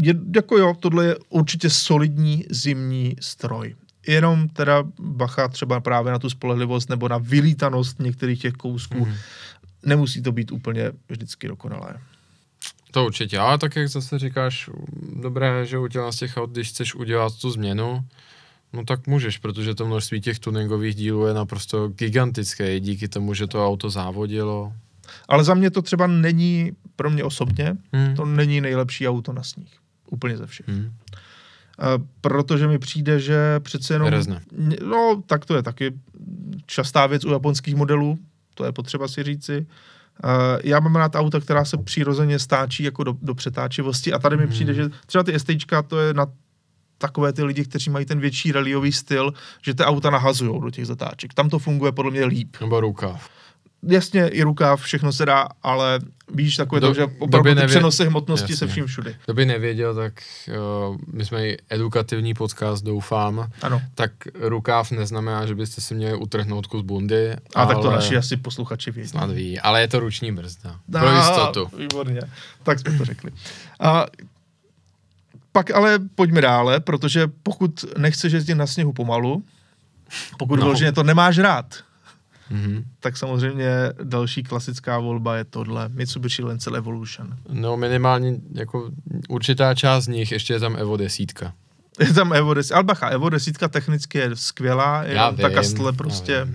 je, 0.01 0.13
jako 0.35 0.57
jo, 0.57 0.73
tohle 0.79 1.05
je 1.05 1.15
určitě 1.29 1.69
solidní 1.69 2.45
zimní 2.49 3.15
stroj 3.19 3.75
jenom 4.07 4.49
teda 4.49 4.83
bacha 4.99 5.47
třeba 5.47 5.79
právě 5.79 6.11
na 6.11 6.19
tu 6.19 6.29
spolehlivost 6.29 6.89
nebo 6.89 7.09
na 7.09 7.17
vylítanost 7.17 7.99
některých 7.99 8.41
těch 8.41 8.53
kousků. 8.53 9.05
Mm. 9.05 9.13
Nemusí 9.85 10.21
to 10.21 10.31
být 10.31 10.51
úplně 10.51 10.91
vždycky 11.09 11.47
dokonalé. 11.47 11.95
To 12.91 13.05
určitě, 13.05 13.39
ale 13.39 13.57
tak 13.57 13.75
jak 13.75 13.89
zase 13.89 14.19
říkáš, 14.19 14.69
dobré, 15.21 15.65
že 15.65 15.77
u 15.77 15.87
těla 15.87 16.11
z 16.11 16.15
těch 16.15 16.37
aut, 16.37 16.51
když 16.51 16.69
chceš 16.69 16.95
udělat 16.95 17.33
tu 17.41 17.51
změnu, 17.51 18.05
no 18.73 18.85
tak 18.85 19.07
můžeš, 19.07 19.37
protože 19.37 19.75
to 19.75 19.85
množství 19.85 20.21
těch 20.21 20.39
tuningových 20.39 20.95
dílů 20.95 21.27
je 21.27 21.33
naprosto 21.33 21.87
gigantické, 21.87 22.79
díky 22.79 23.07
tomu, 23.07 23.33
že 23.33 23.47
to 23.47 23.67
auto 23.67 23.89
závodilo. 23.89 24.73
Ale 25.27 25.43
za 25.43 25.53
mě 25.53 25.71
to 25.71 25.81
třeba 25.81 26.07
není, 26.07 26.71
pro 26.95 27.09
mě 27.09 27.23
osobně, 27.23 27.77
hmm. 27.93 28.15
to 28.15 28.25
není 28.25 28.61
nejlepší 28.61 29.07
auto 29.07 29.33
na 29.33 29.43
sníh. 29.43 29.71
Úplně 30.09 30.37
ze 30.37 30.47
všech. 30.47 30.67
Hmm. 30.67 30.91
Uh, 31.97 32.03
protože 32.21 32.67
mi 32.67 32.79
přijde, 32.79 33.19
že 33.19 33.59
přece 33.59 33.93
jenom... 33.93 34.07
Rezne. 34.07 34.41
No, 34.85 35.23
tak 35.25 35.45
to 35.45 35.55
je 35.55 35.63
taky 35.63 35.93
častá 36.65 37.07
věc 37.07 37.25
u 37.25 37.31
japonských 37.31 37.75
modelů, 37.75 38.17
to 38.53 38.65
je 38.65 38.71
potřeba 38.71 39.07
si 39.07 39.23
říci. 39.23 39.65
Uh, 40.23 40.29
já 40.63 40.79
mám 40.79 40.95
rád 40.95 41.15
auta, 41.15 41.39
která 41.39 41.65
se 41.65 41.77
přirozeně 41.77 42.39
stáčí 42.39 42.83
jako 42.83 43.03
do, 43.03 43.17
do 43.21 43.35
přetáčivosti 43.35 44.13
a 44.13 44.19
tady 44.19 44.37
mi 44.37 44.43
Hmm. 44.43 44.51
přijde, 44.51 44.73
že 44.73 44.89
třeba 45.05 45.23
ty 45.23 45.39
STčka, 45.39 45.81
to 45.81 45.99
je 45.99 46.13
na 46.13 46.25
takové 46.97 47.33
ty 47.33 47.43
lidi, 47.43 47.63
kteří 47.63 47.89
mají 47.89 48.05
ten 48.05 48.19
větší 48.19 48.51
rallyový 48.51 48.91
styl, 48.91 49.33
že 49.61 49.73
ty 49.73 49.83
auta 49.83 50.09
nahazují 50.09 50.61
do 50.61 50.69
těch 50.69 50.85
zatáček. 50.85 51.33
Tam 51.33 51.49
to 51.49 51.59
funguje 51.59 51.91
podle 51.91 52.11
mě 52.11 52.25
líp. 52.25 52.57
Nebo 52.61 52.79
rukav. 52.79 53.29
Jasně, 53.87 54.27
i 54.27 54.41
rukáv, 54.43 54.81
všechno 54.81 55.13
se 55.13 55.25
dá, 55.25 55.47
ale 55.63 55.99
víš, 56.33 56.55
takové 56.55 56.81
Do- 56.81 56.87
to, 56.87 56.93
že 56.93 57.03
opravdu 57.19 57.49
ty 57.49 57.55
nevě- 57.55 57.67
přenosy 57.67 58.05
hmotnosti 58.05 58.43
Jasně. 58.53 58.55
se 58.55 58.67
vším 58.67 58.85
všudy. 58.85 59.15
Kdo 59.25 59.33
by 59.33 59.45
nevěděl, 59.45 59.95
tak 59.95 60.13
uh, 60.89 60.97
my 61.13 61.25
jsme 61.25 61.47
i 61.47 61.57
edukativní 61.69 62.33
podcast, 62.33 62.83
doufám. 62.83 63.49
Ano. 63.61 63.81
Tak 63.95 64.11
rukáv 64.33 64.91
neznamená, 64.91 65.45
že 65.45 65.55
byste 65.55 65.81
si 65.81 65.95
měli 65.95 66.17
utrhnout 66.17 66.67
kus 66.67 66.81
bundy. 66.81 67.33
A 67.33 67.37
ale 67.55 67.73
tak 67.75 67.83
to 67.83 67.91
naši 67.91 68.17
asi 68.17 68.37
posluchači 68.37 68.91
vědí. 68.91 69.09
Snad 69.09 69.31
ví, 69.31 69.59
ale 69.59 69.81
je 69.81 69.87
to 69.87 69.99
ruční 69.99 70.31
brzda. 70.31 70.69
A, 70.95 70.99
Pro 70.99 71.11
jistotu. 71.15 71.77
Výborně, 71.77 72.21
tak 72.63 72.79
jsme 72.79 72.97
to 72.97 73.05
řekli. 73.05 73.31
A 73.79 74.05
pak 75.51 75.71
ale 75.71 75.99
pojďme 76.15 76.41
dále, 76.41 76.79
protože 76.79 77.27
pokud 77.43 77.85
nechceš 77.97 78.33
jezdit 78.33 78.55
na 78.55 78.67
sněhu 78.67 78.93
pomalu, 78.93 79.43
pokud 80.37 80.55
No. 80.55 80.61
vyloženě 80.65 80.91
to 80.91 81.03
nemáš 81.03 81.37
rád, 81.37 81.65
Mhm. 82.49 82.83
tak 82.99 83.17
samozřejmě 83.17 83.69
další 84.03 84.43
klasická 84.43 84.99
volba 84.99 85.35
je 85.35 85.43
tohle, 85.43 85.89
Mitsubishi 85.89 86.43
Lancer 86.43 86.75
Evolution. 86.75 87.37
No 87.49 87.77
minimálně 87.77 88.35
jako 88.53 88.91
určitá 89.29 89.75
část 89.75 90.03
z 90.03 90.07
nich, 90.07 90.31
ještě 90.31 90.53
je 90.53 90.59
tam 90.59 90.75
Evo 90.75 90.97
desítka. 90.97 91.53
Je 91.99 92.13
tam 92.13 92.33
Evo 92.33 92.53
10, 92.53 92.73
ale 92.73 92.83
bacha, 92.83 93.07
Evo 93.09 93.29
10 93.29 93.57
technicky 93.69 94.17
je 94.17 94.35
skvělá, 94.35 95.03
je 95.03 95.13
Já 95.15 95.31
ta 95.31 95.47
vím, 95.47 95.55
kastle 95.55 95.87
já 95.87 95.91
prostě, 95.91 96.47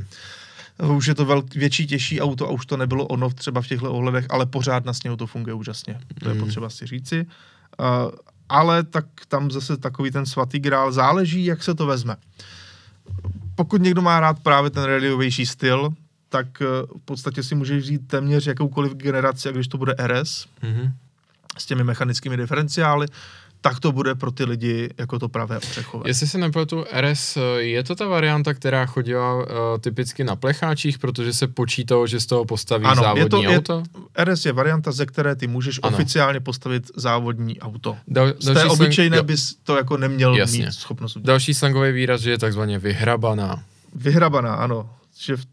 už 0.96 1.06
je 1.06 1.14
to 1.14 1.24
velk, 1.24 1.54
větší, 1.54 1.86
těžší 1.86 2.20
auto 2.20 2.46
a 2.46 2.50
už 2.50 2.66
to 2.66 2.76
nebylo 2.76 3.06
ono 3.06 3.30
třeba 3.30 3.60
v 3.62 3.66
těchto 3.66 3.92
ohledech, 3.92 4.26
ale 4.30 4.46
pořád 4.46 4.84
na 4.84 4.92
sněhu 4.92 5.16
to 5.16 5.26
funguje 5.26 5.54
úžasně. 5.54 6.00
To 6.20 6.28
je 6.28 6.34
Mm. 6.34 6.40
potřeba 6.40 6.70
si 6.70 6.86
říci. 6.86 7.26
Uh, 7.80 7.86
ale 8.48 8.82
tak 8.84 9.04
tam 9.28 9.50
zase 9.50 9.76
takový 9.76 10.10
ten 10.10 10.26
svatý 10.26 10.58
grál, 10.58 10.92
záleží, 10.92 11.44
jak 11.44 11.62
se 11.62 11.74
to 11.74 11.86
vezme. 11.86 12.16
Pokud 13.60 13.82
někdo 13.82 14.02
má 14.02 14.20
rád 14.20 14.40
právě 14.42 14.70
ten 14.70 14.82
rallyovější 14.84 15.46
styl, 15.46 15.88
tak 16.28 16.46
uh, 16.60 16.98
v 17.00 17.04
podstatě 17.04 17.42
si 17.42 17.54
může 17.54 17.76
vzít 17.76 18.08
téměř 18.08 18.46
jakoukoliv 18.46 18.92
generaci, 18.94 19.48
a 19.48 19.52
když 19.52 19.68
to 19.68 19.78
bude 19.78 19.94
RS, 20.06 20.46
Mhm. 20.62 20.92
s 21.58 21.66
těmi 21.66 21.84
mechanickými 21.84 22.36
diferenciály, 22.36 23.06
tak 23.60 23.80
to 23.80 23.92
bude 23.92 24.14
pro 24.14 24.30
ty 24.30 24.44
lidi 24.44 24.88
jako 24.98 25.18
to 25.18 25.28
pravé 25.28 25.58
ořechové. 25.58 26.10
Jestli 26.10 26.26
se 26.28 26.38
nepletu, 26.38 26.84
RS, 27.00 27.38
je 27.56 27.84
to 27.84 27.94
ta 27.94 28.06
varianta, 28.06 28.54
která 28.54 28.86
chodila 28.86 29.34
uh, 29.36 29.44
typicky 29.80 30.24
na 30.24 30.36
plecháčích, 30.36 30.98
protože 30.98 31.32
se 31.32 31.46
počítalo, 31.48 32.06
že 32.06 32.20
z 32.20 32.26
toho 32.26 32.44
postaví 32.44 32.84
Ano, 32.84 33.02
je 33.02 33.04
závodní 33.04 33.28
to- 33.28 33.42
je- 33.42 33.58
auto? 33.58 33.82
RS 34.24 34.44
je 34.46 34.52
varianta, 34.52 34.92
ze 34.92 35.06
které 35.06 35.36
ty 35.36 35.46
můžeš 35.46 35.80
Ano. 35.82 35.96
oficiálně 35.96 36.40
postavit 36.40 36.90
závodní 36.96 37.60
auto. 37.60 37.96
Dal, 38.08 38.32
Z 38.38 38.44
té 38.44 38.52
slang- 38.54 38.70
obyčejné 38.70 39.16
jo. 39.16 39.22
bys 39.22 39.54
to 39.64 39.76
jako 39.76 39.96
neměl 39.96 40.36
Jasně. 40.36 40.64
mít 40.66 40.72
schopnost 40.72 41.16
udělat. 41.16 41.26
Další 41.26 41.54
slangový 41.54 41.92
výraz, 41.92 42.20
že 42.20 42.30
je 42.30 42.38
takzvaně 42.38 42.78
vyhrabaná. 42.78 43.62
Vyhrabaná, 43.94 44.54
ano. 44.54 44.90
Že 45.18 45.36
v, 45.36 45.44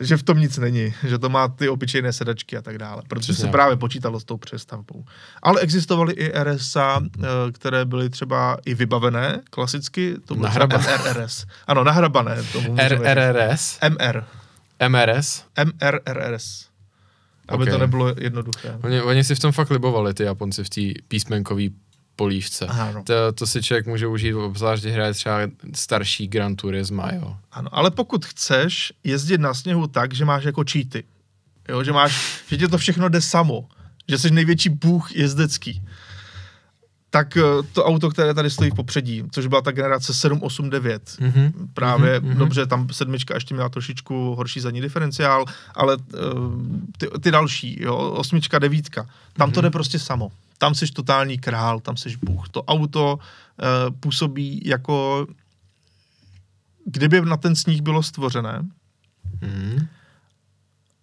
že 0.00 0.16
v 0.16 0.22
tom 0.22 0.38
nic 0.38 0.58
není, 0.58 0.94
že 1.06 1.18
to 1.18 1.28
má 1.28 1.48
ty 1.48 1.68
obyčejné 1.68 2.12
sedačky 2.12 2.56
a 2.56 2.62
tak 2.62 2.78
dále, 2.78 3.02
protože 3.08 3.32
Přesně 3.32 3.44
se 3.44 3.50
právě 3.50 3.76
počítalo 3.76 4.20
s 4.20 4.24
tou 4.24 4.36
přestavbou. 4.36 5.04
Ale 5.42 5.60
existovaly 5.60 6.12
i 6.12 6.32
RSA, 6.44 7.00
eh, 7.00 7.26
které 7.52 7.84
byly 7.84 8.10
třeba 8.10 8.56
i 8.64 8.74
vybavené 8.74 9.40
klasicky, 9.50 10.14
to 10.24 10.34
bylo 10.34 10.48
třeba 10.48 10.66
Nahrabané. 10.66 10.98
MRRS. 10.98 11.46
Ano, 11.66 11.84
nahrabané. 11.84 12.36
Tomu. 12.52 12.76
RRS, 12.78 13.78
MR. 13.88 14.24
MRS. 14.88 15.44
MRRS. 15.64 16.66
Aby 17.48 17.64
Ok. 17.64 17.70
to 17.70 17.78
nebylo 17.78 18.14
jednoduché. 18.18 18.78
Oni, 18.82 19.02
oni 19.02 19.24
si 19.24 19.34
v 19.34 19.38
tom 19.40 19.52
fakt 19.52 19.70
libovali, 19.70 20.14
ty 20.14 20.22
Japonci, 20.22 20.64
v 20.64 20.70
té 20.70 20.80
písmenkové 21.08 21.62
polívce. 22.20 22.66
Ano. 22.66 23.02
To, 23.04 23.32
to 23.32 23.46
si 23.46 23.62
člověk 23.62 23.86
může 23.86 24.06
užít, 24.06 24.34
obzvlášť 24.34 24.84
hraje 24.84 25.14
třeba 25.14 25.38
starší 25.74 26.28
Gran 26.28 26.56
Turismo, 26.56 27.02
jo. 27.12 27.36
Ano, 27.52 27.68
ale 27.72 27.90
pokud 27.90 28.26
chceš 28.26 28.92
jezdit 29.04 29.40
na 29.40 29.54
sněhu 29.54 29.86
tak, 29.86 30.14
že 30.14 30.24
máš 30.24 30.44
jako 30.44 30.64
cheaty, 30.70 31.04
jo, 31.68 31.84
že 31.84 31.92
máš, 31.92 32.44
že 32.48 32.56
ti 32.56 32.68
to 32.68 32.78
všechno 32.78 33.08
jde 33.08 33.20
samo, 33.20 33.68
že 34.08 34.18
jsi 34.18 34.30
největší 34.30 34.68
bůh 34.68 35.16
jezdecký, 35.16 35.82
tak 37.10 37.36
eh, 37.36 37.42
to 37.72 37.84
auto, 37.84 38.10
které 38.10 38.34
tady 38.34 38.50
stojí 38.50 38.70
v 38.70 38.74
popředí, 38.74 39.22
což 39.30 39.46
byla 39.46 39.60
ta 39.62 39.70
generace 39.72 40.14
789, 40.14 41.16
Mhm. 41.20 41.68
právě, 41.74 42.20
Mhm, 42.20 42.28
mhm. 42.30 42.38
dobře, 42.38 42.66
tam 42.66 42.88
sedmička 42.92 43.34
ještě 43.34 43.54
měla 43.54 43.68
trošičku 43.68 44.34
horší 44.34 44.60
zadní 44.60 44.80
diferenciál, 44.80 45.44
ale 45.74 45.96
uh, 45.96 46.02
ty, 46.98 47.06
ty 47.20 47.30
další, 47.30 47.82
jo, 47.82 47.96
osmička, 47.96 48.58
devítka, 48.58 49.06
tam 49.32 49.48
Mhm. 49.48 49.54
to 49.54 49.60
jde 49.60 49.70
prostě 49.70 49.98
samo. 49.98 50.32
Tam 50.58 50.74
jsi 50.74 50.86
totální 50.86 51.38
král, 51.38 51.80
tam 51.80 51.96
jsi 51.96 52.16
bůh. 52.22 52.48
To 52.48 52.62
auto 52.62 53.18
uh, 53.18 53.96
působí 54.00 54.62
jako 54.64 55.26
kdyby 56.84 57.20
na 57.20 57.36
ten 57.36 57.56
sníh 57.56 57.82
bylo 57.82 58.02
stvořené, 58.02 58.62
Mhm. 59.40 59.86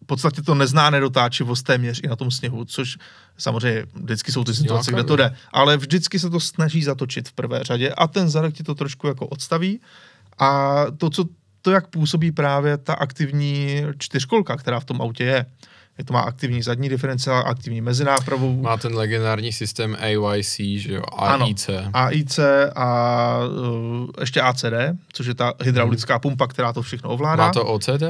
V 0.08 0.16
podstatě 0.16 0.42
to 0.42 0.56
nezná 0.56 0.90
nedotáčivost 0.90 1.66
téměř 1.66 2.02
i 2.04 2.08
na 2.08 2.16
tom 2.16 2.32
sněhu, 2.32 2.66
což 2.66 2.98
samozřejmě 3.38 3.86
vždycky 3.96 4.32
jsou 4.32 4.44
ty 4.44 4.54
situace, 4.54 4.92
kde 4.92 5.04
to 5.04 5.16
jde, 5.16 5.36
ale 5.52 5.78
vždycky 5.78 6.20
se 6.20 6.30
to 6.30 6.40
snaží 6.40 6.84
zatočit 6.84 7.30
v 7.30 7.34
prvé 7.34 7.64
řadě 7.64 7.92
a 7.98 8.08
ten 8.08 8.30
zadek 8.30 8.54
ti 8.54 8.64
to 8.64 8.76
trošku 8.76 9.08
jako 9.08 9.28
odstaví 9.28 9.80
a 10.40 10.76
to, 10.98 11.10
co 11.10 11.26
to, 11.62 11.72
jak 11.72 11.88
působí 11.88 12.32
právě 12.32 12.78
ta 12.78 12.94
aktivní 12.94 13.84
čtyřkolka, 13.98 14.56
která 14.56 14.80
v 14.80 14.86
tom 14.86 15.02
autě 15.02 15.24
je. 15.24 15.46
Je 15.98 16.04
to 16.04 16.14
má 16.14 16.22
aktivní 16.22 16.62
zadní 16.62 16.90
diferenciál, 16.90 17.44
aktivní 17.48 17.82
mezinápravu, 17.82 18.62
Má 18.62 18.78
ten 18.78 18.96
legendární 18.96 19.52
systém 19.52 19.98
AYC, 20.00 20.56
že 20.56 20.94
jo, 20.94 21.04
AIC. 21.18 21.70
AIC 21.94 22.40
a 22.76 23.40
uh, 23.40 24.10
ještě 24.20 24.42
ACD, 24.42 24.74
což 25.14 25.26
je 25.26 25.34
ta 25.34 25.54
hydraulická 25.64 26.20
pumpa, 26.20 26.48
která 26.48 26.74
to 26.74 26.82
všechno 26.82 27.10
ovládá. 27.10 27.46
Má 27.46 27.54
to 27.54 27.66
OCD? 27.66 28.04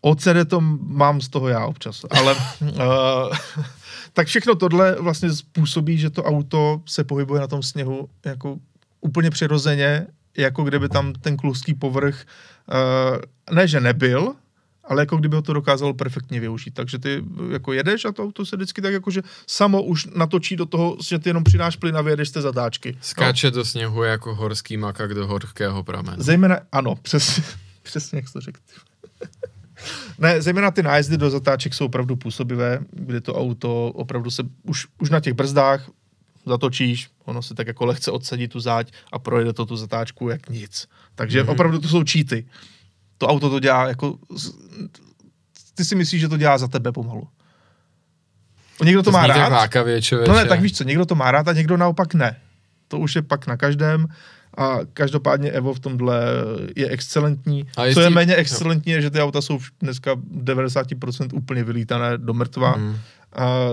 OCD 0.00 0.48
to 0.48 0.60
mám 0.80 1.20
z 1.20 1.28
toho 1.28 1.48
já 1.48 1.66
občas, 1.66 2.04
ale 2.10 2.34
uh, 2.34 3.36
tak 4.12 4.26
všechno 4.26 4.54
tohle 4.54 4.96
vlastně 5.00 5.32
způsobí, 5.32 5.98
že 5.98 6.10
to 6.10 6.24
auto 6.24 6.82
se 6.86 7.04
pohybuje 7.04 7.40
na 7.40 7.46
tom 7.46 7.62
sněhu 7.62 8.08
jako 8.24 8.58
úplně 9.00 9.30
přirozeně, 9.30 10.06
jako 10.36 10.64
kdyby 10.64 10.88
tam 10.88 11.12
ten 11.12 11.36
kluský 11.36 11.74
povrch 11.74 12.24
uh, 12.68 13.54
ne, 13.56 13.68
že 13.68 13.80
nebyl, 13.80 14.34
ale 14.84 15.02
jako 15.02 15.16
kdyby 15.16 15.36
ho 15.36 15.42
to 15.42 15.52
dokázalo 15.52 15.94
perfektně 15.94 16.40
využít. 16.40 16.74
Takže 16.74 16.98
ty 16.98 17.24
jako 17.52 17.72
jedeš 17.72 18.04
a 18.04 18.12
to 18.12 18.22
auto 18.22 18.46
se 18.46 18.56
vždycky 18.56 18.82
tak 18.82 18.92
jako, 18.92 19.10
že 19.10 19.22
samo 19.46 19.82
už 19.82 20.06
natočí 20.14 20.56
do 20.56 20.66
toho, 20.66 20.96
že 21.04 21.18
ty 21.18 21.28
jenom 21.28 21.44
přidáš 21.44 21.76
plyn 21.76 21.96
a 21.96 22.02
vyjedeš 22.02 22.30
té 22.30 22.42
zatáčky. 22.42 22.92
No. 22.92 22.98
Skáče 23.00 23.50
do 23.50 23.64
sněhu 23.64 24.02
jako 24.02 24.34
horský 24.34 24.76
makak 24.76 25.14
do 25.14 25.26
horkého 25.26 25.82
pramenu. 25.82 26.22
Zejména, 26.22 26.60
ano, 26.72 26.94
přesně, 27.02 27.42
přesně 27.82 28.18
jak 28.18 28.28
jsi 28.28 28.32
to 28.32 28.40
řekl. 28.40 28.60
Ne, 30.18 30.42
zejména 30.42 30.70
ty 30.70 30.82
nájezdy 30.82 31.16
do 31.16 31.30
zatáček 31.30 31.74
jsou 31.74 31.84
opravdu 31.86 32.16
působivé, 32.16 32.78
kdy 32.90 33.20
to 33.20 33.34
auto 33.34 33.86
opravdu 33.86 34.30
se 34.30 34.42
už, 34.62 34.86
už 34.98 35.10
na 35.10 35.20
těch 35.20 35.34
brzdách 35.34 35.90
zatočíš, 36.46 37.08
ono 37.24 37.42
se 37.42 37.54
tak 37.54 37.66
jako 37.66 37.86
lehce 37.86 38.10
odsadí 38.10 38.48
tu 38.48 38.60
záď 38.60 38.92
a 39.12 39.18
projede 39.18 39.52
to 39.52 39.66
tu 39.66 39.76
zatáčku 39.76 40.28
jak 40.28 40.48
nic. 40.50 40.88
Takže 41.14 41.38
Mhm. 41.38 41.48
mm-hmm. 41.48 41.52
opravdu 41.52 41.78
to 41.78 41.88
jsou 41.88 42.02
cheaty. 42.10 42.46
To 43.18 43.26
auto 43.26 43.50
to 43.50 43.60
dělá 43.60 43.88
jako... 43.88 44.18
Ty 45.74 45.84
si 45.84 45.94
myslíš, 45.94 46.20
že 46.20 46.28
to 46.28 46.36
dělá 46.36 46.58
za 46.58 46.68
tebe 46.68 46.92
pomalu. 46.92 47.28
Někdo 48.84 49.02
to, 49.02 49.10
To 49.10 49.16
má 49.16 49.26
rád. 49.26 49.48
lákavě, 49.48 50.02
člověče. 50.02 50.30
No 50.32 50.36
ne, 50.38 50.44
tak 50.44 50.60
víš 50.60 50.72
co, 50.76 50.84
někdo 50.84 51.06
to 51.06 51.14
má 51.14 51.30
rád 51.30 51.48
a 51.48 51.52
někdo 51.52 51.76
naopak 51.76 52.14
ne. 52.14 52.36
To 52.88 52.98
už 52.98 53.16
je 53.16 53.22
pak 53.22 53.46
na 53.46 53.56
každém 53.56 54.06
a 54.58 54.80
každopádně 54.92 55.50
Evo 55.50 55.74
v 55.74 55.80
tomhle 55.80 56.22
je 56.76 56.88
excelentní. 56.88 57.62
A 57.62 57.74
Co 57.74 57.82
jestli- 57.84 58.04
je 58.04 58.10
méně 58.10 58.36
excelentní, 58.36 58.92
je, 58.92 59.02
že 59.02 59.10
ty 59.10 59.20
auta 59.20 59.42
jsou 59.42 59.58
dneska 59.80 60.12
90% 60.16 61.28
úplně 61.32 61.64
vylítané 61.64 62.18
do 62.18 62.34
mrtva. 62.34 62.76
Mm. 62.76 62.96
A 63.32 63.68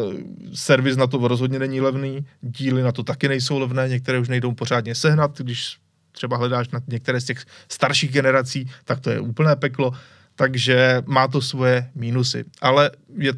servis 0.54 0.98
na 0.98 1.08
to 1.08 1.28
rozhodně 1.28 1.60
není 1.60 1.82
levný, 1.82 2.26
díly 2.42 2.84
na 2.84 2.92
to 2.92 3.04
taky 3.04 3.28
nejsou 3.28 3.60
levné, 3.60 3.90
některé 3.90 4.20
už 4.20 4.30
nejdou 4.30 4.54
pořádně 4.54 4.96
sehnat, 4.96 5.38
když 5.38 5.78
třeba 6.12 6.38
hledáš 6.38 6.70
na 6.70 6.80
některé 6.88 7.22
z 7.22 7.26
těch 7.26 7.46
starších 7.70 8.12
generací, 8.12 8.70
tak 8.86 9.00
to 9.00 9.10
je 9.10 9.20
úplné 9.20 9.56
peklo, 9.56 9.92
takže 10.36 11.02
má 11.06 11.28
to 11.28 11.42
svoje 11.42 11.90
mínusy. 11.96 12.46
Ale 12.62 12.92
je 13.18 13.34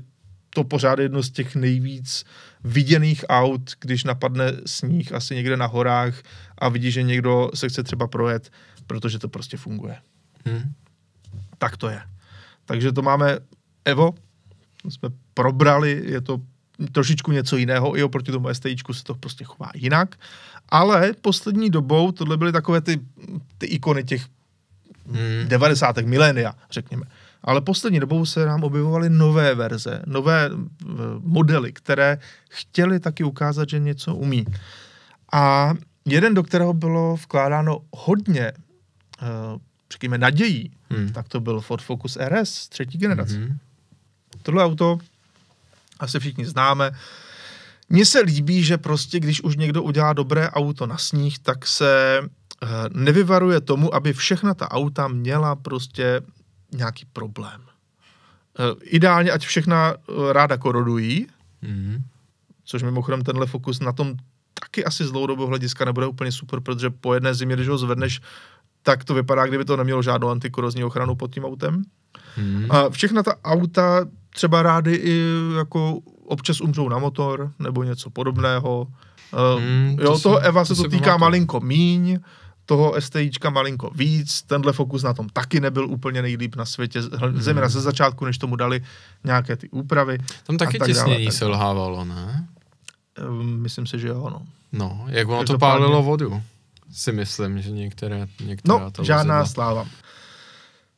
to 0.50 0.64
pořád 0.64 1.00
jedno 1.00 1.24
z 1.24 1.30
těch 1.30 1.56
nejvíc 1.56 2.26
viděných 2.64 3.26
aut, 3.30 3.72
když 3.80 4.04
napadne 4.04 4.54
sníh 4.66 5.14
asi 5.14 5.36
někde 5.36 5.58
na 5.58 5.66
horách 5.66 6.14
a 6.58 6.70
vidí, 6.70 6.92
že 6.92 7.04
někdo 7.04 7.52
se 7.54 7.70
chce 7.70 7.84
třeba 7.84 8.08
projet, 8.08 8.52
protože 8.88 9.20
to 9.20 9.28
prostě 9.30 9.58
funguje. 9.58 9.98
Hm. 10.48 10.74
Tak 11.58 11.78
to 11.78 11.90
je. 11.90 12.02
Takže 12.66 12.92
to 12.92 13.02
máme 13.02 13.40
Evo, 13.86 14.14
to 14.82 14.92
jsme 14.92 15.10
probrali, 15.34 16.04
je 16.06 16.22
to 16.22 16.42
trošičku 16.92 17.32
něco 17.32 17.58
jiného, 17.58 17.98
i 17.98 18.04
oproti 18.04 18.32
tomu 18.32 18.54
STIčku 18.54 18.94
se 18.94 19.04
to 19.04 19.16
prostě 19.16 19.44
chová 19.44 19.72
jinak. 19.76 20.16
Ale 20.70 21.14
poslední 21.22 21.70
dobou 21.70 22.12
tohle 22.12 22.38
byly 22.38 22.52
takové 22.52 22.82
ty, 22.82 23.00
ty 23.58 23.66
ikony 23.66 24.04
těch 24.04 24.26
Hmm. 25.12 25.48
90. 25.48 25.98
milénia, 25.98 26.56
řekněme. 26.72 27.06
Ale 27.44 27.62
poslední 27.62 28.00
dobou 28.00 28.26
se 28.26 28.46
nám 28.46 28.64
objevovaly 28.64 29.10
nové 29.10 29.56
verze, 29.56 30.02
nové 30.06 30.50
eh, 30.52 30.86
modely, 31.20 31.74
které 31.74 32.18
chtěly 32.50 33.00
taky 33.00 33.24
ukázat, 33.24 33.70
že 33.70 33.80
něco 33.80 34.16
umí. 34.16 34.46
A 35.34 35.74
jeden, 36.06 36.34
do 36.34 36.44
kterého 36.44 36.74
bylo 36.74 37.16
vkládáno 37.16 37.80
hodně, 37.92 38.52
uh, 39.22 39.62
řekněme, 39.92 40.18
nadějí, 40.18 40.72
Hmm. 40.90 41.10
tak 41.14 41.28
to 41.28 41.40
byl 41.40 41.62
Ford 41.62 41.84
Focus 41.84 42.18
RS 42.22 42.68
třetí 42.68 42.98
generace. 42.98 43.40
Mhm. 43.40 43.58
Tohle 44.44 44.64
auto 44.64 44.98
asi 46.00 46.20
všichni 46.20 46.46
známe. 46.46 46.92
Mně 47.90 48.06
se 48.06 48.20
líbí, 48.20 48.64
že 48.64 48.78
prostě, 48.78 49.20
když 49.20 49.42
už 49.42 49.56
někdo 49.56 49.84
udělá 49.84 50.14
dobré 50.14 50.50
auto 50.50 50.88
na 50.88 50.98
sníh, 50.98 51.40
tak 51.40 51.68
se 51.68 52.20
eh, 52.64 52.68
nevyvaruje 52.94 53.62
tomu, 53.62 53.96
aby 53.96 54.14
všechna 54.14 54.54
ta 54.54 54.72
auta 54.72 55.08
měla 55.08 55.56
prostě 55.56 56.22
nějaký 56.72 57.06
problém. 57.14 57.62
Eh, 58.60 58.76
Ideálně, 58.84 59.32
ať 59.32 59.46
všechna 59.46 59.94
eh, 59.94 60.34
ráda 60.34 60.58
korodují, 60.58 61.28
Mhm. 61.62 62.04
což 62.64 62.84
mimochodem 62.84 63.24
tenhle 63.24 63.46
Focus 63.48 63.80
na 63.80 63.92
tom 63.94 64.14
taky 64.60 64.86
asi 64.86 65.06
z 65.06 65.12
dlouhodobého 65.12 65.48
hlediska 65.48 65.86
nebude 65.86 66.08
úplně 66.08 66.32
super, 66.32 66.60
protože 66.60 66.90
po 66.90 67.14
jedné 67.14 67.34
zimě, 67.34 67.56
když 67.56 67.68
ho 67.68 67.78
zvedneš, 67.78 68.22
tak 68.84 69.04
to 69.04 69.14
vypadá, 69.14 69.46
kdyby 69.48 69.66
to 69.66 69.78
nemělo 69.78 70.02
žádnou 70.02 70.30
antikorozní 70.30 70.84
ochranu 70.84 71.16
pod 71.16 71.34
tím 71.34 71.46
autem. 71.46 71.84
Mhm. 72.38 72.68
A 72.72 72.90
všechna 72.90 73.24
ta 73.24 73.36
auta 73.44 74.06
třeba 74.30 74.62
rády 74.62 74.96
i 74.96 75.22
jako 75.58 76.00
občas 76.26 76.62
umřou 76.62 76.90
na 76.90 76.98
motor 76.98 77.52
nebo 77.60 77.84
něco 77.84 78.10
podobného. 78.10 78.88
Hmm, 79.58 79.98
to 79.98 80.04
jo, 80.04 80.18
si- 80.18 80.24
toho 80.24 80.38
Eva 80.40 80.62
to 80.62 80.76
se 80.76 80.76
to 80.76 80.84
si 80.84 80.90
týká 80.90 81.06
pamatuju. 81.06 81.20
malinko 81.22 81.60
míň, 81.60 82.20
toho 82.68 83.02
STIčka 83.02 83.50
malinko 83.50 83.90
víc, 83.96 84.42
tenhle 84.42 84.74
Focus 84.74 85.04
na 85.04 85.14
tom 85.14 85.30
taky 85.30 85.60
nebyl 85.60 85.86
úplně 85.90 86.22
nejlíp 86.22 86.56
na 86.56 86.66
světě, 86.66 87.00
Hmm. 87.02 87.42
zejména 87.42 87.70
ze 87.70 87.82
začátku, 87.82 88.26
než 88.26 88.38
tomu 88.38 88.56
dali 88.56 88.84
nějaké 89.24 89.56
ty 89.56 89.70
úpravy. 89.70 90.18
Tam 90.44 90.58
taky 90.58 90.78
tak 90.80 90.88
těsnění 90.88 91.16
tak 91.16 91.24
dále. 91.24 91.32
selhávalo, 91.32 92.06
ne? 92.06 92.48
Um, 93.30 93.62
myslím 93.62 93.88
si, 93.88 94.00
že 94.00 94.08
jo, 94.08 94.30
no. 94.30 94.42
No, 94.72 95.06
jak 95.08 95.28
ono 95.28 95.44
to 95.44 95.58
pálilo 95.58 96.04
vodu. 96.04 96.42
Si 96.92 97.12
myslím, 97.12 97.62
že 97.62 97.72
některé, 97.72 98.28
některá 98.46 98.78
No, 98.80 98.92
ta 98.92 99.04
žádná 99.04 99.40
vozidla. 99.40 99.54
sláva. 99.54 99.86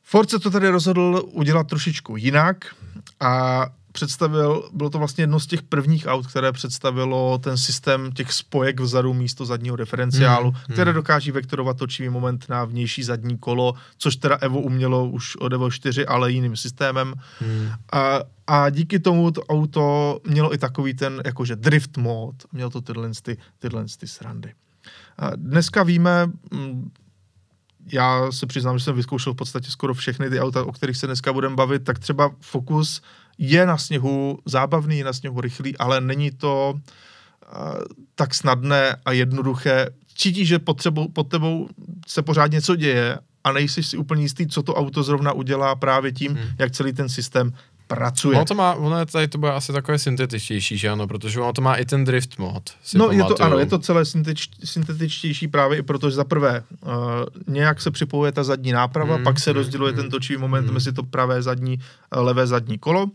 Ford 0.02 0.30
se 0.30 0.38
to 0.38 0.50
tady 0.50 0.68
rozhodl 0.68 1.22
udělat 1.32 1.66
trošičku 1.66 2.16
jinak 2.16 2.74
a 3.20 3.66
představil, 4.00 4.70
bylo 4.72 4.90
to 4.90 4.98
vlastně 4.98 5.22
jedno 5.22 5.40
z 5.40 5.46
těch 5.46 5.62
prvních 5.62 6.06
aut, 6.06 6.26
které 6.26 6.52
představilo 6.52 7.38
ten 7.38 7.56
systém 7.56 8.12
těch 8.12 8.32
spojek 8.32 8.80
vzadu 8.80 9.14
místo 9.14 9.44
zadního 9.44 9.76
diferenciálu, 9.76 10.50
Hmm, 10.50 10.60
hmm. 10.66 10.72
které 10.72 10.92
dokáží 10.92 11.30
vektorovat 11.30 11.76
točivý 11.76 12.08
moment 12.08 12.48
na 12.48 12.64
vnější 12.64 13.02
zadní 13.02 13.38
kolo, 13.38 13.74
což 13.98 14.16
teda 14.16 14.36
Evo 14.40 14.60
umělo 14.60 15.08
už 15.08 15.36
od 15.36 15.52
Evo 15.52 15.70
4, 15.70 16.06
ale 16.06 16.32
jiným 16.32 16.56
systémem. 16.56 17.14
Hmm. 17.40 17.68
A, 17.92 18.20
a 18.46 18.70
díky 18.70 18.98
tomu 18.98 19.30
to 19.30 19.42
auto 19.42 20.20
mělo 20.24 20.54
i 20.54 20.58
takový 20.58 20.94
ten 20.94 21.22
jakože 21.24 21.56
drift 21.56 21.96
mod, 21.96 22.34
mělo 22.52 22.70
to 22.70 22.80
tyhle, 22.80 23.10
ty, 23.22 23.36
tyhle 23.58 23.84
ty 23.98 24.06
srandy. 24.06 24.52
A 25.18 25.36
dneska 25.36 25.82
víme, 25.82 26.26
mm, 26.52 26.90
já 27.92 28.32
se 28.32 28.46
přiznám, 28.46 28.78
že 28.78 28.84
jsem 28.84 28.96
vyzkoušel 28.96 29.32
v 29.32 29.36
podstatě 29.36 29.70
skoro 29.70 29.94
všechny 29.94 30.30
ty 30.30 30.40
auta, 30.40 30.64
o 30.64 30.72
kterých 30.72 30.96
se 30.96 31.06
dneska 31.06 31.32
budeme 31.32 31.56
bavit, 31.56 31.84
tak 31.84 31.98
třeba 31.98 32.30
Focus 32.40 33.02
je 33.42 33.66
na 33.66 33.78
sněhu 33.78 34.38
zábavný, 34.44 34.98
je 34.98 35.04
na 35.04 35.12
sněhu 35.12 35.40
rychlý, 35.40 35.76
ale 35.78 36.00
není 36.00 36.30
to 36.30 36.74
uh, 36.74 37.60
tak 38.14 38.34
snadné 38.34 38.96
a 39.04 39.12
jednoduché. 39.12 39.86
Cítíš, 40.14 40.48
že 40.48 40.58
pod, 40.58 40.82
tebou, 40.82 41.08
pod 41.08 41.28
tebou 41.28 41.68
se 42.06 42.22
pořád 42.22 42.50
něco 42.50 42.76
děje 42.76 43.18
a 43.44 43.52
nejsi 43.52 43.82
si 43.82 43.96
úplně 43.96 44.22
jistý, 44.22 44.46
co 44.46 44.62
to 44.62 44.74
auto 44.74 45.02
zrovna 45.02 45.32
udělá 45.32 45.74
právě 45.74 46.12
tím, 46.12 46.32
Hmm. 46.32 46.48
jak 46.58 46.70
celý 46.70 46.92
ten 46.92 47.08
systém 47.08 47.52
pracuje. 47.90 48.36
Ono 48.36 48.44
to 48.44 48.54
má, 48.54 48.74
ono 48.74 48.98
je 48.98 49.06
tady 49.06 49.28
to 49.28 49.38
bude 49.38 49.52
asi 49.52 49.72
takové 49.72 49.98
syntetičtější, 49.98 50.78
že 50.78 50.88
ano, 50.88 51.06
protože 51.06 51.40
ono 51.40 51.52
to 51.52 51.62
má 51.62 51.74
i 51.74 51.84
ten 51.84 52.04
drift 52.04 52.38
mod. 52.38 52.70
No, 52.94 53.10
je 53.10 53.24
to, 53.24 53.42
ano, 53.42 53.58
je 53.58 53.66
to 53.66 53.78
celé 53.78 54.04
syntetič, 54.04 54.50
syntetičtější 54.64 55.48
právě 55.48 55.78
i 55.78 55.82
proto, 55.82 56.10
že 56.10 56.16
za 56.16 56.24
prvé 56.24 56.62
uh, 56.62 56.92
nějak 57.46 57.80
se 57.80 57.90
připojuje 57.90 58.32
ta 58.32 58.44
zadní 58.44 58.72
náprava, 58.72 59.14
Hmm, 59.14 59.24
pak 59.24 59.40
se 59.40 59.50
hmm, 59.50 59.58
rozděluje 59.58 59.92
hmm, 59.92 60.02
ten 60.02 60.10
točivý 60.10 60.38
moment 60.38 60.64
hmm. 60.64 60.74
mezi 60.74 60.92
to 60.92 61.02
pravé 61.02 61.42
zadní, 61.42 61.78
uh, 62.16 62.22
levé 62.22 62.46
zadní 62.46 62.78
kolo. 62.78 63.10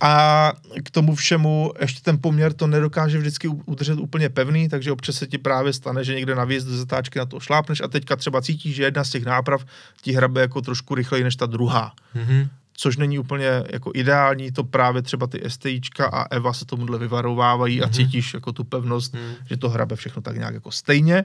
A 0.00 0.52
k 0.84 0.90
tomu 0.90 1.14
všemu 1.14 1.72
ještě 1.80 2.00
ten 2.00 2.18
poměr 2.20 2.52
to 2.52 2.66
nedokáže 2.66 3.18
vždycky 3.18 3.48
udržet 3.48 3.98
úplně 3.98 4.28
pevný, 4.28 4.68
takže 4.68 4.92
občas 4.92 5.16
se 5.16 5.26
ti 5.26 5.38
právě 5.38 5.72
stane, 5.72 6.04
že 6.04 6.14
někde 6.14 6.34
na 6.34 6.44
výjezd 6.44 6.66
do 6.66 6.76
zatáčky 6.76 7.18
na 7.18 7.26
to 7.26 7.40
šlápneš 7.40 7.80
a 7.80 7.88
teďka 7.88 8.16
třeba 8.16 8.42
cítíš, 8.42 8.74
že 8.74 8.82
jedna 8.82 9.04
z 9.04 9.10
těch 9.10 9.24
náprav 9.24 9.64
ti 10.02 10.12
hrabe 10.12 10.40
jako 10.40 10.60
trošku 10.60 10.94
rychleji 10.94 11.24
než 11.24 11.36
ta 11.36 11.46
druhá 11.46 11.92
Mhm. 12.14 12.48
Což 12.80 12.96
není 12.96 13.18
úplně 13.18 13.64
jako 13.72 13.90
ideální, 13.94 14.52
to 14.52 14.64
právě 14.64 15.02
třeba 15.02 15.26
ty 15.26 15.42
STIčka 15.48 16.06
a 16.06 16.34
Eva 16.34 16.52
se 16.52 16.64
tomuhle 16.64 16.98
vyvarovávají 16.98 17.80
mm-hmm. 17.80 17.84
a 17.84 17.86
Mhm. 17.86 17.92
cítíš 17.94 18.34
jako 18.34 18.52
tu 18.52 18.64
pevnost, 18.64 19.14
Mhm. 19.14 19.34
že 19.46 19.56
to 19.56 19.68
hrabe 19.68 19.96
všechno 19.96 20.22
tak 20.22 20.36
nějak 20.36 20.54
jako 20.54 20.70
stejně. 20.70 21.24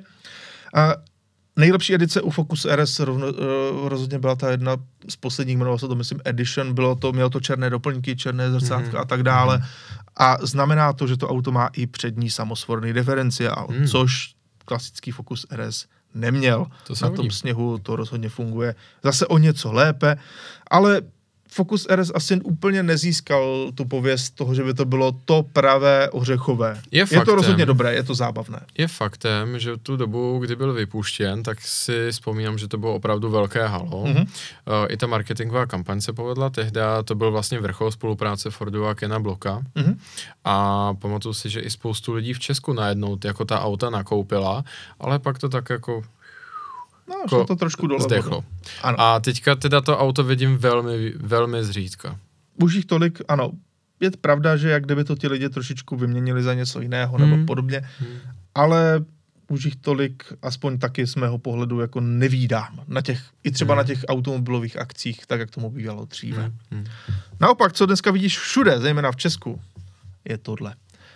A 0.76 0.96
nejlepší 1.56 1.94
edice 1.94 2.22
u 2.22 2.30
Focus 2.30 2.66
RS 2.66 3.00
rovno, 3.00 3.28
uh, 3.28 3.88
rozhodně 3.88 4.20
byla 4.20 4.36
ta 4.36 4.52
jedna 4.52 4.78
z 5.10 5.16
posledních, 5.16 5.56
jmenovalo 5.58 5.80
se 5.80 5.88
to 5.88 5.96
myslím 5.96 6.20
Edition, 6.26 6.74
bylo 6.74 6.96
to, 6.96 7.12
mělo 7.12 7.30
to 7.30 7.40
černé 7.40 7.70
doplňky, 7.70 8.16
černé 8.16 8.52
zrcátka 8.52 8.90
Mhm. 8.90 8.98
a 8.98 9.06
tak 9.06 9.24
dále. 9.24 9.64
A 10.18 10.38
znamená 10.42 10.94
to, 10.94 11.08
že 11.08 11.18
to 11.18 11.30
auto 11.30 11.52
má 11.52 11.70
i 11.74 11.88
přední 11.88 12.30
samosvorný 12.30 12.94
diferenciál, 12.94 13.68
Mhm. 13.70 13.88
což 13.88 14.34
klasický 14.66 15.12
Focus 15.12 15.46
RS 15.52 15.86
neměl. 16.16 16.66
To 16.88 16.94
Na 17.02 17.10
tom 17.10 17.32
sněhu 17.32 17.78
to 17.78 17.96
rozhodně 17.96 18.30
funguje 18.30 18.76
zase 19.04 19.28
o 19.28 19.38
něco 19.38 19.72
lépe, 19.74 20.18
ale 20.72 21.02
Focus 21.54 21.88
RS 21.96 22.12
asi 22.16 22.42
úplně 22.42 22.84
nezískal 22.84 23.72
tu 23.76 23.86
pověst 23.86 24.30
toho, 24.30 24.56
že 24.56 24.64
by 24.64 24.74
to 24.74 24.86
bylo 24.86 25.12
to 25.26 25.44
pravé 25.54 26.10
ořechové. 26.10 26.82
Je 26.92 27.00
je 27.00 27.06
to 27.08 27.16
faktem. 27.16 27.36
rozhodně 27.36 27.66
dobré, 27.66 27.94
je 27.94 28.04
to 28.04 28.16
zábavné. 28.16 28.60
Je 28.78 28.88
faktem, 28.88 29.60
že 29.60 29.78
tu 29.78 29.98
dobu, 29.98 30.40
kdy 30.40 30.56
byl 30.56 30.74
vypuštěn, 30.74 31.44
tak 31.44 31.62
si 31.62 32.12
vzpomínám, 32.12 32.58
že 32.58 32.68
to 32.68 32.78
bylo 32.78 32.96
opravdu 32.96 33.30
velké 33.30 33.68
halo. 33.68 34.06
Mhm. 34.06 34.16
Mm-hmm. 34.16 34.88
I 34.90 34.98
ta 34.98 35.08
marketingová 35.08 35.66
kampaň 35.66 36.02
se 36.02 36.14
povedla 36.14 36.50
tehdy, 36.50 36.82
to 37.06 37.16
byl 37.16 37.32
vlastně 37.32 37.60
vrchol 37.60 37.92
spolupráce 37.92 38.50
Fordu 38.50 38.88
a 38.88 38.96
Kena 38.96 39.20
Bloka. 39.20 39.64
Mhm. 39.76 40.00
A 40.44 40.94
pamatuju 40.94 41.34
si, 41.34 41.50
že 41.50 41.60
i 41.60 41.70
spoustu 41.70 42.14
lidí 42.14 42.34
v 42.34 42.40
Česku 42.40 42.74
najednou 42.74 43.18
jako 43.26 43.46
ta 43.46 43.62
auta 43.62 43.90
nakoupila, 43.90 44.64
ale 45.00 45.20
pak 45.20 45.40
to 45.40 45.50
tak 45.50 45.70
jako 45.70 46.04
No, 47.10 47.16
šlo 47.30 47.46
to 47.46 47.56
trošku 47.56 47.88
dole. 47.88 48.02
zdechlo. 48.04 48.30
vodou. 48.36 48.44
Ano. 48.84 49.00
A 49.02 49.20
teďka 49.20 49.56
teda 49.56 49.82
to 49.82 49.98
auto 50.00 50.24
vidím 50.24 50.58
velmi, 50.58 51.14
velmi 51.16 51.64
zřídka. 51.64 52.20
Už 52.62 52.74
jich 52.74 52.86
tolik, 52.86 53.22
ano. 53.28 53.52
Je 54.00 54.12
pravda, 54.22 54.58
že 54.58 54.70
jak 54.70 54.86
kdyby 54.86 55.04
to 55.04 55.16
ti 55.16 55.28
lidi 55.28 55.50
trošičku 55.50 55.96
vyměnili 55.96 56.44
za 56.44 56.54
něco 56.54 56.82
jiného 56.82 57.18
nebo 57.18 57.36
Hmm. 57.36 57.46
podobně, 57.46 57.82
Hmm. 58.00 58.10
ale 58.56 59.06
už 59.48 59.66
jich 59.66 59.76
tolik, 59.76 60.24
aspoň 60.42 60.78
taky 60.80 61.08
z 61.08 61.16
mého 61.16 61.38
pohledu, 61.38 61.80
jako 61.80 62.00
nevídám. 62.02 62.80
Na 62.88 63.02
těch, 63.02 63.22
I 63.44 63.52
třeba 63.52 63.74
Hmm. 63.74 63.78
na 63.78 63.84
těch 63.84 64.00
automobilových 64.08 64.78
akcích, 64.80 65.26
tak 65.26 65.40
jak 65.40 65.52
tomu 65.52 65.70
bývalo 65.72 66.06
dříve. 66.06 66.42
Hmm. 66.44 66.54
Hmm. 66.72 66.86
Naopak, 67.40 67.74
co 67.74 67.86
dneska 67.86 68.12
vidíš 68.12 68.40
všude, 68.40 68.80
zejména 68.80 69.12
v 69.12 69.16
Česku, 69.16 69.62
je 70.26 70.38
tohle. 70.38 70.76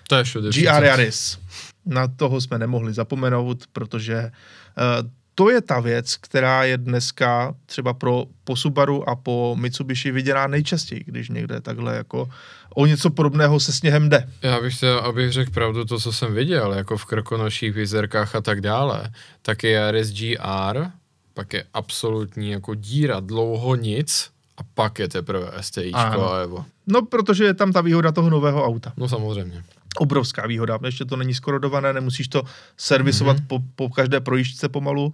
To 0.10 0.16
je 0.16 0.24
všude. 0.24 0.50
GR 0.50 0.84
Yaris. 0.84 1.40
Na 1.86 2.08
toho 2.08 2.42
jsme 2.42 2.60
nemohli 2.60 2.94
zapomenout, 2.94 3.64
protože 3.74 4.22
uh, 4.22 5.10
to 5.40 5.50
je 5.50 5.62
ta 5.62 5.80
věc, 5.80 6.18
která 6.18 6.64
je 6.64 6.78
dneska 6.78 7.56
třeba 7.66 7.94
pro 7.94 8.26
po 8.44 8.56
Subaru 8.56 9.10
a 9.10 9.16
po 9.16 9.56
Mitsubishi 9.60 10.12
viděná 10.12 10.48
nejčastěji, 10.48 11.04
když 11.06 11.30
někde 11.30 11.62
takhle 11.62 11.96
jako 11.96 12.30
o 12.76 12.86
něco 12.86 13.10
podobného 13.10 13.60
se 13.60 13.74
sněhem 13.74 14.10
jde. 14.10 14.30
Já 14.42 14.62
bych 14.62 14.76
chtěl, 14.76 15.00
abych 15.00 15.32
řekl 15.32 15.52
pravdu 15.52 15.86
to, 15.86 16.00
co 16.00 16.14
jsem 16.14 16.34
viděl, 16.34 16.74
jako 16.74 16.98
v 16.98 17.06
krkonoších, 17.06 17.74
vizerkách 17.74 18.36
a 18.36 18.42
tak 18.42 18.62
dále, 18.62 19.12
tak 19.42 19.64
je 19.64 19.72
Yaris 19.72 20.12
GR, 20.12 20.86
pak 21.34 21.54
je 21.54 21.64
absolutní 21.74 22.52
jako 22.52 22.76
díra, 22.76 23.20
dlouho 23.20 23.76
nic 23.76 24.30
a 24.58 24.62
pak 24.74 25.00
je 25.00 25.08
teprve 25.08 25.52
STIčko 25.62 26.32
a 26.32 26.40
Evo. 26.40 26.66
No, 26.88 27.02
protože 27.02 27.44
je 27.44 27.54
tam 27.54 27.72
ta 27.72 27.82
výhoda 27.82 28.12
toho 28.12 28.30
nového 28.30 28.66
auta. 28.66 28.94
No 28.98 29.10
samozřejmě. 29.10 29.64
Obrovská 30.00 30.48
výhoda. 30.48 30.80
Ještě 30.86 31.06
to 31.06 31.16
není 31.16 31.34
skorodované, 31.34 31.94
nemusíš 31.94 32.28
to 32.28 32.44
servisovat 32.78 33.38
Mhm. 33.38 33.48
po, 33.48 33.60
po 33.76 33.90
každé 33.90 34.20
projížďce 34.20 34.70
pomalu 34.70 35.14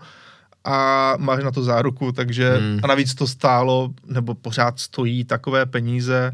a 0.64 1.14
máš 1.18 1.44
na 1.44 1.52
to 1.52 1.64
záruku, 1.64 2.12
takže 2.12 2.50
Hmm. 2.58 2.80
a 2.84 2.88
navíc 2.88 3.16
to 3.16 3.28
stálo, 3.28 3.94
nebo 4.06 4.36
pořád 4.36 4.80
stojí 4.80 5.24
takové 5.26 5.66
peníze, 5.66 6.32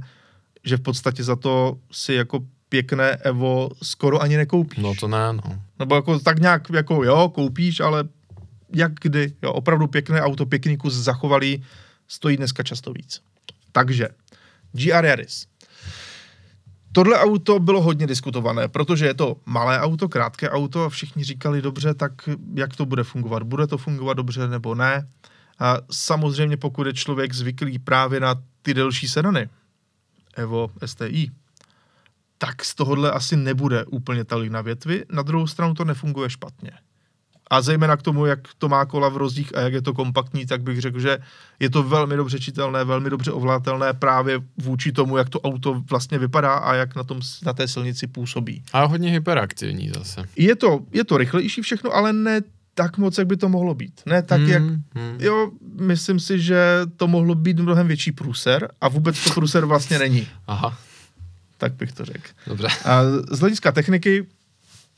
že 0.64 0.78
v 0.78 0.82
podstatě 0.82 1.24
za 1.24 1.36
to 1.36 1.78
si 1.92 2.14
jako 2.14 2.40
pěkné 2.70 3.10
Evo 3.16 3.70
skoro 3.84 4.22
ani 4.22 4.38
nekoupíš. 4.38 4.84
No 4.84 4.94
to 5.00 5.08
ne, 5.08 5.34
no. 5.34 5.62
Nebo 5.80 5.96
jako 5.96 6.20
tak 6.20 6.40
nějak 6.40 6.70
jako 6.74 7.04
jo, 7.04 7.32
koupíš, 7.36 7.80
ale 7.80 8.04
jak 8.74 8.92
kdy, 9.02 9.34
jo, 9.42 9.54
opravdu 9.54 9.88
pěkné 9.88 10.22
auto, 10.22 10.46
pěkný 10.46 10.78
kus 10.78 10.94
zachovalý, 10.94 11.64
stojí 12.08 12.38
dneska 12.38 12.64
často 12.64 12.94
víc. 12.94 13.22
Takže, 13.72 14.08
GR 14.72 15.06
Yaris. 15.06 15.46
Tohle 16.92 17.20
auto 17.20 17.60
bylo 17.60 17.82
hodně 17.82 18.08
diskutované, 18.08 18.68
protože 18.68 19.06
je 19.06 19.14
to 19.14 19.38
malé 19.46 19.80
auto, 19.80 20.10
krátké 20.10 20.50
auto 20.50 20.84
a 20.84 20.90
všichni 20.90 21.24
říkali 21.24 21.62
dobře, 21.62 21.94
tak 21.94 22.12
jak 22.54 22.76
to 22.76 22.86
bude 22.86 23.04
fungovat? 23.04 23.44
Bude 23.44 23.68
to 23.68 23.78
fungovat 23.78 24.14
dobře 24.14 24.48
nebo 24.48 24.76
ne? 24.76 25.08
A 25.60 25.78
samozřejmě 25.92 26.58
pokud 26.58 26.88
je 26.88 26.94
člověk 26.94 27.34
zvyklý 27.34 27.80
právě 27.80 28.20
na 28.20 28.36
ty 28.62 28.74
delší 28.74 29.08
sedany, 29.08 29.50
Evo 30.34 30.72
STI, 30.86 31.32
tak 32.38 32.66
z 32.66 32.76
tohohle 32.76 33.12
asi 33.12 33.36
nebude 33.36 33.86
úplně 33.86 34.26
talik 34.26 34.52
na 34.52 34.62
větvi. 34.62 35.06
Na 35.12 35.22
druhou 35.22 35.48
stranu 35.48 35.74
to 35.74 35.86
nefunguje 35.86 36.30
špatně. 36.30 36.72
A 37.50 37.62
zejména 37.62 37.98
k 37.98 38.02
tomu, 38.02 38.26
jak 38.26 38.40
to 38.58 38.70
má 38.70 38.86
kola 38.86 39.10
v 39.10 39.18
rozdích 39.18 39.58
a 39.58 39.60
jak 39.62 39.74
je 39.74 39.82
to 39.82 39.94
kompaktní, 39.94 40.46
tak 40.46 40.62
bych 40.62 40.82
řekl, 40.82 41.00
že 41.00 41.18
je 41.60 41.70
to 41.70 41.84
velmi 41.84 42.16
dobře 42.16 42.40
čitelné, 42.40 42.84
velmi 42.84 43.10
dobře 43.10 43.32
ovládatelné 43.32 43.94
právě 43.94 44.40
vůči 44.58 44.92
tomu, 44.92 45.18
jak 45.18 45.30
to 45.30 45.40
auto 45.40 45.82
vlastně 45.90 46.18
vypadá 46.18 46.54
a 46.54 46.74
jak 46.74 46.96
na, 46.96 47.04
tom, 47.04 47.20
na 47.46 47.54
té 47.54 47.68
silnici 47.68 48.08
působí. 48.08 48.64
A 48.74 48.86
hodně 48.86 49.12
hyperaktivní 49.12 49.92
zase. 49.96 50.24
Je 50.36 50.56
to, 50.56 50.80
je 50.92 51.04
to 51.04 51.18
rychlejší 51.18 51.62
všechno, 51.62 51.96
ale 51.96 52.14
ne 52.14 52.42
tak 52.74 52.98
moc, 52.98 53.18
jak 53.18 53.28
by 53.28 53.38
to 53.38 53.50
mohlo 53.50 53.76
být. 53.76 54.02
Ne 54.06 54.24
tak, 54.24 54.42
hmm, 54.42 54.50
jak... 54.50 54.64
Hmm. 54.64 55.18
Jo, 55.20 55.52
myslím 55.80 56.20
si, 56.20 56.40
že 56.40 56.82
to 56.98 57.08
mohlo 57.08 57.36
být 57.36 57.60
mnohem 57.60 57.88
větší 57.88 58.12
průser 58.12 58.72
a 58.82 58.88
vůbec 58.88 59.24
to 59.24 59.30
průser 59.34 59.66
vlastně 59.66 60.00
není. 60.00 60.28
Aha. 60.48 60.78
Tak 61.58 61.74
bych 61.74 61.92
to 61.92 62.06
řekl. 62.06 62.28
Dobře. 62.48 62.68
A 62.86 63.02
z 63.32 63.40
hlediska 63.40 63.72
techniky 63.72 64.28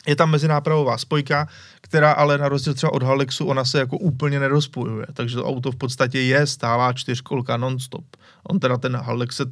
je 0.08 0.16
tam 0.16 0.32
mezinápravová 0.32 0.98
spojka, 0.98 1.48
která 1.92 2.12
ale 2.12 2.38
na 2.38 2.50
rozdíl 2.50 2.74
třeba 2.74 2.94
od 2.94 3.04
Halexu, 3.04 3.46
ona 3.46 3.66
se 3.66 3.80
jako 3.80 3.98
úplně 3.98 4.40
nerozpojuje, 4.40 5.06
takže 5.14 5.36
to 5.36 5.46
auto 5.46 5.72
v 5.72 5.76
podstatě 5.76 6.22
je 6.22 6.48
stálá 6.48 6.94
čtyřkolka 6.94 7.58
non-stop. 7.58 8.06
On 8.44 8.60
teda 8.60 8.78
ten 8.78 8.96
Halex 8.96 9.36
se 9.36 9.46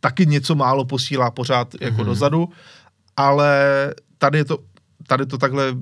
taky 0.00 0.26
něco 0.26 0.54
málo 0.54 0.84
posílá 0.84 1.30
pořád 1.30 1.74
jako 1.80 1.96
mm-hmm. 1.96 2.04
dozadu, 2.04 2.48
ale 3.16 3.94
tady 4.18 4.38
je 4.38 4.44
to 4.44 4.58
tady 5.08 5.26
to 5.26 5.38
takhle, 5.38 5.76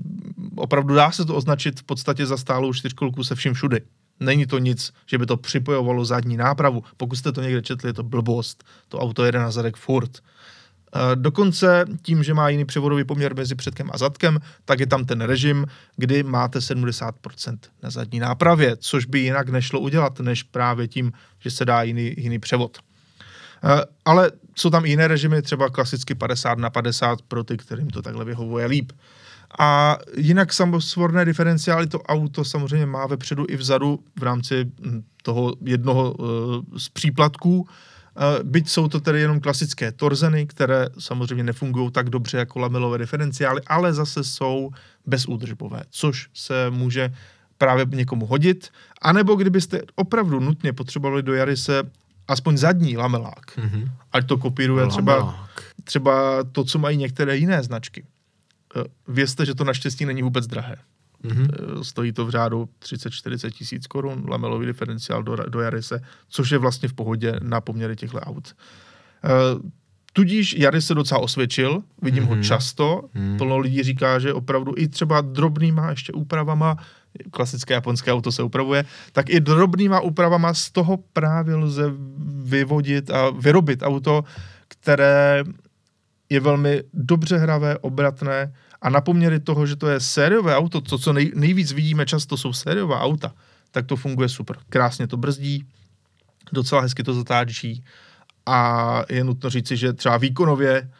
opravdu 0.56 0.94
dá 0.94 1.10
se 1.10 1.24
to 1.24 1.34
označit 1.34 1.80
v 1.80 1.82
podstatě 1.82 2.26
za 2.26 2.36
stálou 2.36 2.72
čtyřkolku 2.72 3.24
se 3.24 3.34
vším 3.34 3.54
všudy. 3.54 3.80
Není 4.20 4.46
to 4.46 4.58
nic, 4.58 4.92
že 5.06 5.18
by 5.18 5.26
to 5.26 5.36
připojovalo 5.36 6.04
zadní 6.04 6.36
nápravu. 6.36 6.82
Pokud 6.96 7.16
jste 7.16 7.32
to 7.32 7.42
někde 7.42 7.62
četli, 7.62 7.88
je 7.88 7.92
to 7.92 8.02
blbost. 8.02 8.64
To 8.88 8.98
auto 8.98 9.24
jede 9.24 9.38
na 9.38 9.50
zadek 9.50 9.76
furt. 9.76 10.10
Eh, 10.18 10.22
dokonce 11.14 11.84
tím, 12.02 12.22
že 12.22 12.34
má 12.34 12.48
jiný 12.48 12.64
převodový 12.64 13.04
poměr 13.04 13.36
mezi 13.36 13.54
předkem 13.54 13.90
a 13.92 13.98
zadkem, 13.98 14.38
tak 14.64 14.80
je 14.80 14.86
tam 14.86 15.04
ten 15.04 15.20
režim, 15.20 15.66
kdy 15.96 16.22
máte 16.22 16.58
70% 16.58 17.58
na 17.82 17.90
zadní 17.90 18.18
nápravě, 18.18 18.76
což 18.76 19.06
by 19.06 19.20
jinak 19.20 19.48
nešlo 19.48 19.80
udělat, 19.80 20.20
než 20.20 20.42
právě 20.42 20.88
tím, 20.88 21.12
že 21.38 21.50
se 21.50 21.64
dá 21.64 21.82
jiný, 21.82 22.14
jiný 22.16 22.38
převod. 22.38 22.78
Eh, 23.64 23.84
ale 24.04 24.30
jsou 24.56 24.70
tam 24.70 24.84
i 24.84 24.90
jiné 24.90 25.08
režimy, 25.08 25.42
třeba 25.42 25.70
klasicky 25.70 26.14
50 26.14 26.58
na 26.58 26.70
50 26.70 27.22
pro 27.22 27.44
ty, 27.44 27.56
kterým 27.56 27.90
to 27.90 28.02
takhle 28.02 28.24
vyhovuje 28.24 28.66
líp. 28.66 28.92
A 29.58 29.98
jinak 30.16 30.52
samosvorné 30.52 31.24
diferenciály 31.24 31.86
to 31.86 32.02
auto 32.02 32.44
samozřejmě 32.44 32.86
má 32.86 33.06
vepředu 33.06 33.46
i 33.48 33.56
vzadu 33.56 34.04
v 34.18 34.22
rámci 34.22 34.64
hm, 34.64 35.02
toho 35.22 35.54
jednoho 35.64 36.12
uh, 36.12 36.28
z 36.76 36.88
příplatků, 36.88 37.68
Byť 38.42 38.68
jsou 38.68 38.88
to 38.88 39.00
tedy 39.00 39.20
jenom 39.20 39.40
klasické 39.40 39.92
torzeny, 39.92 40.46
které 40.46 40.86
samozřejmě 40.98 41.44
nefungují 41.44 41.90
tak 41.90 42.10
dobře 42.10 42.38
jako 42.38 42.58
lamelové 42.58 42.98
diferenciály, 42.98 43.60
ale 43.66 43.94
zase 43.94 44.24
jsou 44.24 44.70
bezúdržbové, 45.06 45.82
což 45.90 46.28
se 46.34 46.70
může 46.70 47.12
právě 47.58 47.86
někomu 47.88 48.26
hodit. 48.26 48.68
A 49.02 49.12
nebo 49.12 49.34
kdybyste 49.34 49.82
opravdu 49.94 50.40
nutně 50.40 50.72
potřebovali 50.72 51.22
do 51.22 51.34
Jarise 51.34 51.82
aspoň 52.28 52.56
zadní 52.56 52.96
lamelák, 52.96 53.56
mm-hmm. 53.56 53.90
ať 54.12 54.26
to 54.26 54.38
kopíruje 54.38 54.86
třeba, 54.86 55.48
třeba 55.84 56.44
to, 56.52 56.64
co 56.64 56.78
mají 56.78 56.96
některé 56.96 57.36
jiné 57.36 57.62
značky. 57.62 58.04
E, 58.76 58.84
vězte, 59.08 59.46
že 59.46 59.54
to 59.54 59.64
naštěstí 59.64 60.04
není 60.04 60.22
vůbec 60.22 60.46
drahé. 60.46 60.76
Mm-hmm. 61.24 61.82
Stojí 61.82 62.12
to 62.12 62.26
v 62.26 62.30
řádu 62.30 62.68
30-40 62.82 63.50
tisíc 63.50 63.86
korun, 63.86 64.24
lamelový 64.28 64.66
diferenciál 64.66 65.22
do, 65.22 65.36
do 65.36 65.60
Jarise, 65.60 66.02
což 66.28 66.50
je 66.50 66.58
vlastně 66.58 66.88
v 66.88 66.92
pohodě 66.92 67.40
na 67.42 67.60
poměry 67.60 67.96
těchto 67.96 68.20
aut. 68.20 68.54
Uh, 69.24 69.70
Tudíž 70.12 70.54
Jaris 70.58 70.86
se 70.86 70.94
docela 70.94 71.20
osvědčil, 71.20 71.82
vidím 72.02 72.24
mm-hmm. 72.24 72.28
ho 72.28 72.34
mhm. 72.34 72.42
často, 72.42 73.02
mm-hmm. 73.14 73.38
plno 73.38 73.58
lidí 73.58 73.82
říká, 73.82 74.18
že 74.18 74.32
opravdu 74.32 74.74
i 74.76 74.88
třeba 74.88 75.20
drobnýma 75.20 75.90
ještě 75.90 76.12
úpravama, 76.12 76.76
klasické 77.30 77.74
japonské 77.74 78.12
auto 78.12 78.32
se 78.32 78.42
upravuje, 78.42 78.84
tak 79.12 79.30
i 79.30 79.40
drobnýma 79.40 80.00
úpravama 80.00 80.54
z 80.54 80.70
toho 80.70 80.96
právě 81.12 81.54
lze 81.54 81.92
vyvodit 82.44 83.10
a 83.10 83.30
vyrobit 83.30 83.82
auto, 83.82 84.24
které 84.68 85.44
je 86.30 86.40
velmi 86.40 86.82
dobře 86.94 87.36
hravé, 87.36 87.78
obratné 87.78 88.52
a 88.82 88.90
na 88.90 89.00
poměry 89.00 89.40
toho, 89.40 89.66
že 89.66 89.76
to 89.76 89.88
je 89.88 90.00
sériové 90.00 90.56
auto, 90.56 90.80
to, 90.80 90.98
co 90.98 91.12
nej, 91.12 91.32
nejvíc 91.34 91.72
vidíme 91.72 92.06
často, 92.06 92.36
jsou 92.36 92.52
sériová 92.52 93.00
auta, 93.00 93.34
tak 93.70 93.86
to 93.86 93.96
funguje 93.96 94.28
super. 94.28 94.56
Krásně 94.68 95.06
to 95.06 95.16
brzdí, 95.16 95.66
docela 96.52 96.80
hezky 96.80 97.02
to 97.02 97.14
zatáčí 97.14 97.84
a 98.46 99.02
je 99.08 99.24
nutno 99.24 99.50
říci, 99.50 99.76
že 99.76 99.92
třeba 99.92 100.16
výkonově 100.16 100.90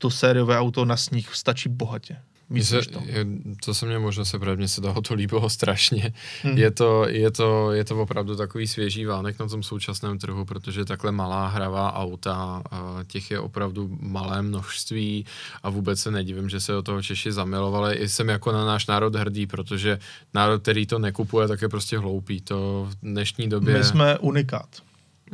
to 0.00 0.10
sériové 0.10 0.58
auto 0.58 0.84
na 0.84 0.96
sníh 0.96 1.34
stačí 1.34 1.68
bohatě. 1.68 2.16
Se, 2.62 2.82
to. 2.82 3.02
Je, 3.06 3.26
to 3.64 3.74
se 3.74 3.86
mně 3.86 3.98
možná 3.98 4.24
se 4.24 4.38
právě 4.38 4.68
se 4.68 4.80
toho 4.80 5.02
to 5.02 5.14
líbilo 5.14 5.50
strašně. 5.50 6.12
Hmm. 6.42 6.58
Je, 6.58 6.70
to, 6.70 7.08
je, 7.08 7.30
to, 7.30 7.72
je 7.72 7.84
to 7.84 8.02
opravdu 8.02 8.36
takový 8.36 8.66
svěží 8.66 9.04
vánek 9.04 9.38
na 9.38 9.48
tom 9.48 9.62
současném 9.62 10.18
trhu, 10.18 10.44
protože 10.44 10.84
takhle 10.84 11.12
malá 11.12 11.48
hravá 11.48 11.94
auta, 11.94 12.62
těch 13.06 13.30
je 13.30 13.40
opravdu 13.40 13.96
malé 14.00 14.42
množství 14.42 15.26
a 15.62 15.70
vůbec 15.70 16.00
se 16.00 16.10
nedivím, 16.10 16.48
že 16.48 16.60
se 16.60 16.72
do 16.72 16.82
toho 16.82 17.02
Češi 17.02 17.32
zamilovali. 17.32 17.94
I 17.94 18.08
jsem 18.08 18.28
jako 18.28 18.52
na 18.52 18.64
náš 18.64 18.86
národ 18.86 19.14
hrdý, 19.14 19.46
protože 19.46 19.98
národ, 20.34 20.62
který 20.62 20.86
to 20.86 20.98
nekupuje, 20.98 21.48
tak 21.48 21.62
je 21.62 21.68
prostě 21.68 21.98
hloupý. 21.98 22.40
To 22.40 22.88
v 22.90 22.94
dnešní 23.02 23.48
době... 23.48 23.78
My 23.78 23.84
jsme 23.84 24.18
unikát. 24.18 24.68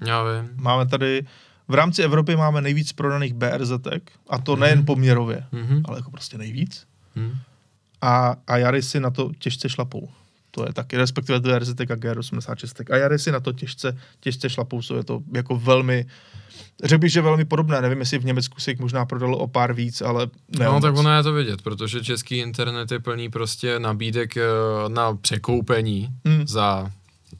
Já 0.06 0.24
vím. 0.24 0.50
Máme 0.56 0.86
tady 0.86 1.26
v 1.70 1.74
rámci 1.74 2.02
Evropy 2.02 2.36
máme 2.36 2.60
nejvíc 2.60 2.92
prodaných 2.92 3.34
BRZ, 3.34 3.72
a 4.28 4.38
to 4.38 4.56
nejen 4.56 4.78
mhm. 4.78 4.86
poměrově, 4.86 5.44
mm-hmm. 5.52 5.82
ale 5.84 5.98
jako 5.98 6.10
prostě 6.10 6.38
nejvíc. 6.38 6.86
Hmm. 7.16 7.32
A, 8.02 8.36
a 8.46 8.56
Jarisy 8.56 9.00
na 9.00 9.10
to 9.10 9.30
těžce 9.38 9.68
šlapou. 9.68 10.08
To 10.50 10.66
je 10.66 10.72
taky, 10.72 10.96
respektive 10.96 11.40
to 11.40 11.50
je 11.50 11.58
RZT 11.58 11.80
a 11.80 11.84
GR86. 11.84 12.94
A 12.94 12.96
Jarisy 12.96 13.32
na 13.32 13.40
to 13.40 13.52
těžce, 13.52 13.98
těžce 14.20 14.50
šlapou, 14.50 14.82
jsou 14.82 14.96
je 14.96 15.04
to 15.04 15.20
jako 15.34 15.56
velmi, 15.56 16.06
řekl 16.84 17.00
bych, 17.00 17.12
že 17.12 17.20
velmi 17.20 17.44
podobné. 17.44 17.80
Nevím, 17.80 18.00
jestli 18.00 18.18
v 18.18 18.24
Německu 18.24 18.60
se 18.60 18.70
jich 18.70 18.80
možná 18.80 19.06
prodalo 19.06 19.38
o 19.38 19.46
pár 19.46 19.72
víc, 19.72 20.02
ale 20.02 20.28
ne. 20.58 20.64
No, 20.64 20.80
tak 20.80 20.96
ono 20.96 21.16
je 21.16 21.22
to 21.22 21.32
vidět, 21.32 21.62
protože 21.62 22.04
český 22.04 22.36
internet 22.36 22.92
je 22.92 23.00
plný 23.00 23.28
prostě 23.28 23.78
nabídek 23.78 24.36
eh, 24.36 24.42
na 24.88 25.14
překoupení 25.14 26.08
hmm. 26.24 26.46
za 26.46 26.90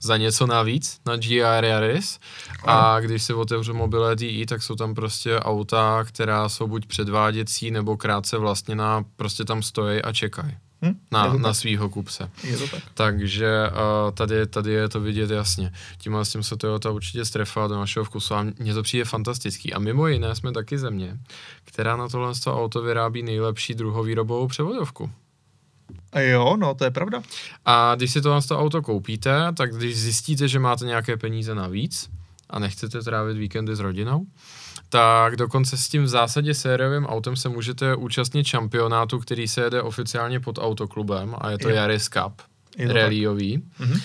za 0.01 0.17
něco 0.17 0.47
navíc 0.47 1.01
na 1.07 1.17
GR 1.17 1.65
Yaris 1.65 2.19
a 2.65 3.01
když 3.01 3.23
si 3.23 3.35
otevřu 3.35 3.75
mobile 3.75 4.17
DI, 4.17 4.47
tak 4.47 4.63
jsou 4.63 4.75
tam 4.75 4.95
prostě 4.95 5.39
auta, 5.39 6.05
která 6.05 6.49
jsou 6.49 6.67
buď 6.67 6.87
předváděcí 6.87 7.71
nebo 7.71 7.97
krátce 7.97 8.39
vlastněná, 8.39 9.05
prostě 9.17 9.45
tam 9.45 9.63
stojí 9.63 10.03
a 10.03 10.13
čekají. 10.13 10.57
Hmm? 10.83 11.01
Na, 11.11 11.33
na 11.33 11.55
svýho 11.55 11.89
kupce. 11.89 12.31
Je 12.45 12.57
to 12.57 12.69
tak. 12.69 12.83
Takže 12.95 13.71
uh, 13.71 14.11
tady, 14.15 14.47
tady 14.47 14.73
je 14.73 14.89
to 14.89 15.01
vidět 15.01 15.31
jasně. 15.31 15.73
Tím 15.99 16.17
s 16.17 16.33
tím 16.33 16.43
se 16.43 16.57
Toyota 16.57 16.91
určitě 16.91 17.25
strefá 17.25 17.67
do 17.67 17.77
našeho 17.77 18.05
vkusu 18.05 18.35
a 18.35 18.43
mně 18.59 18.75
to 18.75 18.83
přijde 18.83 19.05
fantastický. 19.05 19.73
A 19.73 19.79
mimo 19.79 20.07
jiné 20.07 20.35
jsme 20.35 20.53
taky 20.53 20.79
země, 20.79 21.19
která 21.65 21.97
na 21.97 22.09
tohle 22.09 22.33
auto 22.47 22.83
vyrábí 22.83 23.23
nejlepší 23.23 23.75
druhovýrobovou 23.75 24.47
převodovku. 24.47 25.11
Jo, 26.21 26.57
no, 26.57 26.75
to 26.75 26.85
je 26.85 26.91
pravda. 26.91 27.23
A 27.65 27.95
když 27.95 28.13
si 28.13 28.23
to, 28.23 28.41
to 28.49 28.59
auto 28.59 28.83
koupíte, 28.83 29.33
tak 29.57 29.75
když 29.77 30.01
zjistíte, 30.01 30.49
že 30.49 30.59
máte 30.59 30.85
nějaké 30.85 31.17
peníze 31.17 31.55
navíc 31.55 32.11
a 32.51 32.59
nechcete 32.59 33.03
trávit 33.03 33.37
víkendy 33.37 33.77
s 33.77 33.81
rodinou, 33.81 34.27
tak 34.89 35.37
dokonce 35.37 35.77
s 35.77 35.89
tím 35.89 36.03
v 36.03 36.09
zásadě 36.09 36.55
sériovým 36.55 37.07
autem 37.07 37.37
se 37.37 37.49
můžete 37.49 37.97
účastnit 37.97 38.47
šampionátu, 38.47 39.19
který 39.19 39.49
se 39.49 39.61
jede 39.61 39.83
oficiálně 39.83 40.41
pod 40.41 40.59
autoklubem 40.59 41.35
a 41.39 41.51
je 41.51 41.59
to 41.59 41.69
jo. 41.69 41.77
Yaris 41.77 42.09
Cup, 42.09 42.43
rallyový. 42.89 43.63
Mm-hmm. 43.81 44.03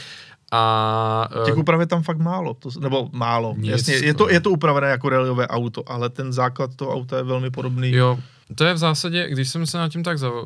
A, 0.51 1.29
Těch 1.45 1.57
úprav 1.57 1.79
je 1.79 1.85
tam 1.85 2.03
fakt 2.03 2.17
málo, 2.17 2.53
to, 2.53 2.69
nebo 2.79 3.09
málo. 3.11 3.55
Nic, 3.57 3.71
Jasně, 3.71 3.93
je 3.93 4.13
to, 4.13 4.29
je 4.29 4.39
to 4.39 4.51
upravené 4.51 4.87
jako 4.87 5.09
rallyové 5.09 5.47
auto, 5.47 5.91
ale 5.91 6.09
ten 6.09 6.33
základ 6.33 6.75
toho 6.75 6.93
auta 6.93 7.17
je 7.17 7.23
velmi 7.23 7.51
podobný. 7.51 7.91
Jo, 7.91 8.19
to 8.55 8.63
je 8.63 8.73
v 8.73 8.77
zásadě, 8.77 9.29
když 9.29 9.49
jsem 9.49 9.65
se 9.65 9.77
nad 9.77 9.89
tím 9.89 10.03
tak 10.03 10.19
za, 10.19 10.31
uh, 10.31 10.39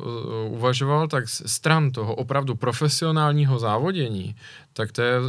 uvažoval, 0.48 1.08
tak 1.08 1.28
stran 1.28 1.90
toho 1.90 2.14
opravdu 2.14 2.54
profesionálního 2.54 3.58
závodění, 3.58 4.36
tak 4.72 4.92
to 4.92 5.02
je 5.02 5.20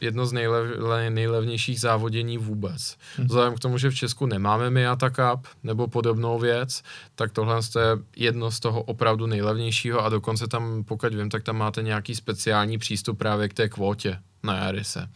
jedno 0.00 0.26
z 0.26 0.32
nejlev, 0.32 0.66
nejlevnějších 1.08 1.80
závodění 1.80 2.38
vůbec. 2.38 2.96
Hmm. 3.16 3.26
Vzhledem 3.26 3.54
k 3.54 3.60
tomu, 3.60 3.78
že 3.78 3.90
v 3.90 3.94
Česku 3.94 4.26
nemáme 4.26 4.70
Miata 4.70 5.10
Cup 5.10 5.46
nebo 5.62 5.86
podobnou 5.86 6.38
věc, 6.38 6.82
tak 7.14 7.32
tohle 7.32 7.56
je 7.56 7.82
jedno 8.16 8.50
z 8.50 8.60
toho 8.60 8.82
opravdu 8.82 9.26
nejlevnějšího 9.26 10.04
a 10.04 10.08
dokonce 10.08 10.48
tam, 10.48 10.84
pokud 10.84 11.14
vím, 11.14 11.30
tak 11.30 11.42
tam 11.42 11.56
máte 11.56 11.82
nějaký 11.82 12.14
speciální 12.14 12.78
přístup 12.78 13.18
právě 13.18 13.48
k 13.48 13.54
té 13.54 13.68
kvótě 13.68 14.18
na 14.42 14.56
Jarise. 14.56 15.08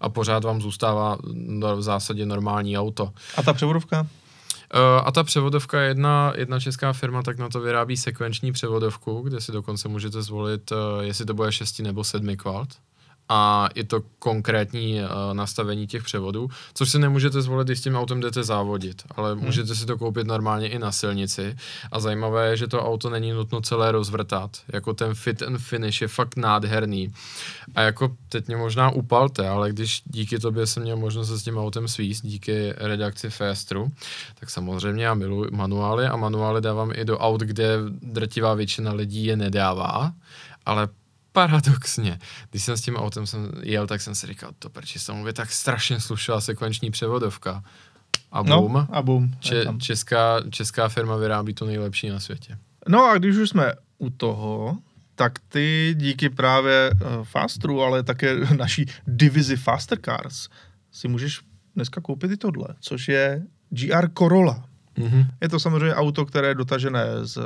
A 0.00 0.08
pořád 0.08 0.44
vám 0.44 0.60
zůstává 0.60 1.18
v 1.74 1.82
zásadě 1.82 2.26
normální 2.26 2.78
auto. 2.78 3.12
A 3.36 3.42
ta 3.42 3.52
převodovka? 3.52 4.06
A 5.04 5.12
ta 5.12 5.24
převodovka 5.24 5.80
je 5.80 5.88
jedna, 5.88 6.32
jedna 6.36 6.60
česká 6.60 6.92
firma, 6.92 7.22
tak 7.22 7.38
na 7.38 7.48
to 7.48 7.60
vyrábí 7.60 7.96
sekvenční 7.96 8.52
převodovku, 8.52 9.20
kde 9.20 9.40
si 9.40 9.52
dokonce 9.52 9.88
můžete 9.88 10.22
zvolit, 10.22 10.72
uh, 10.72 10.78
jestli 11.00 11.24
to 11.24 11.34
bude 11.34 11.52
6 11.52 11.80
nebo 11.80 12.04
7 12.04 12.36
kvalt 12.36 12.68
a 13.28 13.68
je 13.74 13.84
to 13.84 14.02
konkrétní 14.18 15.00
uh, 15.00 15.08
nastavení 15.32 15.86
těch 15.86 16.02
převodů, 16.02 16.50
což 16.74 16.90
si 16.90 16.98
nemůžete 16.98 17.42
zvolit, 17.42 17.66
když 17.68 17.78
s 17.78 17.82
tím 17.82 17.96
autem 17.96 18.20
jdete 18.20 18.42
závodit, 18.42 19.02
ale 19.16 19.32
hmm. 19.32 19.44
můžete 19.44 19.74
si 19.74 19.86
to 19.86 19.98
koupit 19.98 20.26
normálně 20.26 20.68
i 20.68 20.78
na 20.78 20.92
silnici. 20.92 21.56
A 21.92 22.00
zajímavé 22.00 22.50
je, 22.50 22.56
že 22.56 22.66
to 22.66 22.86
auto 22.86 23.10
není 23.10 23.32
nutno 23.32 23.60
celé 23.60 23.92
rozvrtat, 23.92 24.50
jako 24.68 24.94
ten 24.94 25.14
fit 25.14 25.42
and 25.42 25.58
finish 25.58 26.00
je 26.00 26.08
fakt 26.08 26.36
nádherný. 26.36 27.12
A 27.74 27.80
jako 27.82 28.16
teď 28.28 28.46
mě 28.46 28.56
možná 28.56 28.90
upalte, 28.90 29.48
ale 29.48 29.72
když 29.72 30.02
díky 30.04 30.38
tobě 30.38 30.66
jsem 30.66 30.82
měl 30.82 30.96
možnost 30.96 31.28
se 31.28 31.38
s 31.38 31.42
tím 31.42 31.58
autem 31.58 31.88
svíst, 31.88 32.26
díky 32.26 32.72
redakci 32.76 33.30
Festru, 33.30 33.92
tak 34.40 34.50
samozřejmě 34.50 35.04
já 35.04 35.14
miluji 35.14 35.50
manuály 35.50 36.06
a 36.06 36.16
manuály 36.16 36.60
dávám 36.60 36.92
i 36.94 37.04
do 37.04 37.18
aut, 37.18 37.40
kde 37.40 37.76
drtivá 38.02 38.54
většina 38.54 38.92
lidí 38.92 39.24
je 39.24 39.36
nedává, 39.36 40.12
ale 40.66 40.88
paradoxně, 41.32 42.18
když 42.50 42.62
jsem 42.64 42.76
s 42.76 42.80
tím 42.80 42.96
autem 42.96 43.26
jsem 43.26 43.52
jel, 43.62 43.86
tak 43.86 44.00
jsem 44.00 44.14
si 44.14 44.26
říkal, 44.26 44.50
to 44.58 44.70
prči 44.70 44.98
se 44.98 45.12
mu 45.12 45.32
tak 45.32 45.52
strašně 45.52 46.00
slušela 46.00 46.40
sekvenční 46.40 46.90
převodovka. 46.90 47.62
A 48.32 48.42
boom, 48.42 48.72
no, 48.72 48.88
a 48.92 49.02
boom 49.02 49.30
če, 49.40 49.64
česká, 49.78 50.40
česká 50.50 50.88
firma 50.88 51.16
vyrábí 51.16 51.54
to 51.54 51.66
nejlepší 51.66 52.08
na 52.08 52.20
světě. 52.20 52.58
No 52.88 53.04
a 53.04 53.18
když 53.18 53.36
už 53.36 53.48
jsme 53.48 53.72
u 53.98 54.10
toho, 54.10 54.78
tak 55.14 55.32
ty 55.48 55.94
díky 55.98 56.30
právě 56.30 56.90
uh, 56.90 57.24
Fastru, 57.24 57.82
ale 57.82 58.02
také 58.02 58.36
naší 58.56 58.86
divizi 59.06 59.56
Faster 59.56 59.98
Cars 60.00 60.48
si 60.92 61.08
můžeš 61.08 61.40
dneska 61.74 62.00
koupit 62.00 62.30
i 62.30 62.36
tohle, 62.36 62.68
což 62.80 63.08
je 63.08 63.42
GR 63.70 64.08
Corolla. 64.18 64.67
Mm-hmm. 64.98 65.26
Je 65.40 65.48
to 65.48 65.60
samozřejmě 65.60 65.94
auto, 65.94 66.26
které 66.26 66.48
je 66.48 66.54
dotažené 66.54 67.04
z 67.22 67.36
eh, 67.36 67.40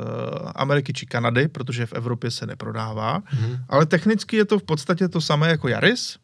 Ameriky 0.55 0.93
či 0.93 1.05
Kanady, 1.05 1.47
protože 1.47 1.85
v 1.85 1.93
Evropě 1.93 2.31
se 2.31 2.45
neprodává, 2.45 3.19
mm-hmm. 3.19 3.59
ale 3.69 3.85
technicky 3.85 4.37
je 4.37 4.45
to 4.45 4.59
v 4.59 4.63
podstatě 4.63 5.07
to 5.07 5.21
samé 5.21 5.49
jako 5.49 5.67
Yaris, 5.67 6.17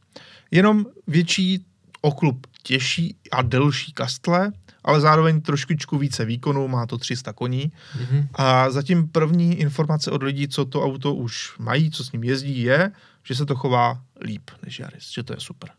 jenom 0.52 0.86
větší 1.08 1.66
oklup 2.02 2.48
těžší 2.64 3.16
a 3.32 3.42
delší 3.42 3.94
kastle, 3.94 4.52
ale 4.84 5.02
zároveň 5.02 5.42
trošičku 5.42 5.98
více 5.98 6.26
výkonu, 6.26 6.68
má 6.68 6.86
to 6.86 6.98
300 6.98 7.34
koní. 7.34 7.72
Mm-hmm. 7.98 8.28
A 8.34 8.70
zatím 8.70 9.08
první 9.08 9.56
informace 9.56 10.12
od 10.12 10.24
lidí, 10.24 10.48
co 10.48 10.66
to 10.66 10.84
auto 10.84 11.14
už 11.14 11.54
mají, 11.60 11.92
co 11.92 12.04
s 12.04 12.12
ním 12.12 12.24
jezdí, 12.24 12.62
je, 12.62 12.92
že 13.24 13.36
se 13.36 13.46
to 13.46 13.56
chová 13.56 14.02
líp 14.22 14.50
než 14.66 14.80
Yaris, 14.80 15.12
že 15.12 15.24
to 15.24 15.34
je 15.34 15.40
super. 15.40 15.70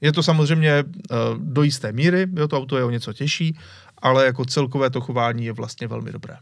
Je 0.00 0.12
to 0.12 0.22
samozřejmě 0.22 0.84
uh, 0.84 1.18
do 1.38 1.62
jisté 1.62 1.92
míry, 1.92 2.26
jo, 2.36 2.48
to 2.48 2.58
auto 2.58 2.76
je 2.76 2.84
o 2.84 2.90
něco 2.90 3.12
těžší, 3.12 3.56
ale 4.02 4.26
jako 4.26 4.44
celkové 4.44 4.90
to 4.90 5.00
chování 5.00 5.44
je 5.44 5.52
vlastně 5.52 5.88
velmi 5.88 6.12
dobré. 6.12 6.36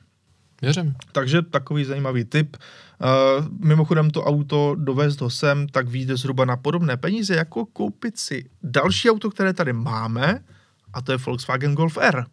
Věřím. 0.63 0.95
Takže 1.13 1.43
takový 1.43 1.85
zajímavý 1.85 2.25
tip. 2.25 2.57
Uh, 2.57 3.47
mimochodem 3.59 4.11
to 4.11 4.25
auto 4.25 4.75
dovést 4.79 5.21
ho 5.21 5.31
sem, 5.31 5.69
tak 5.69 5.89
vyjde 5.89 6.17
zhruba 6.17 6.45
na 6.45 6.57
podobné 6.57 6.97
peníze, 6.97 7.35
jako 7.35 7.67
koupit 7.67 8.19
si 8.19 8.51
další 8.63 9.11
auto, 9.11 9.31
které 9.31 9.53
tady 9.53 9.73
máme, 9.73 10.45
a 10.93 11.03
to 11.03 11.13
je 11.13 11.19
Volkswagen 11.19 11.75
Golf 11.75 11.99
R. 12.01 12.27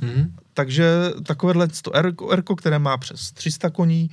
Mm. 0.00 0.36
Takže 0.54 0.86
takovéhle 1.26 1.68
to 1.68 1.96
R, 1.96 2.12
R, 2.32 2.42
které 2.56 2.78
má 2.78 2.96
přes 2.96 3.32
300 3.32 3.70
koní, 3.70 4.10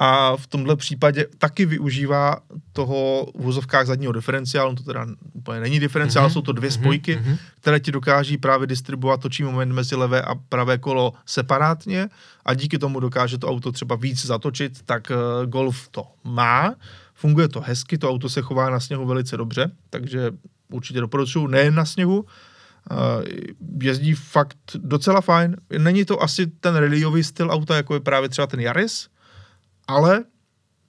a 0.00 0.36
v 0.36 0.46
tomhle 0.46 0.76
případě 0.76 1.26
taky 1.38 1.66
využívá 1.66 2.36
toho 2.72 3.26
v 3.34 3.42
vozovkách 3.42 3.86
zadního 3.86 4.12
diferenciálu, 4.12 4.74
to 4.74 4.82
teda 4.82 5.06
úplně 5.32 5.60
není 5.60 5.80
diferenciál, 5.80 6.28
mm-hmm. 6.28 6.32
jsou 6.32 6.42
to 6.42 6.52
dvě 6.52 6.70
mhm, 6.70 6.80
spojky, 6.80 7.16
mm-hmm. 7.16 7.38
které 7.60 7.80
ti 7.80 7.92
dokáží 7.92 8.38
právě 8.38 8.66
distribuovat 8.66 9.20
točí 9.20 9.42
moment 9.42 9.72
mezi 9.72 9.96
levé 9.96 10.22
a 10.22 10.34
pravé 10.34 10.78
kolo 10.78 11.12
separátně 11.26 12.08
a 12.44 12.54
díky 12.54 12.78
tomu 12.78 13.00
dokáže 13.00 13.38
to 13.38 13.48
auto 13.48 13.72
třeba 13.72 13.96
víc 13.96 14.26
zatočit, 14.26 14.82
tak 14.84 15.10
uh, 15.10 15.50
Golf 15.50 15.88
to 15.88 16.06
má, 16.24 16.74
funguje 17.14 17.48
to 17.48 17.60
hezky, 17.60 17.98
to 17.98 18.10
auto 18.10 18.28
se 18.28 18.42
chová 18.42 18.70
na 18.70 18.80
sněhu 18.80 19.06
velice 19.06 19.36
dobře, 19.36 19.70
takže 19.90 20.30
určitě 20.72 21.00
doporučuji, 21.00 21.46
nejen 21.46 21.74
na 21.74 21.84
sněhu, 21.84 22.24
Uh, 22.90 23.24
jezdí 23.82 24.14
fakt 24.14 24.56
docela 24.74 25.20
fajn. 25.20 25.56
Není 25.78 26.04
to 26.04 26.22
asi 26.22 26.46
ten 26.46 26.76
rallyový 26.76 27.24
styl 27.24 27.50
auta, 27.50 27.76
jako 27.76 27.94
je 27.94 28.00
právě 28.00 28.28
třeba 28.28 28.46
ten 28.46 28.60
Yaris, 28.60 29.08
ale 29.88 30.24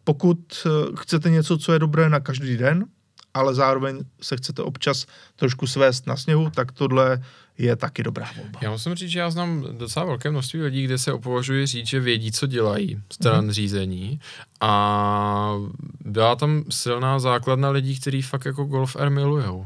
pokud 0.04 0.40
eh, 0.66 0.70
chcete 1.00 1.30
něco, 1.30 1.58
co 1.58 1.74
je 1.74 1.80
dobré 1.80 2.10
na 2.10 2.20
každý 2.20 2.58
den, 2.58 2.86
ale 3.34 3.56
zároveň 3.56 4.00
se 4.22 4.38
chcete 4.38 4.62
občas 4.62 5.06
trošku 5.36 5.68
svést 5.68 6.08
na 6.08 6.18
sněhu, 6.18 6.50
tak 6.50 6.72
tohle 6.72 7.24
je 7.58 7.76
taky 7.76 8.04
dobrá 8.04 8.30
volba. 8.38 8.60
Já 8.62 8.72
musím 8.72 8.96
říct, 8.96 9.10
že 9.10 9.20
já 9.20 9.30
znám 9.30 9.66
docela 9.72 10.06
velké 10.06 10.32
množství 10.32 10.62
lidí, 10.62 10.84
kde 10.84 10.98
se 10.98 11.14
opovažuji 11.14 11.66
říct, 11.66 11.88
že 11.88 12.00
vědí, 12.00 12.32
co 12.32 12.48
dělají 12.48 13.02
stran 13.14 13.48
mm-hmm. 13.48 13.52
řízení 13.52 14.20
a 14.62 15.54
byla 16.06 16.36
tam 16.36 16.64
silná 16.70 17.20
základna 17.20 17.70
lidí, 17.70 18.00
kteří 18.00 18.22
fakt 18.22 18.46
jako 18.46 18.64
Golf 18.64 18.96
R 19.00 19.10
milujou. 19.10 19.66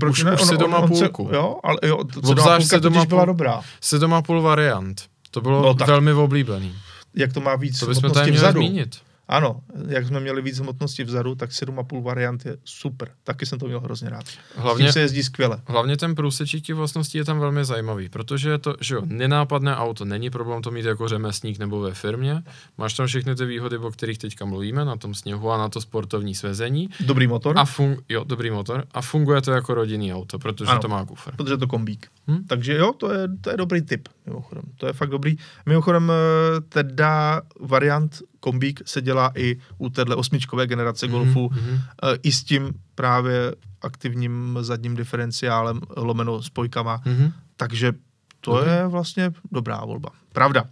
Proč 0.00 0.18
už, 0.18 0.24
ne? 0.24 0.34
už 0.34 0.50
on, 0.50 0.56
doma 0.58 0.78
on, 0.78 0.88
půlku. 0.88 1.28
Se, 1.28 1.36
jo, 1.36 1.60
ale 1.64 1.78
jo, 1.82 1.98
sedoma 2.24 2.56
půlka 2.58 2.78
doma 2.78 3.04
byla 3.04 3.24
dobrá. 3.24 3.60
Sedoma 3.80 4.22
půl 4.22 4.42
variant. 4.42 5.02
To 5.30 5.40
bylo 5.40 5.62
no, 5.62 5.86
velmi 5.86 6.12
oblíbený 6.12 6.74
jak 7.14 7.32
to 7.32 7.40
má 7.40 7.56
víc 7.56 7.80
to 7.80 7.86
bychom 7.86 8.10
tady 8.10 8.30
vzadu. 8.30 8.60
Zmínit. 8.60 8.96
Ano, 9.28 9.60
jak 9.88 10.06
jsme 10.06 10.20
měli 10.20 10.42
víc 10.42 10.58
hmotnosti 10.58 11.04
vzadu, 11.04 11.34
tak 11.34 11.50
7,5 11.50 12.02
variant 12.02 12.46
je 12.46 12.56
super. 12.64 13.10
Taky 13.24 13.46
jsem 13.46 13.58
to 13.58 13.66
měl 13.66 13.80
hrozně 13.80 14.10
rád. 14.10 14.24
Hlavně, 14.56 14.92
se 14.92 15.00
jezdí 15.00 15.22
skvěle. 15.22 15.58
Hlavně 15.66 15.96
ten 15.96 16.14
průsečík 16.14 16.64
těch 16.64 16.76
vlastností 16.76 17.18
je 17.18 17.24
tam 17.24 17.38
velmi 17.38 17.64
zajímavý, 17.64 18.08
protože 18.08 18.50
je 18.50 18.58
to, 18.58 18.74
že 18.80 18.94
jo, 18.94 19.02
nenápadné 19.04 19.76
auto, 19.76 20.04
není 20.04 20.30
problém 20.30 20.62
to 20.62 20.70
mít 20.70 20.84
jako 20.84 21.08
řemeslník 21.08 21.58
nebo 21.58 21.80
ve 21.80 21.94
firmě. 21.94 22.42
Máš 22.78 22.94
tam 22.94 23.06
všechny 23.06 23.34
ty 23.34 23.46
výhody, 23.46 23.78
o 23.78 23.90
kterých 23.90 24.18
teďka 24.18 24.44
mluvíme, 24.44 24.84
na 24.84 24.96
tom 24.96 25.14
sněhu 25.14 25.50
a 25.50 25.58
na 25.58 25.68
to 25.68 25.80
sportovní 25.80 26.34
svezení. 26.34 26.88
Dobrý 27.00 27.26
motor. 27.26 27.58
A 27.58 27.64
fun- 27.64 27.96
jo, 28.08 28.24
dobrý 28.24 28.50
motor. 28.50 28.84
A 28.92 29.02
funguje 29.02 29.42
to 29.42 29.52
jako 29.52 29.74
rodinný 29.74 30.14
auto, 30.14 30.38
protože 30.38 30.70
ano, 30.70 30.80
to 30.80 30.88
má 30.88 31.04
kufr. 31.06 31.36
Protože 31.36 31.56
to 31.56 31.66
kombík. 31.66 32.06
Hm? 32.28 32.44
Takže 32.46 32.74
jo, 32.74 32.92
to 32.92 33.12
je, 33.12 33.28
to 33.40 33.50
je 33.50 33.56
dobrý 33.56 33.82
tip, 33.82 34.08
mimochodem. 34.26 34.64
To 34.76 34.86
je 34.86 34.92
fakt 34.92 35.10
dobrý. 35.10 35.36
Mimochodem, 35.66 36.12
eh, 36.12 36.60
teda 36.60 37.42
variant 37.60 38.22
kombík 38.44 38.82
se 38.84 39.00
dělá 39.00 39.32
i 39.34 39.56
u 39.78 39.90
téhle 39.90 40.16
osmičkové 40.16 40.66
generace 40.66 41.06
mm-hmm. 41.06 41.10
Golfu, 41.10 41.48
mm-hmm. 41.48 41.80
i 42.22 42.32
s 42.32 42.44
tím 42.44 42.74
právě 42.94 43.54
aktivním 43.82 44.58
zadním 44.60 44.96
diferenciálem 44.96 45.80
lomeno 45.96 46.42
spojkama, 46.42 47.00
mm-hmm. 47.00 47.32
takže 47.56 47.92
to 48.40 48.52
mm-hmm. 48.52 48.68
je 48.68 48.86
vlastně 48.86 49.32
dobrá 49.52 49.84
volba. 49.84 50.10
Pravda. 50.32 50.64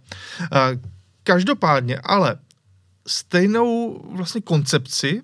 Eh, 0.53 0.79
každopádně, 1.23 1.97
ale 1.97 2.37
stejnou 3.07 4.01
vlastně 4.13 4.41
koncepci, 4.41 5.21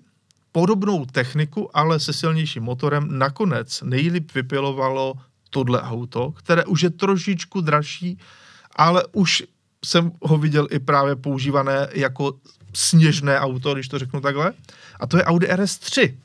podobnou 0.52 1.06
techniku, 1.06 1.78
ale 1.78 2.00
se 2.00 2.14
silnějším 2.14 2.64
motorem, 2.64 3.18
nakonec 3.18 3.82
nejlíp 3.82 4.34
vypilovalo 4.34 5.14
tohle 5.50 5.82
auto, 5.82 6.32
které 6.32 6.66
už 6.66 6.82
je 6.82 6.90
trošičku 6.90 7.62
dražší, 7.62 8.18
ale 8.76 9.04
už 9.12 9.44
jsem 9.86 10.12
ho 10.22 10.38
viděl 10.38 10.68
i 10.72 10.80
právě 10.80 11.16
používané 11.16 11.88
jako 11.94 12.34
sněžné 12.74 13.40
auto, 13.40 13.74
když 13.74 13.88
to 13.88 14.00
řeknu 14.00 14.22
takhle. 14.22 14.54
A 15.00 15.08
to 15.08 15.18
je 15.18 15.24
Audi 15.24 15.48
RS3. 15.48 16.16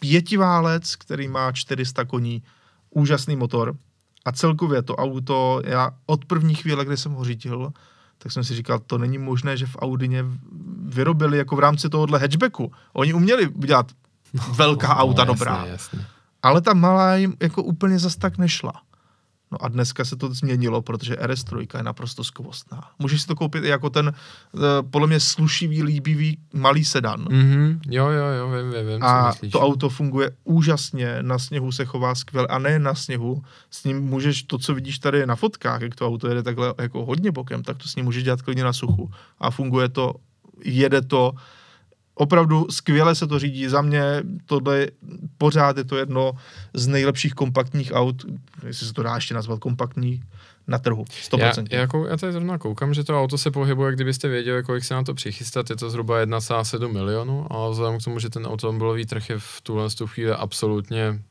Pětiválec, 0.00 0.96
který 0.96 1.28
má 1.28 1.52
400 1.52 2.04
koní, 2.04 2.42
úžasný 2.90 3.36
motor. 3.36 3.76
A 4.24 4.32
celkově 4.32 4.82
to 4.82 4.96
auto, 4.96 5.60
já 5.64 5.90
od 6.06 6.24
první 6.24 6.54
chvíle, 6.54 6.84
kdy 6.84 6.96
jsem 6.96 7.12
ho 7.12 7.24
řídil, 7.24 7.72
tak 8.18 8.32
jsem 8.32 8.44
si 8.44 8.54
říkal, 8.54 8.78
to 8.78 8.98
není 8.98 9.18
možné, 9.18 9.56
že 9.56 9.66
v 9.66 9.76
Audině 9.76 10.24
vyrobili 10.84 11.38
jako 11.38 11.56
v 11.56 11.58
rámci 11.58 11.88
tohohle 11.88 12.18
hatchbacku. 12.18 12.72
Oni 12.92 13.12
uměli 13.12 13.48
udělat 13.48 13.92
velká 14.52 14.88
no, 14.88 14.94
auta 14.94 15.24
no, 15.24 15.32
dobrá. 15.32 15.56
Jasně, 15.56 15.70
jasně. 15.70 16.06
Ale 16.42 16.60
ta 16.60 16.74
malá 16.74 17.16
jim 17.16 17.36
jako 17.40 17.62
úplně 17.62 17.98
zas 17.98 18.16
tak 18.16 18.38
nešla. 18.38 18.72
No 19.52 19.64
a 19.64 19.68
dneska 19.68 20.04
se 20.04 20.16
to 20.16 20.34
změnilo, 20.34 20.82
protože 20.82 21.14
RS3 21.14 21.76
je 21.76 21.82
naprosto 21.82 22.24
skvostná. 22.24 22.90
Můžeš 22.98 23.20
si 23.20 23.26
to 23.26 23.34
koupit 23.34 23.64
i 23.64 23.68
jako 23.68 23.90
ten, 23.90 24.12
uh, 24.52 24.62
podle 24.90 25.08
mě, 25.08 25.20
slušivý, 25.20 25.82
líbivý 25.82 26.38
malý 26.52 26.84
sedan. 26.84 27.24
Mm-hmm. 27.24 27.78
Jo, 27.88 28.08
jo, 28.08 28.26
jo, 28.26 28.50
vím, 28.50 28.72
vím, 28.72 28.86
vím 28.86 29.02
A 29.02 29.32
to 29.52 29.60
auto 29.60 29.88
funguje 29.88 30.30
úžasně, 30.44 31.18
na 31.22 31.38
sněhu 31.38 31.72
se 31.72 31.84
chová 31.84 32.14
skvěle 32.14 32.46
a 32.46 32.58
ne 32.58 32.78
na 32.78 32.94
sněhu. 32.94 33.42
S 33.70 33.84
ním 33.84 34.00
můžeš, 34.00 34.42
to, 34.42 34.58
co 34.58 34.74
vidíš 34.74 34.98
tady 34.98 35.26
na 35.26 35.36
fotkách, 35.36 35.80
jak 35.80 35.94
to 35.94 36.06
auto 36.06 36.28
jede 36.28 36.42
takhle 36.42 36.74
jako 36.80 37.04
hodně 37.04 37.32
bokem, 37.32 37.62
tak 37.62 37.76
to 37.76 37.88
s 37.88 37.96
ním 37.96 38.04
můžeš 38.04 38.24
dělat 38.24 38.42
klidně 38.42 38.64
na 38.64 38.72
suchu. 38.72 39.10
A 39.38 39.50
funguje 39.50 39.88
to, 39.88 40.14
jede 40.64 41.02
to, 41.02 41.32
opravdu 42.14 42.66
skvěle 42.70 43.14
se 43.14 43.26
to 43.26 43.38
řídí. 43.38 43.68
Za 43.68 43.82
mě 43.82 44.02
tohle 44.46 44.86
pořád 45.38 45.76
je 45.76 45.84
to 45.84 45.96
jedno 45.96 46.32
z 46.74 46.86
nejlepších 46.86 47.34
kompaktních 47.34 47.92
aut, 47.92 48.24
jestli 48.66 48.86
se 48.86 48.92
to 48.92 49.02
dá 49.02 49.14
ještě 49.14 49.34
nazvat 49.34 49.58
kompaktní, 49.58 50.22
na 50.70 50.78
trhu. 50.78 51.04
100%. 51.04 51.66
Já, 51.70 51.78
já, 51.78 51.86
kou, 51.86 52.06
já 52.06 52.16
tady 52.16 52.32
zrovna 52.32 52.58
koukám, 52.58 52.94
že 52.94 53.04
to 53.04 53.22
auto 53.22 53.38
se 53.38 53.50
pohybuje, 53.50 53.92
kdybyste 53.92 54.28
věděli, 54.28 54.62
kolik 54.62 54.84
se 54.84 54.94
na 54.94 55.02
to 55.02 55.14
přichystat, 55.14 55.70
je 55.70 55.76
to 55.76 55.90
zhruba 55.90 56.24
1,7 56.24 56.92
milionu, 56.92 57.46
ale 57.50 57.70
vzhledem 57.70 58.00
k 58.00 58.04
tomu, 58.04 58.18
že 58.18 58.30
ten 58.30 58.46
automobilový 58.46 59.06
trh 59.06 59.30
je 59.30 59.38
v 59.38 59.60
tuhle 59.62 59.88
chvíli 60.06 60.32
absolutně 60.32 61.22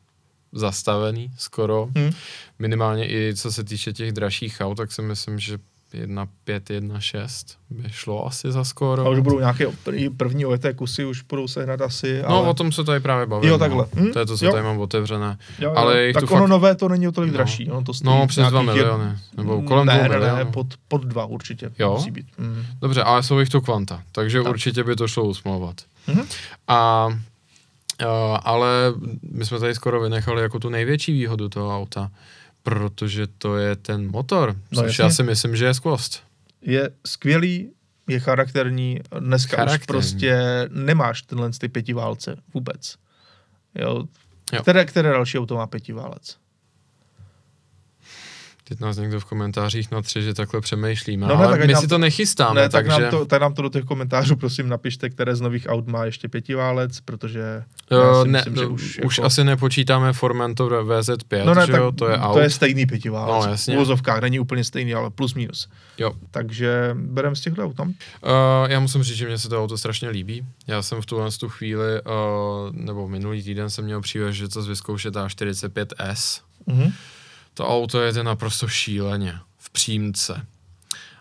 zastavený 0.51 1.31
skoro. 1.37 1.89
Hmm. 1.95 2.11
Minimálně 2.59 3.09
i 3.09 3.35
co 3.35 3.51
se 3.51 3.63
týče 3.63 3.93
těch 3.93 4.11
dražších 4.11 4.57
aut, 4.61 4.77
tak 4.77 4.91
si 4.91 5.01
myslím, 5.01 5.39
že 5.39 5.57
1.5, 5.93 6.27
1.6 6.45 7.55
by 7.69 7.89
šlo 7.89 8.27
asi 8.27 8.51
za 8.51 8.63
skoro. 8.63 9.05
A 9.05 9.09
už 9.09 9.19
budou 9.19 9.39
nějaké 9.39 9.67
pr- 9.67 10.17
první 10.17 10.45
ojeté 10.45 10.73
kusy, 10.73 11.05
už 11.05 11.21
budou 11.21 11.47
sehnat 11.47 11.81
asi. 11.81 12.21
No, 12.21 12.27
ale... 12.29 12.47
o 12.47 12.53
tom 12.53 12.71
se 12.71 12.83
tady 12.83 12.99
právě 12.99 13.25
bavím. 13.25 13.49
Jo, 13.49 13.57
takhle. 13.57 13.85
No. 13.95 14.01
Hm? 14.03 14.11
To 14.13 14.19
je 14.19 14.25
to, 14.25 14.37
co 14.37 14.45
Jo. 14.45 14.51
tady 14.51 14.63
mám 14.63 14.79
otevřené. 14.79 15.37
Jo, 15.59 15.73
ale 15.75 15.99
jo. 15.99 16.05
jich 16.05 16.13
tak 16.13 16.23
tu 16.23 16.33
ono 16.33 16.41
fakt- 16.43 16.49
nové 16.49 16.75
to 16.75 16.89
není 16.89 17.07
o 17.07 17.11
tolik 17.11 17.31
No. 17.31 17.37
dražší. 17.37 17.71
Ono 17.71 17.81
to 17.83 17.91
No, 18.03 18.27
přes 18.27 18.47
2 18.49 18.61
nějakých 18.61 18.83
miliony. 18.83 19.17
Nebo 19.37 19.61
kolem 19.61 19.87
ne, 19.87 19.93
2 19.93 20.03
ne, 20.03 20.09
milionů. 20.09 20.35
ne, 20.37 20.45
pod, 20.45 20.67
pod 20.87 21.03
dva 21.03 21.25
určitě 21.25 21.71
Jo? 21.79 21.93
musí 21.93 22.11
být. 22.11 22.27
Mm. 22.37 22.63
Dobře, 22.81 23.03
ale 23.03 23.23
jsou 23.23 23.39
jich 23.39 23.49
to 23.49 23.61
kvanta, 23.61 24.03
takže 24.11 24.41
Tak. 24.43 24.49
určitě 24.51 24.83
by 24.83 24.95
to 24.95 25.07
šlo 25.07 25.25
usmlouvat. 25.25 25.75
Mhm. 26.07 26.21
A 26.67 27.07
uh, 27.07 28.37
ale 28.43 28.93
my 29.31 29.45
jsme 29.45 29.59
tady 29.59 29.75
skoro 29.75 30.01
vynechali 30.01 30.41
jako 30.41 30.59
tu 30.59 30.69
největší 30.69 31.13
výhodu 31.13 31.49
toho 31.49 31.77
auta, 31.77 32.11
protože 32.69 33.27
to 33.27 33.57
je 33.57 33.75
ten 33.75 34.11
motor, 34.11 34.55
No, 34.71 34.81
což 34.81 34.87
jasně. 34.87 35.03
já 35.03 35.09
si 35.09 35.23
myslím, 35.23 35.55
že 35.55 35.65
je 35.65 35.73
skvost. 35.73 36.23
Je 36.61 36.89
skvělý, 37.07 37.71
je 38.07 38.19
charakterní, 38.19 38.99
dneska 39.19 39.57
Charakterní. 39.57 39.81
už 39.81 39.85
prostě 39.85 40.39
nemáš 40.71 41.21
tenhle 41.21 41.49
ty 41.51 41.69
pětiválce 41.69 42.35
vůbec. 42.53 42.95
Jo. 43.75 44.03
Jo. 44.53 44.61
Které, 44.61 44.85
které 44.85 45.09
další 45.11 45.39
auto 45.39 45.55
má 45.55 45.67
pětiválec? 45.67 46.37
Teď 48.69 48.79
nás 48.79 48.97
někdo 48.97 49.19
v 49.19 49.25
komentářích 49.25 49.91
natře, 49.91 50.21
že 50.21 50.33
takhle 50.33 50.61
přemýšlíme, 50.61 51.27
No 51.27 51.37
ne, 51.37 51.45
ale 51.45 51.57
tak 51.57 51.67
my 51.67 51.75
si 51.75 51.81
to- 51.81 51.87
to 51.87 51.97
nechystáme, 51.97 52.61
ne, 52.61 52.69
tak, 52.69 52.85
takže... 52.85 53.01
nám 53.01 53.11
to, 53.11 53.25
tak 53.25 53.41
nám 53.41 53.53
to 53.53 53.61
do 53.61 53.69
těch 53.69 53.83
komentářů 53.83 54.35
prosím 54.35 54.69
napište, 54.69 55.09
které 55.09 55.35
z 55.35 55.41
nových 55.41 55.65
aut 55.69 55.87
má 55.87 56.05
ještě 56.05 56.27
pětiválec, 56.27 56.99
protože 56.99 57.63
já 57.91 57.97
Jo, 57.97 58.23
si 58.23 58.29
ne, 58.31 58.37
myslím, 58.39 58.55
že 58.55 58.61
no, 58.61 58.69
už, 58.69 58.99
už 59.05 59.17
jako... 59.17 59.25
asi 59.25 59.43
nepočítáme 59.43 60.13
Formentor 60.13 60.73
VZ5, 60.73 61.45
No 61.45 61.53
ne, 61.53 61.65
že 61.65 61.71
tak 61.71 61.81
jo, 61.81 61.91
to 61.91 62.09
je 62.09 62.17
aut. 62.17 62.33
to 62.33 62.39
je 62.39 62.49
stejný 62.49 62.85
pětiválec. 62.85 63.45
No, 63.45 63.51
jasně. 63.51 63.73
V 63.73 63.77
uvozovkách 63.77 64.21
není 64.21 64.39
úplně 64.39 64.63
stejný, 64.63 64.93
ale 64.93 65.09
plus 65.09 65.33
minus. 65.33 65.69
Jo. 65.97 66.13
Takže 66.31 66.89
bereme 66.99 67.35
z 67.35 67.41
těchto 67.41 67.63
aut 67.63 67.75
tam. 67.75 67.87
Uh, 67.87 67.93
já 68.67 68.79
musím 68.79 69.03
říct, 69.03 69.17
že 69.17 69.27
mě 69.27 69.37
se 69.37 69.49
to 69.49 69.63
auto 69.63 69.77
strašně 69.77 70.09
líbí. 70.09 70.45
Já 70.67 70.81
jsem 70.81 71.01
v 71.01 71.05
tuhle 71.05 71.31
tu 71.39 71.49
chvíli, 71.49 72.01
uh, 72.01 72.11
nebo 72.71 73.07
minulý 73.07 73.43
týden 73.43 73.69
jsem 73.69 73.85
měl 73.85 74.01
příležitost 74.01 74.67
vyzkoušet 74.67 75.13
A45S. 75.15 76.41
Mhm. 76.65 76.91
To 77.53 77.67
auto 77.67 78.01
je 78.01 78.23
naprosto 78.23 78.67
šíleně 78.67 79.39
v 79.57 79.69
přímce. 79.69 80.45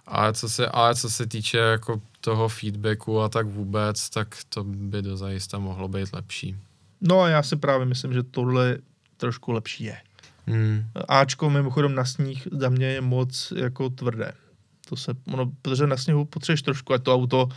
Ale 0.06 0.32
co 0.32 0.48
se, 0.48 0.68
ale 0.68 0.94
co 0.94 1.10
se 1.10 1.26
týče 1.26 1.58
jako 1.58 2.00
toho 2.20 2.48
feedbacku 2.48 3.20
a 3.20 3.28
tak 3.28 3.46
vůbec, 3.46 4.10
tak 4.10 4.36
to 4.48 4.64
by 4.64 5.02
dozajista 5.02 5.58
mohlo 5.58 5.88
být 5.88 6.12
lepší. 6.12 6.56
No 7.00 7.20
a 7.20 7.28
já 7.28 7.42
si 7.42 7.56
právě 7.56 7.86
myslím, 7.86 8.12
že 8.12 8.22
tohle 8.22 8.78
trošku 9.16 9.52
lepší 9.52 9.84
je. 9.84 9.96
Hmm. 10.46 10.84
Ačko 11.08 11.50
mimochodem 11.50 11.94
na 11.94 12.04
sníh 12.04 12.48
za 12.52 12.68
mě 12.68 12.86
je 12.86 13.00
moc 13.00 13.52
jako 13.56 13.90
tvrdé. 13.90 14.32
To 14.88 14.96
se, 14.96 15.14
ono, 15.32 15.52
protože 15.62 15.86
na 15.86 15.96
sněhu 15.96 16.24
potřebuješ 16.24 16.62
trošku, 16.62 16.92
ať 16.92 17.02
to 17.02 17.14
auto 17.14 17.48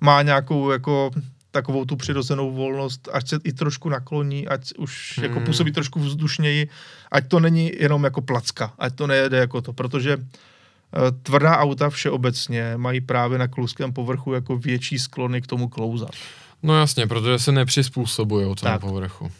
má 0.00 0.22
nějakou 0.22 0.70
jako 0.70 1.10
takovou 1.56 1.84
tu 1.84 1.96
přirozenou 1.96 2.52
volnost, 2.52 3.08
ať 3.12 3.28
se 3.28 3.38
i 3.44 3.52
trošku 3.52 3.88
nakloní, 3.88 4.48
ať 4.48 4.72
už 4.78 5.18
jako 5.22 5.34
Hmm. 5.34 5.44
působí 5.46 5.72
trošku 5.72 6.00
vzdušněji, 6.00 6.68
ať 7.12 7.28
to 7.28 7.40
není 7.40 7.72
jenom 7.80 8.04
jako 8.04 8.20
placka, 8.22 8.72
ať 8.78 8.94
to 8.94 9.06
nejede 9.06 9.36
jako 9.38 9.60
to, 9.60 9.72
protože 9.72 10.16
eh, 10.18 11.10
tvrdá 11.22 11.56
auta 11.58 11.90
všeobecně 11.90 12.72
mají 12.76 13.00
právě 13.00 13.38
na 13.38 13.48
kluském 13.48 13.92
povrchu 13.92 14.32
jako 14.32 14.56
větší 14.58 14.98
sklony 14.98 15.42
k 15.42 15.46
tomu 15.46 15.68
klouzat. 15.68 16.10
No 16.62 16.78
jasně, 16.78 17.06
protože 17.06 17.38
se 17.38 17.52
nepřizpůsobují 17.52 18.44
tomu 18.44 18.54
Tak. 18.56 18.80
povrchu. 18.80 19.30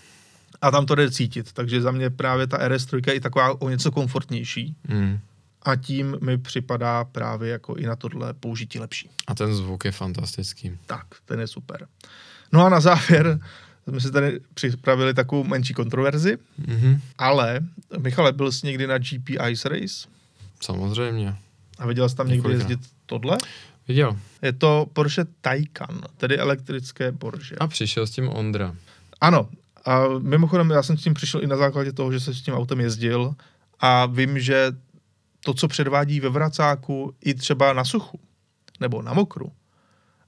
A 0.62 0.70
tam 0.70 0.86
to 0.86 0.94
jde 0.94 1.10
cítit, 1.10 1.52
takže 1.52 1.80
za 1.80 1.90
mě 1.90 2.10
právě 2.10 2.46
ta 2.46 2.58
RS3 2.68 3.00
je 3.06 3.14
i 3.14 3.20
taková 3.20 3.60
o 3.62 3.68
něco 3.68 3.90
komfortnější 3.92 4.74
Hmm. 4.88 5.18
A 5.66 5.76
tím 5.76 6.16
mi 6.22 6.38
připadá 6.38 7.04
právě 7.04 7.50
jako 7.50 7.74
i 7.74 7.86
na 7.86 7.96
tohle 7.96 8.34
použití 8.34 8.78
lepší. 8.78 9.10
A 9.26 9.34
ten 9.34 9.54
zvuk 9.54 9.84
je 9.84 9.92
fantastický. 9.92 10.78
Tak, 10.86 11.06
ten 11.24 11.40
je 11.40 11.46
super. 11.46 11.86
No 12.52 12.66
a 12.66 12.68
na 12.68 12.80
závěr 12.80 13.40
jsme 13.88 14.00
si 14.00 14.10
tady 14.10 14.40
připravili 14.54 15.14
takovou 15.14 15.44
menší 15.44 15.74
kontroverzi, 15.74 16.38
Mhm. 16.66 17.00
ale 17.18 17.60
Michale, 17.98 18.32
byl 18.32 18.52
jsi 18.52 18.66
někdy 18.66 18.86
na 18.86 18.98
GP 18.98 19.30
Ice 19.50 19.68
Race 19.68 20.08
Samozřejmě. 20.60 21.36
a 21.78 21.86
viděl 21.86 22.08
jsi 22.08 22.16
tam 22.16 22.28
někdy 22.28 22.50
jezdit 22.52 22.80
tohle? 23.06 23.38
Viděl. 23.88 24.16
Je 24.42 24.52
to 24.52 24.86
Porsche 24.92 25.24
Taycan, 25.40 26.00
tedy 26.16 26.38
elektrické 26.38 27.12
Porsche. 27.12 27.56
A 27.56 27.66
přišel 27.66 28.06
s 28.06 28.10
tím 28.10 28.28
Ondra. 28.28 28.74
Ano, 29.20 29.48
a 29.84 30.00
mimochodem 30.18 30.70
já 30.70 30.82
jsem 30.82 30.98
s 30.98 31.02
tím 31.02 31.14
přišel 31.14 31.42
i 31.42 31.46
na 31.46 31.56
základě 31.56 31.92
toho, 31.92 32.12
že 32.12 32.20
jsem 32.20 32.34
s 32.34 32.42
tím 32.42 32.54
autem 32.54 32.80
jezdil 32.80 33.34
a 33.80 34.06
vím, 34.06 34.38
že 34.40 34.72
to, 35.46 35.54
co 35.54 35.68
předvádí 35.68 36.20
ve 36.20 36.28
vracáku 36.28 37.14
i 37.24 37.34
třeba 37.34 37.72
na 37.72 37.84
suchu 37.84 38.20
nebo 38.80 39.02
na 39.02 39.12
mokru, 39.12 39.52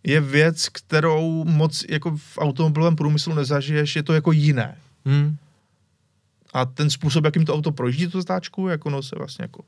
je 0.03 0.21
věc, 0.21 0.69
kterou 0.69 1.45
moc 1.45 1.85
jako 1.89 2.17
v 2.17 2.39
automobilovém 2.39 2.97
průmyslu 2.97 3.35
nezažiješ, 3.35 3.97
je 3.97 4.03
to 4.03 4.15
jako 4.15 4.33
jiné. 4.33 4.79
Hmm. 5.05 5.37
A 6.53 6.65
ten 6.65 6.91
způsob, 6.91 7.25
jakým 7.25 7.45
to 7.45 7.55
auto 7.55 7.73
projíždí 7.73 8.07
tu 8.07 8.21
zatáčku, 8.21 8.69
jak 8.69 8.87
ono 8.87 9.03
se 9.03 9.17
vlastně 9.19 9.43
jako 9.43 9.65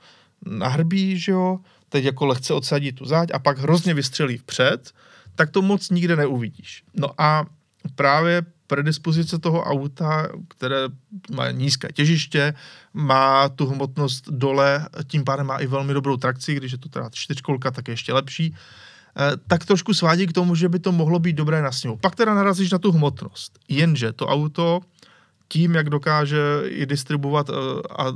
nahrbí, 0.46 1.18
že 1.18 1.32
jo, 1.32 1.59
teď 1.88 2.05
jako 2.05 2.26
lehce 2.26 2.55
odsadí 2.55 2.92
tu 2.92 3.05
záď 3.05 3.30
a 3.34 3.38
pak 3.38 3.59
hrozně 3.59 3.94
vystřelí 3.94 4.36
vpřed, 4.36 4.94
tak 5.34 5.51
to 5.51 5.62
moc 5.62 5.90
nikde 5.90 6.16
neuvidíš. 6.16 6.82
No 6.94 7.09
a 7.18 7.46
právě 7.94 8.42
predispozice 8.71 9.39
toho 9.39 9.62
auta, 9.62 10.29
které 10.49 10.89
má 11.35 11.51
nízké 11.51 11.89
těžiště, 11.93 12.55
má 12.95 13.49
tu 13.49 13.66
hmotnost 13.66 14.31
dole, 14.31 14.89
tím 15.07 15.25
pádem 15.25 15.47
má 15.47 15.59
i 15.59 15.66
velmi 15.66 15.95
dobrou 15.95 16.16
trakci, 16.16 16.55
když 16.55 16.73
je 16.73 16.79
to 16.79 16.89
teda 16.89 17.11
čtyřkolka, 17.12 17.71
tak 17.71 17.89
je 17.89 17.93
ještě 17.93 18.12
lepší, 18.12 18.55
eh, 18.55 19.37
tak 19.47 19.66
trošku 19.66 19.95
svádí 19.95 20.27
k 20.27 20.33
tomu, 20.33 20.55
že 20.55 20.68
by 20.68 20.79
to 20.79 20.93
mohlo 20.93 21.18
být 21.18 21.37
dobré 21.37 21.62
na 21.62 21.73
sněhu. 21.73 21.97
Pak 21.97 22.14
teda 22.14 22.35
narazíš 22.35 22.71
na 22.71 22.79
tu 22.79 22.93
hmotnost. 22.93 23.59
Jenže 23.68 24.12
to 24.12 24.27
auto 24.27 24.81
tím, 25.49 25.75
jak 25.75 25.91
dokáže 25.91 26.39
i 26.66 26.87
distribuovat 26.87 27.51
eh, 27.51 27.53
a 27.91 28.09
eh, 28.09 28.12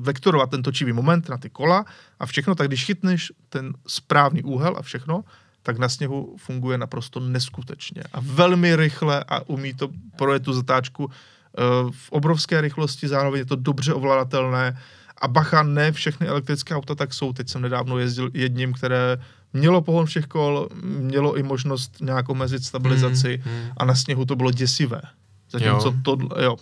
vektorovat 0.00 0.50
ten 0.50 0.62
točivý 0.62 0.92
moment 0.92 1.28
na 1.28 1.38
ty 1.38 1.50
kola 1.50 1.84
a 2.20 2.26
všechno, 2.26 2.54
tak 2.54 2.68
když 2.68 2.84
chytneš 2.84 3.32
ten 3.48 3.74
správný 3.86 4.42
úhel 4.42 4.74
a 4.78 4.82
všechno, 4.82 5.24
tak 5.66 5.78
na 5.78 5.88
sněhu 5.88 6.36
funguje 6.38 6.78
naprosto 6.78 7.20
neskutečně 7.20 8.02
a 8.12 8.20
velmi 8.22 8.76
rychle 8.76 9.24
a 9.28 9.40
umí 9.48 9.74
to 9.74 9.88
projet 10.16 10.42
tu 10.42 10.52
zatáčku 10.52 11.10
eh, 11.10 11.62
v 11.90 12.12
obrovské 12.12 12.60
rychlosti, 12.60 13.08
zároveň 13.08 13.38
je 13.38 13.44
to 13.46 13.56
dobře 13.56 13.94
ovladatelné 13.94 14.78
a 15.20 15.28
bacha, 15.28 15.62
ne 15.62 15.92
všechny 15.92 16.26
elektrické 16.26 16.74
auta 16.74 16.94
tak 16.94 17.14
jsou. 17.14 17.32
Teď 17.32 17.48
jsem 17.48 17.62
nedávno 17.62 17.98
jezdil 17.98 18.30
jedním, 18.34 18.72
které 18.72 19.18
mělo 19.52 19.82
pohon 19.82 20.06
všech 20.06 20.26
kol, 20.26 20.68
mělo 20.82 21.36
i 21.36 21.42
možnost 21.42 21.96
nějak 22.00 22.28
omezit 22.28 22.64
stabilizaci 22.64 23.40
Hmm, 23.44 23.54
hmm. 23.62 23.70
a 23.76 23.84
na 23.84 23.94
sněhu 23.94 24.24
to 24.24 24.36
bylo 24.36 24.50
děsivé. 24.50 25.00
Zatímco 25.50 25.88
Jo. 25.88 25.94
to, 26.02 26.18
jo, 26.42 26.56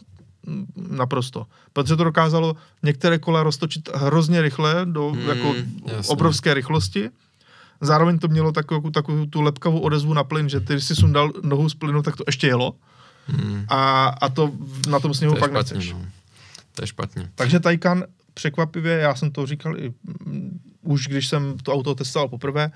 naprosto. 0.91 1.47
Protože 1.73 1.97
to 1.97 2.05
dokázalo 2.05 2.57
některé 2.83 3.19
kola 3.19 3.43
roztočit 3.43 3.89
hrozně 3.95 4.43
rychle 4.43 4.87
do 4.87 5.11
Hmm, 5.11 5.29
jako 5.29 5.55
jasně. 5.87 6.13
obrovské 6.13 6.55
rychlosti. 6.55 7.11
Zároveň 7.87 8.19
to 8.19 8.29
mělo 8.29 8.53
takovou, 8.53 8.91
takovou 8.91 9.27
tu 9.27 9.41
lepkavou 9.41 9.81
odezvu 9.81 10.15
na 10.15 10.25
plyn, 10.25 10.49
že 10.49 10.61
ty 10.61 10.73
když 10.73 10.85
si 10.85 10.97
sundal 10.97 11.33
nohu 11.43 11.69
z 11.69 11.75
plynu, 11.75 12.03
tak 12.03 12.17
to 12.17 12.25
ještě 12.27 12.47
jelo. 12.47 12.75
Hmm. 13.27 13.65
A, 13.69 14.07
a 14.09 14.29
to 14.29 14.53
na 14.89 15.01
tom 15.01 15.15
sněhu 15.15 15.35
To 15.35 15.41
pak 15.41 15.51
špatně, 15.51 15.77
nechceš. 15.77 15.93
no. 15.93 16.07
To 16.75 16.83
je 16.83 16.87
špatně. 16.87 17.31
Takže 17.35 17.61
Taycan 17.61 18.05
překvapivě, 18.35 18.93
já 18.99 19.15
jsem 19.15 19.31
to 19.31 19.47
říkal 19.47 19.79
i 19.79 19.93
mm, 20.25 20.61
už 20.83 21.07
když 21.09 21.29
jsem 21.29 21.57
to 21.63 21.73
auto 21.73 21.95
testoval 21.95 22.29
poprvé, 22.29 22.71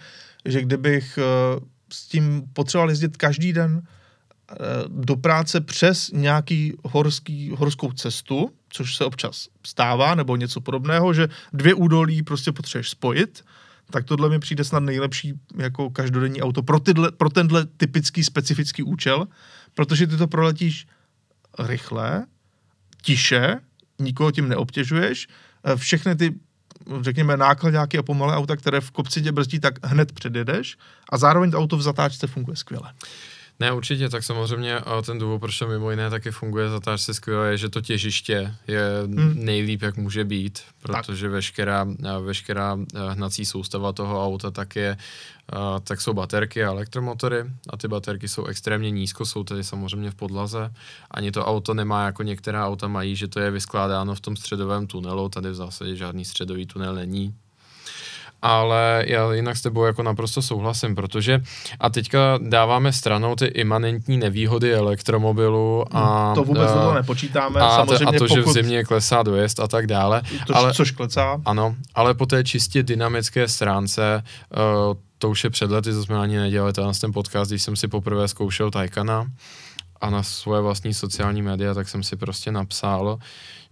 že 0.45 0.63
kdybych 0.63 1.19
eh, 1.19 1.61
s 1.93 2.07
tím 2.07 2.43
potřeboval 2.53 2.91
jezdit 2.91 3.17
každý 3.17 3.53
den 3.53 3.83
eh, 3.83 4.55
do 4.89 5.17
práce 5.17 5.61
přes 5.61 6.11
nějaký 6.11 6.73
horský, 6.85 7.51
horskou 7.57 7.93
cestu, 7.93 8.51
což 8.69 8.97
se 8.97 9.05
občas 9.05 9.49
stává, 9.67 10.15
nebo 10.15 10.37
něco 10.37 10.61
podobného, 10.61 11.13
že 11.13 11.29
dvě 11.53 11.75
údolí 11.75 12.23
prostě 12.23 12.53
potřebuješ 12.53 12.91
spojit, 12.91 13.45
tak 13.91 14.05
tohle 14.05 14.29
mi 14.29 14.39
přijde 14.39 14.65
snad 14.65 14.81
nejlepší 14.81 15.35
jako 15.57 15.91
každodenní 15.91 16.43
auto 16.43 16.63
pro, 16.63 16.81
tyhle, 16.81 17.13
pro 17.13 17.31
tenhle 17.31 17.67
typický 17.67 18.25
specifický 18.25 18.83
účel, 18.83 19.29
protože 19.75 20.07
ty 20.07 20.17
to 20.17 20.27
proletíš 20.27 20.87
rychle, 21.59 22.27
tiše, 23.03 23.61
nikoho 23.99 24.31
tím 24.31 24.49
neobtěžuješ, 24.49 25.29
eh, 25.65 25.77
všechny 25.77 26.17
ty 26.17 26.35
řekněme, 27.01 27.37
nákladáky 27.37 27.99
a 27.99 28.03
pomalé 28.03 28.37
auta, 28.37 28.57
které 28.57 28.81
v 28.81 28.91
kopci 28.91 29.23
tě 29.23 29.33
brzdí, 29.33 29.61
tak 29.61 29.87
hned 29.87 30.13
předjedeš 30.13 30.77
a 31.13 31.19
zároveň 31.19 31.51
to 31.51 31.59
auto 31.59 31.77
v 31.77 31.83
zatáčce 31.83 32.27
funguje 32.27 32.57
skvěle. 32.57 32.93
Ne, 33.61 33.73
určitě, 33.73 34.09
tak 34.09 34.25
samozřejmě 34.25 34.79
a 34.79 35.03
ten 35.03 35.19
důvod, 35.19 35.39
proč 35.39 35.59
to 35.59 35.67
mimo 35.67 35.91
jiné 35.91 36.11
taky 36.11 36.31
funguje 36.31 36.69
zatáčce 36.69 37.15
skvěle, 37.15 37.51
je, 37.51 37.57
že 37.57 37.69
to 37.69 37.81
těžiště 37.81 38.55
je 38.67 38.83
hmm. 39.07 39.45
nejlíp, 39.45 39.83
jak 39.83 39.97
může 39.97 40.25
být, 40.25 40.63
protože 40.83 41.27
tak. 41.27 41.33
veškerá, 41.33 41.87
veškerá 42.21 42.79
hnací 43.09 43.45
soustava 43.45 43.93
toho 43.93 44.25
auta 44.25 44.51
tak 44.51 44.77
je, 44.77 44.97
tak 45.85 46.01
jsou 46.01 46.13
baterky 46.13 46.65
a 46.65 46.69
elektromotory 46.69 47.45
a 47.71 47.77
ty 47.77 47.89
baterky 47.89 48.29
jsou 48.29 48.45
extrémně 48.45 48.91
nízko, 48.91 49.27
jsou 49.27 49.45
tedy 49.45 49.65
samozřejmě 49.65 50.11
v 50.11 50.15
podlaze. 50.15 50.71
Ani 51.11 51.33
to 51.33 51.47
auto 51.47 51.75
nemá, 51.75 52.05
jako 52.05 52.23
některá 52.23 52.67
auta 52.67 52.89
mají, 52.89 53.17
že 53.17 53.29
to 53.29 53.41
je 53.41 53.51
vyskládáno 53.51 54.15
v 54.15 54.21
tom 54.21 54.37
středovém 54.37 54.87
tunelu, 54.87 55.29
tady 55.29 55.51
v 55.51 55.55
zásadě 55.55 55.97
žádný 55.97 56.25
středový 56.25 56.67
tunel 56.67 56.95
není, 56.95 57.35
ale 58.43 59.05
já 59.07 59.33
jinak 59.33 59.57
s 59.57 59.63
tebou 59.63 59.85
jako 59.85 60.03
naprosto 60.03 60.43
souhlasím, 60.43 60.95
protože 60.95 61.41
a 61.81 61.91
teďka 61.91 62.39
dáváme 62.43 62.93
stranou 62.93 63.35
ty 63.35 63.45
imanentní 63.45 64.19
nevýhody 64.19 64.75
elektromobilu 64.75 65.85
a... 65.97 66.27
Hmm, 66.27 66.35
to 66.35 66.45
vůbec 66.45 66.73
to 66.73 66.95
nepočítáme, 66.95 67.61
a, 67.61 67.77
samozřejmě 67.77 68.05
a 68.05 68.13
to, 68.13 68.19
pokud... 68.19 68.35
že 68.35 68.43
v 68.43 68.49
zimě 68.49 68.85
klesá 68.85 69.23
dojezd 69.23 69.61
a 69.61 69.69
tak 69.69 69.87
dále. 69.87 70.23
To, 70.47 70.57
ale, 70.57 70.75
což 70.75 70.91
klesá. 70.91 71.41
Ano, 71.45 71.75
ale 71.95 72.15
po 72.15 72.27
té 72.27 72.45
čistě 72.45 72.83
dynamické 72.83 73.49
stránce 73.49 74.23
uh, 74.57 74.95
to 75.19 75.31
už 75.31 75.45
je 75.45 75.51
před 75.51 75.71
lety, 75.71 75.93
to 75.93 76.03
jsme 76.03 76.19
ani 76.19 76.37
nedělali, 76.37 76.73
ten 76.73 77.13
podcast, 77.13 77.51
když 77.51 77.63
jsem 77.63 77.77
si 77.77 77.89
poprvé 77.89 78.29
zkoušel 78.29 78.71
Taycana 78.71 79.27
a 80.01 80.11
na 80.11 80.23
svoje 80.23 80.63
vlastní 80.63 80.95
sociální 80.95 81.43
média, 81.43 81.75
tak 81.75 81.89
jsem 81.89 82.03
si 82.03 82.17
prostě 82.17 82.53
napsal, 82.53 83.19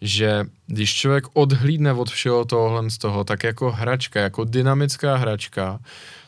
že 0.01 0.45
když 0.67 0.95
člověk 0.95 1.25
odhlídne 1.33 1.93
od 1.93 2.11
všeho 2.11 2.45
tohle 2.45 2.91
z 2.91 2.99
toho, 2.99 3.25
tak 3.25 3.45
jako 3.45 3.73
hračka, 3.73 4.21
jako 4.21 4.45
dynamická 4.45 5.17
hračka, 5.17 5.79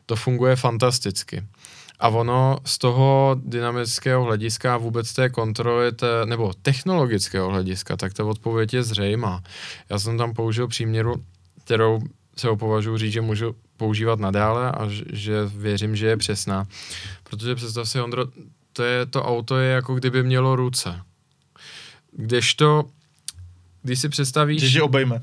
to 0.06 0.16
funguje 0.16 0.56
fantasticky. 0.56 1.44
A 2.00 2.08
ono 2.08 2.58
z 2.64 2.78
toho 2.78 3.36
dynamického 3.44 4.24
hlediska 4.24 4.76
vůbec 4.76 5.12
té 5.12 5.28
kontroly, 5.28 5.92
té, 5.92 6.06
nebo 6.24 6.52
technologického 6.62 7.50
hlediska, 7.50 7.96
tak 7.96 8.14
ta 8.14 8.24
odpověď 8.24 8.74
je 8.74 8.82
zřejmá. 8.82 9.42
Já 9.90 9.98
jsem 9.98 10.18
tam 10.18 10.34
použil 10.34 10.68
příměru, 10.68 11.24
kterou 11.64 12.00
se 12.36 12.48
ho 12.48 12.56
považuji 12.56 12.96
říct, 12.98 13.12
že 13.12 13.20
můžu 13.20 13.54
používat 13.76 14.18
nadále 14.18 14.72
a 14.72 14.88
že 15.12 15.44
věřím, 15.44 15.96
že 15.96 16.06
je 16.06 16.16
přesná. 16.16 16.66
Protože 17.24 17.54
představ 17.54 17.88
si, 17.88 18.00
Ondro, 18.00 18.24
to, 18.78 18.84
je, 18.84 19.06
to 19.06 19.24
auto 19.24 19.58
je 19.58 19.70
jako 19.70 19.94
kdyby 19.94 20.22
mělo 20.22 20.56
ruce. 20.56 21.00
Kdežto 22.12 22.84
když 23.82 24.00
si 24.00 24.08
představíš... 24.08 24.62
Že 24.62 24.82
obejme. 24.82 25.20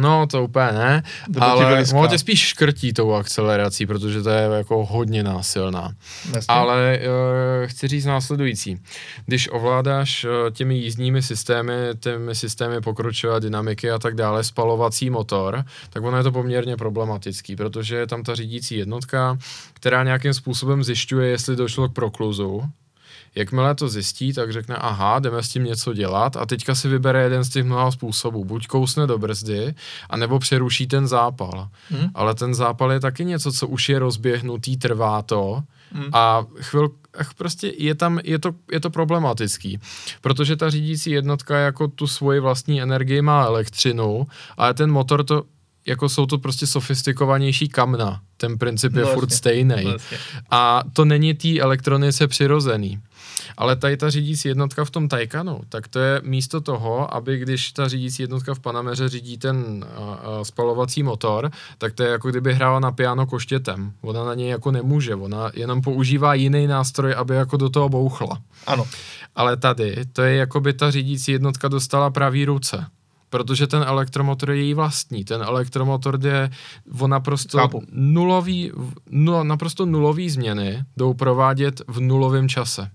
No, 0.00 0.26
to 0.26 0.44
úplně 0.44 0.72
ne, 0.72 1.02
to 1.34 1.42
ale 1.42 1.84
ono 1.94 2.08
tě 2.08 2.18
spíš 2.18 2.40
škrtí 2.40 2.92
tou 2.92 3.12
akcelerací, 3.12 3.86
protože 3.86 4.22
to 4.22 4.30
je 4.30 4.48
jako 4.56 4.86
hodně 4.86 5.22
násilná. 5.22 5.92
Jasně. 6.26 6.44
Ale 6.48 6.98
uh, 6.98 7.66
chci 7.66 7.88
říct 7.88 8.04
následující. 8.04 8.80
Když 9.26 9.48
ovládáš 9.52 10.24
uh, 10.24 10.30
těmi 10.50 10.78
jízdními 10.78 11.22
systémy, 11.22 11.72
těmi 12.00 12.34
systémy 12.34 12.80
pokročové 12.80 13.40
dynamiky 13.40 13.90
a 13.90 13.98
tak 13.98 14.14
dále, 14.14 14.44
spalovací 14.44 15.10
motor, 15.10 15.64
tak 15.90 16.02
ono 16.02 16.16
je 16.16 16.22
to 16.22 16.32
poměrně 16.32 16.76
problematický, 16.76 17.56
protože 17.56 17.96
je 17.96 18.06
tam 18.06 18.22
ta 18.22 18.34
řídící 18.34 18.76
jednotka, 18.76 19.38
která 19.72 20.04
nějakým 20.04 20.34
způsobem 20.34 20.84
zjišťuje, 20.84 21.28
jestli 21.28 21.56
došlo 21.56 21.88
k 21.88 21.92
prokluzu, 21.92 22.62
Jakmile 23.34 23.74
to 23.74 23.88
zjistí, 23.88 24.32
tak 24.32 24.52
řekne, 24.52 24.76
aha, 24.76 25.18
jdeme 25.18 25.42
s 25.42 25.48
tím 25.48 25.64
něco 25.64 25.94
dělat 25.94 26.36
a 26.36 26.46
teďka 26.46 26.74
si 26.74 26.88
vybere 26.88 27.22
jeden 27.22 27.44
z 27.44 27.48
těch 27.48 27.64
mnoha 27.64 27.90
způsobů. 27.90 28.44
Buď 28.44 28.66
kousne 28.66 29.06
do 29.06 29.18
brzdy, 29.18 29.74
anebo 30.10 30.38
přeruší 30.38 30.86
ten 30.86 31.08
zápal. 31.08 31.68
Hmm. 31.90 32.10
Ale 32.14 32.34
ten 32.34 32.54
zápal 32.54 32.92
je 32.92 33.00
taky 33.00 33.24
něco, 33.24 33.52
co 33.52 33.66
už 33.66 33.88
je 33.88 33.98
rozběhnutý, 33.98 34.76
trvá 34.76 35.22
to 35.22 35.62
hmm. 35.92 36.10
a 36.12 36.44
chvilku 36.60 36.96
ach, 37.18 37.34
prostě 37.34 37.72
je 37.78 37.94
tam, 37.94 38.20
je 38.24 38.38
to, 38.38 38.52
je 38.72 38.80
to 38.80 38.90
problematický, 38.90 39.80
protože 40.20 40.56
ta 40.56 40.70
řídící 40.70 41.10
jednotka 41.10 41.58
jako 41.58 41.88
tu 41.88 42.06
svoji 42.06 42.40
vlastní 42.40 42.82
energii 42.82 43.22
má 43.22 43.44
elektřinu, 43.44 44.26
ale 44.56 44.74
ten 44.74 44.90
motor 44.90 45.24
to 45.24 45.42
jako 45.86 46.08
jsou 46.08 46.26
to 46.26 46.38
prostě 46.38 46.66
sofistikovanější 46.66 47.68
kamna. 47.68 48.20
Ten 48.36 48.58
princip 48.58 48.96
je 48.96 49.02
no, 49.02 49.08
furt 49.08 49.32
stejný. 49.32 49.84
No, 49.84 49.96
a 50.50 50.82
to 50.92 51.04
není 51.04 51.34
té 51.34 51.58
elektronice 51.60 52.28
přirozený. 52.28 53.00
Ale 53.58 53.76
tady 53.76 53.96
ta 53.96 54.10
řídící 54.10 54.48
jednotka 54.48 54.84
v 54.84 54.90
tom 54.90 55.08
Taycanu, 55.08 55.60
tak 55.68 55.88
to 55.88 55.98
je 55.98 56.20
místo 56.24 56.60
toho, 56.60 57.14
aby 57.14 57.38
když 57.38 57.72
ta 57.72 57.88
řídící 57.88 58.22
jednotka 58.22 58.54
v 58.54 58.60
Panameře 58.60 59.08
řídí 59.08 59.38
ten 59.38 59.86
spalovací 60.42 61.02
motor, 61.02 61.50
tak 61.78 61.92
to 61.92 62.02
je 62.02 62.10
jako 62.10 62.30
kdyby 62.30 62.54
hrála 62.54 62.80
na 62.80 62.92
piano 62.92 63.26
koštětem. 63.26 63.92
Ona 64.00 64.24
na 64.24 64.34
něj 64.34 64.48
jako 64.48 64.70
nemůže, 64.70 65.14
ona 65.14 65.50
jenom 65.54 65.82
používá 65.82 66.34
jiný 66.34 66.66
nástroj, 66.66 67.14
aby 67.14 67.34
jako 67.34 67.56
do 67.56 67.68
toho 67.68 67.88
bouchla. 67.88 68.38
Ano. 68.66 68.86
Ale 69.36 69.56
tady, 69.56 69.96
to 70.12 70.22
je 70.22 70.36
jako 70.36 70.60
by 70.60 70.72
ta 70.72 70.90
řídící 70.90 71.32
jednotka 71.32 71.68
dostala 71.68 72.10
pravý 72.10 72.44
ruce 72.44 72.86
protože 73.30 73.66
ten 73.66 73.82
elektromotor 73.82 74.50
je 74.50 74.56
její 74.56 74.74
vlastní. 74.74 75.24
Ten 75.24 75.42
elektromotor 75.42 76.18
je 76.26 76.50
o 77.00 77.08
naprosto 77.08 77.58
Chápu. 77.58 77.82
nulový, 77.92 78.72
nul, 79.10 79.44
naprosto 79.44 79.86
nulový 79.86 80.30
změny 80.30 80.84
jdou 80.96 81.14
provádět 81.14 81.82
v 81.88 82.00
nulovém 82.00 82.48
čase 82.48 82.90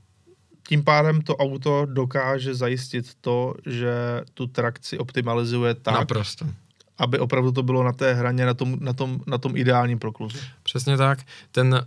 tím 0.68 0.84
pádem 0.84 1.22
to 1.22 1.36
auto 1.36 1.86
dokáže 1.86 2.56
zajistit 2.56 3.14
to, 3.22 3.54
že 3.66 4.22
tu 4.34 4.48
trakci 4.48 4.98
optimalizuje 4.98 5.74
tak, 5.74 5.94
Naprosto. 5.94 6.46
aby 6.98 7.20
opravdu 7.20 7.52
to 7.52 7.64
bylo 7.64 7.84
na 7.84 7.92
té 7.92 8.14
hraně, 8.14 8.46
na 8.46 8.54
tom, 8.54 8.78
na 8.80 8.94
tom, 8.94 9.20
na 9.28 9.38
tom 9.38 9.58
ideálním 9.58 10.00
prokluzu. 10.00 10.38
Přesně 10.64 10.98
tak. 10.98 11.20
Ten 11.52 11.86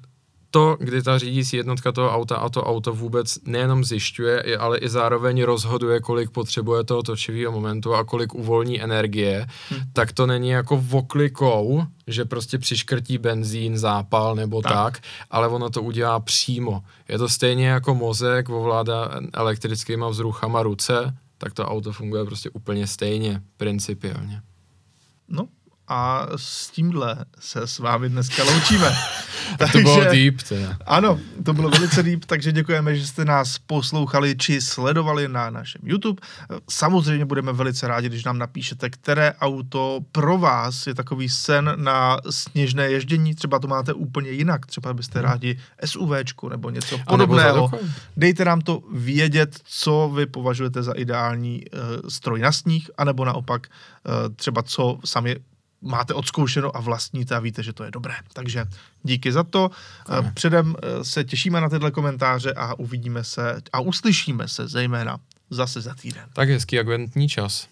to, 0.56 0.76
kdy 0.80 1.02
ta 1.02 1.18
řídící 1.18 1.56
jednotka 1.56 1.92
toho 1.92 2.10
auta 2.10 2.36
a 2.36 2.48
to 2.48 2.64
auto 2.64 2.92
vůbec 2.92 3.38
nejenom 3.44 3.84
zjišťuje, 3.84 4.58
ale 4.58 4.78
i 4.78 4.88
zároveň 4.88 5.42
rozhoduje, 5.42 6.00
kolik 6.00 6.30
potřebuje 6.30 6.84
toho 6.84 7.02
točivého 7.02 7.52
momentu 7.52 7.94
a 7.94 8.04
kolik 8.04 8.34
uvolní 8.34 8.82
energie, 8.82 9.46
hmm. 9.68 9.80
tak 9.92 10.12
to 10.12 10.26
není 10.26 10.48
jako 10.48 10.76
voklikou, 10.76 11.84
že 12.06 12.24
prostě 12.24 12.58
přiškrtí 12.58 13.18
benzín, 13.18 13.78
zápal 13.78 14.34
nebo 14.34 14.62
tak. 14.62 14.72
tak, 14.72 15.02
ale 15.30 15.48
ono 15.48 15.70
to 15.70 15.82
udělá 15.82 16.20
přímo. 16.20 16.82
Je 17.08 17.18
to 17.18 17.28
stejně 17.28 17.68
jako 17.68 17.94
mozek 17.94 18.48
ovládá 18.48 19.10
elektrickýma 19.32 20.08
vzruchama 20.08 20.62
ruce, 20.62 21.14
tak 21.38 21.52
to 21.52 21.66
auto 21.66 21.92
funguje 21.92 22.24
prostě 22.24 22.50
úplně 22.50 22.86
stejně, 22.86 23.42
principiálně. 23.56 24.40
No, 25.28 25.48
a 25.88 26.26
s 26.36 26.70
tímhle 26.70 27.24
se 27.40 27.66
s 27.66 27.78
vámi 27.78 28.08
dneska 28.08 28.44
loučíme. 28.44 28.96
takže, 29.58 29.72
to 29.72 29.78
bylo 29.78 30.04
deep 30.04 30.42
teda. 30.42 30.76
Ano, 30.86 31.18
to 31.44 31.52
bylo 31.52 31.70
velice 31.70 32.02
deep, 32.02 32.24
takže 32.24 32.52
děkujeme, 32.52 32.96
že 32.96 33.06
jste 33.06 33.24
nás 33.24 33.58
poslouchali 33.58 34.36
či 34.36 34.60
sledovali 34.60 35.28
na 35.28 35.50
našem 35.50 35.80
YouTube. 35.84 36.22
Samozřejmě 36.70 37.24
budeme 37.24 37.52
velice 37.52 37.88
rádi, 37.88 38.08
když 38.08 38.24
nám 38.24 38.38
napíšete, 38.38 38.90
které 38.90 39.34
auto 39.40 40.00
pro 40.12 40.38
vás 40.38 40.86
je 40.86 40.94
takový 40.94 41.28
sen 41.28 41.72
na 41.76 42.18
sněžné 42.30 42.90
ježdění, 42.90 43.34
třeba 43.34 43.58
to 43.58 43.68
máte 43.68 43.92
úplně 43.92 44.30
jinak, 44.30 44.66
třeba 44.66 44.94
byste 44.94 45.18
hmm. 45.18 45.28
rádi 45.28 45.58
SUVčku 45.84 46.48
nebo 46.48 46.70
něco 46.70 46.98
podobného. 46.98 47.70
Dejte 48.16 48.44
nám 48.44 48.60
to 48.60 48.82
vědět, 48.92 49.60
co 49.64 50.12
vy 50.14 50.26
považujete 50.26 50.82
za 50.82 50.92
ideální 50.92 51.62
uh, 51.64 52.08
stroj 52.08 52.40
na 52.40 52.52
sníh, 52.52 52.90
anebo 52.98 53.24
naopak 53.24 53.66
uh, 53.66 54.34
třeba 54.36 54.62
co 54.62 54.98
sami 55.04 55.36
máte 55.82 56.14
odzkoušeno 56.14 56.76
a 56.76 56.80
vlastníte 56.80 57.34
a 57.34 57.38
víte, 57.38 57.62
že 57.62 57.72
to 57.72 57.84
je 57.84 57.90
dobré. 57.90 58.14
Takže 58.32 58.64
díky 59.02 59.32
za 59.32 59.42
to. 59.42 59.70
Děkujeme. 59.98 60.32
Předem 60.34 60.74
eh, 60.82 61.04
se 61.04 61.24
těšíme 61.24 61.60
na 61.60 61.68
tyhle 61.68 61.90
komentáře 61.90 62.52
a 62.52 62.74
uvidíme 62.74 63.24
se 63.24 63.60
a 63.72 63.80
uslyšíme 63.80 64.48
se 64.48 64.68
zejména 64.68 65.18
zase 65.50 65.80
za 65.80 65.94
týden. 65.94 66.24
Tak 66.32 66.48
hezký 66.48 66.78
adventní 66.78 67.28
čas. 67.28 67.68